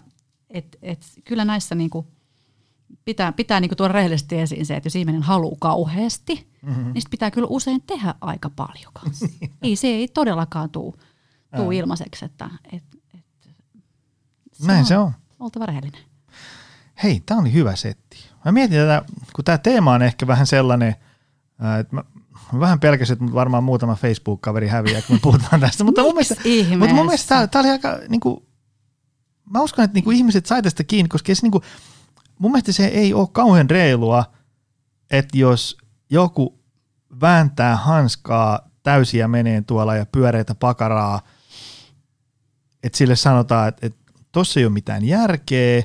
et, 0.50 0.78
et, 0.82 1.06
kyllä 1.24 1.46
näissä 1.46 1.76
niin 1.76 1.90
kuin 1.90 2.08
pitää, 3.06 3.32
pitää 3.32 3.60
niin 3.60 3.70
kuin 3.70 3.78
tuoda 3.78 3.94
rehellisesti 3.94 4.40
esiin 4.40 4.66
se, 4.66 4.76
että 4.76 4.88
jos 4.88 4.96
ihminen 4.96 5.24
haluaa 5.24 5.58
kauheasti, 5.60 6.48
mm-hmm. 6.62 6.94
niin 6.94 7.04
pitää 7.10 7.32
kyllä 7.32 7.48
usein 7.50 7.82
tehdä 7.82 8.16
aika 8.22 8.50
paljon 8.50 8.94
kanssa. 8.94 9.28
ei, 9.62 9.76
se 9.76 9.88
ei 9.88 10.08
todellakaan 10.08 10.70
tuu, 10.70 10.96
tuu 11.56 11.72
ilmaiseksi. 11.72 12.26
Että, 12.26 12.50
et, 12.72 12.84
et, 13.14 13.26
se 14.54 14.68
Näin 14.68 14.80
on, 14.80 14.86
se 14.86 14.98
on. 14.98 15.12
Oltava 15.40 15.66
rehellinen. 15.66 16.02
Hei, 17.04 17.24
tämä 17.26 17.40
oli 17.40 17.54
hyvä 17.54 17.76
setti. 17.76 18.18
Mä 18.46 18.52
mietin 18.52 18.78
tätä, 18.78 19.02
kun 19.36 19.46
tämä 19.46 19.58
teema 19.58 19.94
on 19.94 20.02
ehkä 20.02 20.28
vähän 20.28 20.48
sellainen, 20.48 20.96
että 21.80 21.96
mä, 21.96 22.04
Mä 22.04 22.11
vähän 22.60 22.80
pelkäsin, 22.80 23.14
että 23.14 23.34
varmaan 23.34 23.64
muutama 23.64 23.96
Facebook-kaveri 23.96 24.68
häviää, 24.68 25.02
kun 25.02 25.16
me 25.16 25.20
puhutaan 25.24 25.62
tästä. 25.62 25.84
mutta, 25.84 26.02
mun 26.02 26.14
mielestä, 26.14 26.36
mutta 26.78 26.96
mun 26.96 27.06
mielestä 27.06 27.30
tämä, 27.30 27.48
tämä 27.48 27.62
oli 27.62 27.70
aika, 27.70 28.00
niin 28.10 28.20
kuin, 28.20 28.46
mä 29.50 29.62
uskon, 29.62 29.86
että 29.86 29.96
niin 29.96 30.04
kuin 30.04 30.18
ihmiset 30.18 30.46
sai 30.46 30.62
tästä 30.62 30.84
kiinni, 30.84 31.10
koska 31.10 31.36
se, 31.36 31.42
niin 31.42 31.52
kuin, 31.52 31.64
mun 32.40 32.52
mielestä 32.52 32.72
se 32.72 32.86
ei 32.86 33.14
ole 33.14 33.28
kauhean 33.32 33.70
reilua, 33.70 34.26
että 35.12 35.38
jos 35.38 35.78
joku 36.10 36.60
vääntää 37.22 37.76
hanskaa 37.76 38.70
täysiä 38.84 39.28
meneen 39.28 39.66
tuolla 39.66 39.96
ja 39.96 40.06
pyöreitä 40.06 40.56
pakaraa, 40.56 41.22
että 42.84 42.98
sille 42.98 43.16
sanotaan, 43.16 43.68
että, 43.68 43.88
että 43.88 44.00
tossa 44.32 44.60
ei 44.60 44.66
ole 44.66 44.74
mitään 44.74 45.06
järkeä 45.06 45.84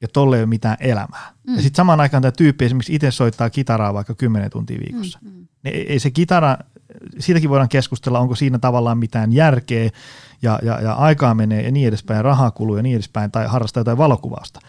ja 0.00 0.08
tolle 0.08 0.36
ei 0.36 0.42
ole 0.42 0.48
mitään 0.48 0.76
elämää. 0.80 1.32
Mm. 1.46 1.56
Ja 1.56 1.62
sitten 1.62 1.76
samaan 1.76 2.00
aikaan 2.00 2.22
tämä 2.22 2.32
tyyppi 2.32 2.64
esimerkiksi 2.64 2.94
itse 2.94 3.10
soittaa 3.10 3.50
kitaraa 3.50 3.94
vaikka 3.94 4.14
10 4.14 4.50
tuntia 4.50 4.78
viikossa. 4.80 5.18
Mm, 5.22 5.30
mm 5.30 5.38
niin 5.64 5.86
ei 5.88 5.98
se 5.98 6.10
kitara, 6.10 6.56
siitäkin 7.18 7.50
voidaan 7.50 7.68
keskustella, 7.68 8.18
onko 8.18 8.34
siinä 8.34 8.58
tavallaan 8.58 8.98
mitään 8.98 9.32
järkeä 9.32 9.90
ja, 10.42 10.58
ja, 10.62 10.80
ja 10.80 10.92
aikaa 10.92 11.34
menee 11.34 11.62
ja 11.62 11.70
niin 11.70 11.88
edespäin, 11.88 12.24
rahaa 12.24 12.50
kuluu 12.50 12.76
ja 12.76 12.82
niin 12.82 12.94
edespäin, 12.94 13.30
tai 13.30 13.46
harrastaa 13.46 13.80
jotain 13.80 13.98
valokuvausta. 13.98 14.60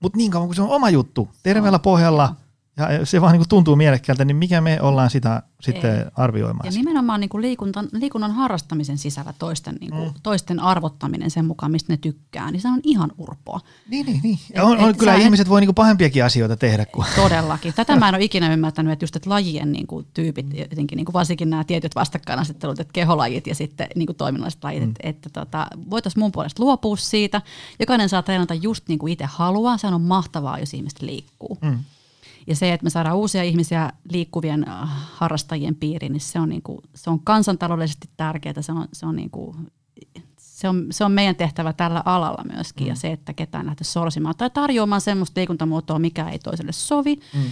Mutta 0.00 0.16
niin 0.16 0.30
kauan 0.30 0.48
kuin 0.48 0.56
se 0.56 0.62
on 0.62 0.68
oma 0.68 0.90
juttu, 0.90 1.28
terveellä 1.42 1.78
pohjalla, 1.78 2.36
ja 2.76 3.06
se 3.06 3.20
vaan 3.20 3.32
niin 3.32 3.40
kuin 3.40 3.48
tuntuu 3.48 3.76
mielekkäältä, 3.76 4.24
niin 4.24 4.36
mikä 4.36 4.60
me 4.60 4.80
ollaan 4.80 5.10
sitä 5.10 5.42
sitten 5.60 5.98
Ei. 5.98 6.04
arvioimaan? 6.16 6.66
Ja 6.66 6.72
nimenomaan 6.72 7.20
niin 7.20 7.28
kuin 7.28 7.42
liikuntan, 7.42 7.88
liikunnan 7.92 8.32
harrastamisen 8.32 8.98
sisällä 8.98 9.34
toisten, 9.38 9.76
niin 9.80 9.90
kuin, 9.90 10.08
mm. 10.08 10.14
toisten 10.22 10.60
arvottaminen 10.60 11.30
sen 11.30 11.44
mukaan, 11.44 11.72
mistä 11.72 11.92
ne 11.92 11.96
tykkää, 11.96 12.50
niin 12.50 12.60
se 12.60 12.68
on 12.68 12.80
ihan 12.82 13.12
urpoa. 13.18 13.60
Niin, 13.88 14.06
niin, 14.06 14.20
niin. 14.22 14.38
Ja 14.54 14.64
on, 14.64 14.78
et, 14.78 14.84
on, 14.84 14.96
kyllä 14.96 15.14
ihmiset 15.14 15.46
et, 15.46 15.50
voi 15.50 15.60
niin 15.60 15.66
kuin 15.66 15.74
pahempiakin 15.74 16.24
asioita 16.24 16.56
tehdä. 16.56 16.86
Kuin. 16.86 17.06
Todellakin. 17.16 17.74
Tätä 17.74 17.96
mä 17.96 18.08
en 18.08 18.14
ole 18.14 18.24
ikinä 18.24 18.52
ymmärtänyt, 18.52 18.92
että 18.92 19.02
just 19.02 19.16
että 19.16 19.30
lajien 19.30 19.72
niin 19.72 19.86
kuin, 19.86 20.06
tyypit, 20.14 20.46
jotenkin 20.58 20.96
niin 20.96 21.06
kuin 21.06 21.14
varsinkin 21.14 21.50
nämä 21.50 21.64
tietyt 21.64 21.94
vastakkainasettelut, 21.94 22.80
että 22.80 22.92
keholajit 22.92 23.46
ja 23.46 23.54
sitten 23.54 23.86
niin 23.94 24.06
kuin 24.06 24.16
toiminnalliset 24.16 24.64
lajit, 24.64 24.82
mm. 24.82 24.88
että, 24.88 25.08
että 25.08 25.30
tota, 25.30 25.66
voitaisiin 25.90 26.20
mun 26.20 26.32
puolesta 26.32 26.62
luopua 26.62 26.96
siitä. 26.96 27.42
Jokainen 27.80 28.08
saa 28.08 28.22
treenata 28.22 28.54
just 28.54 28.88
niin 28.88 28.98
kuin 28.98 29.12
itse 29.12 29.24
haluaa. 29.24 29.78
Se 29.78 29.86
on 29.86 30.02
mahtavaa, 30.02 30.58
jos 30.58 30.74
ihmiset 30.74 31.02
liikkuu. 31.02 31.58
Mm. 31.62 31.78
Ja 32.46 32.56
se, 32.56 32.72
että 32.72 32.84
me 32.84 32.90
saadaan 32.90 33.16
uusia 33.16 33.42
ihmisiä 33.42 33.92
liikkuvien 34.10 34.68
äh, 34.68 34.88
harrastajien 35.12 35.74
piiriin, 35.74 36.12
niin 36.12 36.20
se 36.20 36.40
on, 36.40 36.48
niin 36.48 36.62
kuin, 36.62 36.78
se 36.94 37.10
on 37.10 37.20
kansantaloudellisesti 37.20 38.08
tärkeää. 38.16 38.62
Se 38.62 38.72
on, 38.72 38.88
se 38.92 39.06
on, 39.06 39.16
niin 39.16 39.30
kuin, 39.30 39.56
se 40.38 40.68
on, 40.68 40.86
se 40.90 41.04
on 41.04 41.12
meidän 41.12 41.36
tehtävä 41.36 41.72
tällä 41.72 42.02
alalla 42.04 42.44
myöskin. 42.52 42.86
Mm. 42.86 42.88
Ja 42.88 42.94
se, 42.94 43.12
että 43.12 43.32
ketään 43.32 43.66
lähtee 43.66 43.84
sorsimaan 43.84 44.34
tai 44.38 44.50
tarjoamaan 44.50 45.00
semmoista 45.00 45.40
liikuntamuotoa, 45.40 45.98
mikä 45.98 46.28
ei 46.28 46.38
toiselle 46.38 46.72
sovi. 46.72 47.14
Mm. 47.34 47.42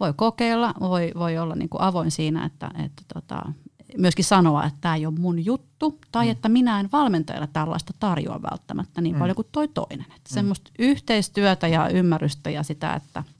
Voi 0.00 0.12
kokeilla, 0.16 0.74
voi, 0.80 1.12
voi 1.18 1.38
olla 1.38 1.54
niin 1.54 1.68
kuin 1.68 1.82
avoin 1.82 2.10
siinä, 2.10 2.44
että, 2.44 2.70
että 2.84 3.02
tota, 3.14 3.52
myöskin 3.98 4.24
sanoa, 4.24 4.64
että 4.64 4.78
tämä 4.80 4.96
ei 4.96 5.06
ole 5.06 5.14
mun 5.18 5.44
juttu, 5.44 5.98
tai 6.12 6.24
mm. 6.24 6.30
että 6.30 6.48
minä 6.48 6.80
en 6.80 6.88
valmentajalla 6.92 7.46
tällaista 7.46 7.92
tarjoa 7.98 8.42
välttämättä 8.42 9.00
niin 9.00 9.14
mm. 9.14 9.18
paljon 9.18 9.36
kuin 9.36 9.48
toi 9.52 9.68
toinen. 9.68 10.06
Että 10.06 10.30
mm. 10.30 10.34
Semmoista 10.34 10.70
yhteistyötä 10.78 11.68
ja 11.68 11.88
ymmärrystä 11.88 12.50
ja 12.50 12.62
sitä, 12.62 12.94
että– 12.94 13.24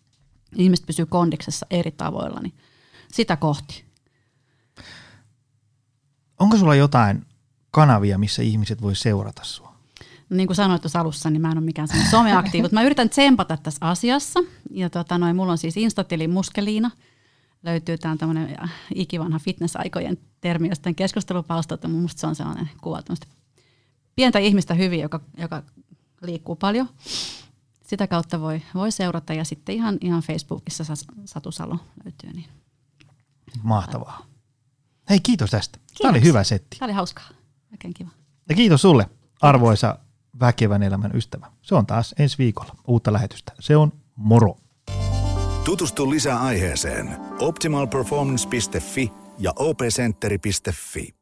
ihmiset 0.57 0.87
pysyy 0.87 1.07
kondiksessa 1.07 1.67
eri 1.71 1.91
tavoilla, 1.91 2.41
niin 2.41 2.55
sitä 3.13 3.37
kohti. 3.37 3.85
Onko 6.39 6.57
sulla 6.57 6.75
jotain 6.75 7.27
kanavia, 7.71 8.19
missä 8.19 8.43
ihmiset 8.43 8.83
voi 8.83 8.97
seurata 8.97 9.45
sua? 9.45 9.75
No 10.31 10.37
niin 10.37 10.47
kuin 10.47 10.57
sanoit 10.57 10.83
tuossa 10.83 11.01
alussa, 11.01 11.31
niin 11.31 11.43
mä 11.43 11.51
en 11.51 11.59
ole 11.59 11.65
mikään 11.65 11.89
someaktiivi, 12.11 12.63
mutta 12.63 12.75
mä 12.75 12.83
yritän 12.83 13.11
tsempata 13.11 13.57
tässä 13.57 13.87
asiassa. 13.89 14.41
Ja 14.71 14.91
tota, 14.91 15.19
noin, 15.19 15.37
mulla 15.37 15.53
on 15.53 15.59
siis 15.59 15.77
Instatili 15.77 16.29
Muskeliina. 16.29 16.91
Löytyy 17.63 17.99
tämä 17.99 18.17
tämmöinen 18.17 18.57
ikivanha 18.95 19.39
fitness-aikojen 19.39 20.19
termi 20.41 20.69
jostain 20.69 20.95
keskustelupalstalta. 20.95 21.89
Mun 21.89 22.09
se 22.09 22.27
on 22.27 22.35
sellainen 22.35 22.71
kuva 22.81 23.03
pientä 24.17 24.39
ihmistä 24.39 24.75
hyvin, 24.75 25.01
joka, 25.01 25.21
joka 25.39 25.63
liikkuu 26.23 26.57
paljon 26.57 26.89
sitä 27.91 28.07
kautta 28.07 28.41
voi, 28.41 28.63
voi 28.75 28.93
seurata 28.93 29.35
ja 29.35 29.45
sitten 29.45 29.75
ihan, 29.75 29.99
ihan 30.01 30.23
Facebookissa 30.23 30.85
Satu 31.25 31.53
Salo 31.53 31.79
löytyy. 32.05 32.33
Niin. 32.33 32.49
Mahtavaa. 33.63 34.27
Hei 35.11 35.21
kiitos 35.21 35.51
tästä. 35.51 35.79
Kiitos. 35.79 35.99
Tämä 35.99 36.11
oli 36.11 36.23
hyvä 36.23 36.45
setti. 36.45 36.77
Tämä 36.79 36.87
oli 36.87 36.93
hauskaa. 36.93 37.29
Oikein 37.73 37.95
kiva. 37.95 38.11
Ja 38.49 38.55
kiitos 38.55 38.83
sulle, 38.83 39.11
arvoisa 39.41 39.99
väkevän 40.41 40.83
elämän 40.83 41.17
ystävä. 41.17 41.53
Se 41.63 41.75
on 41.75 41.87
taas 41.87 42.15
ensi 42.19 42.39
viikolla 42.39 42.77
uutta 42.87 43.13
lähetystä. 43.13 43.53
Se 43.61 43.77
on 43.77 43.93
moro. 44.17 44.57
Tutustu 45.65 46.11
lisää 46.11 46.41
aiheeseen 46.41 47.17
optimalperformance.fi 47.39 49.13
ja 49.39 49.53
opcenteri.fi. 49.57 51.20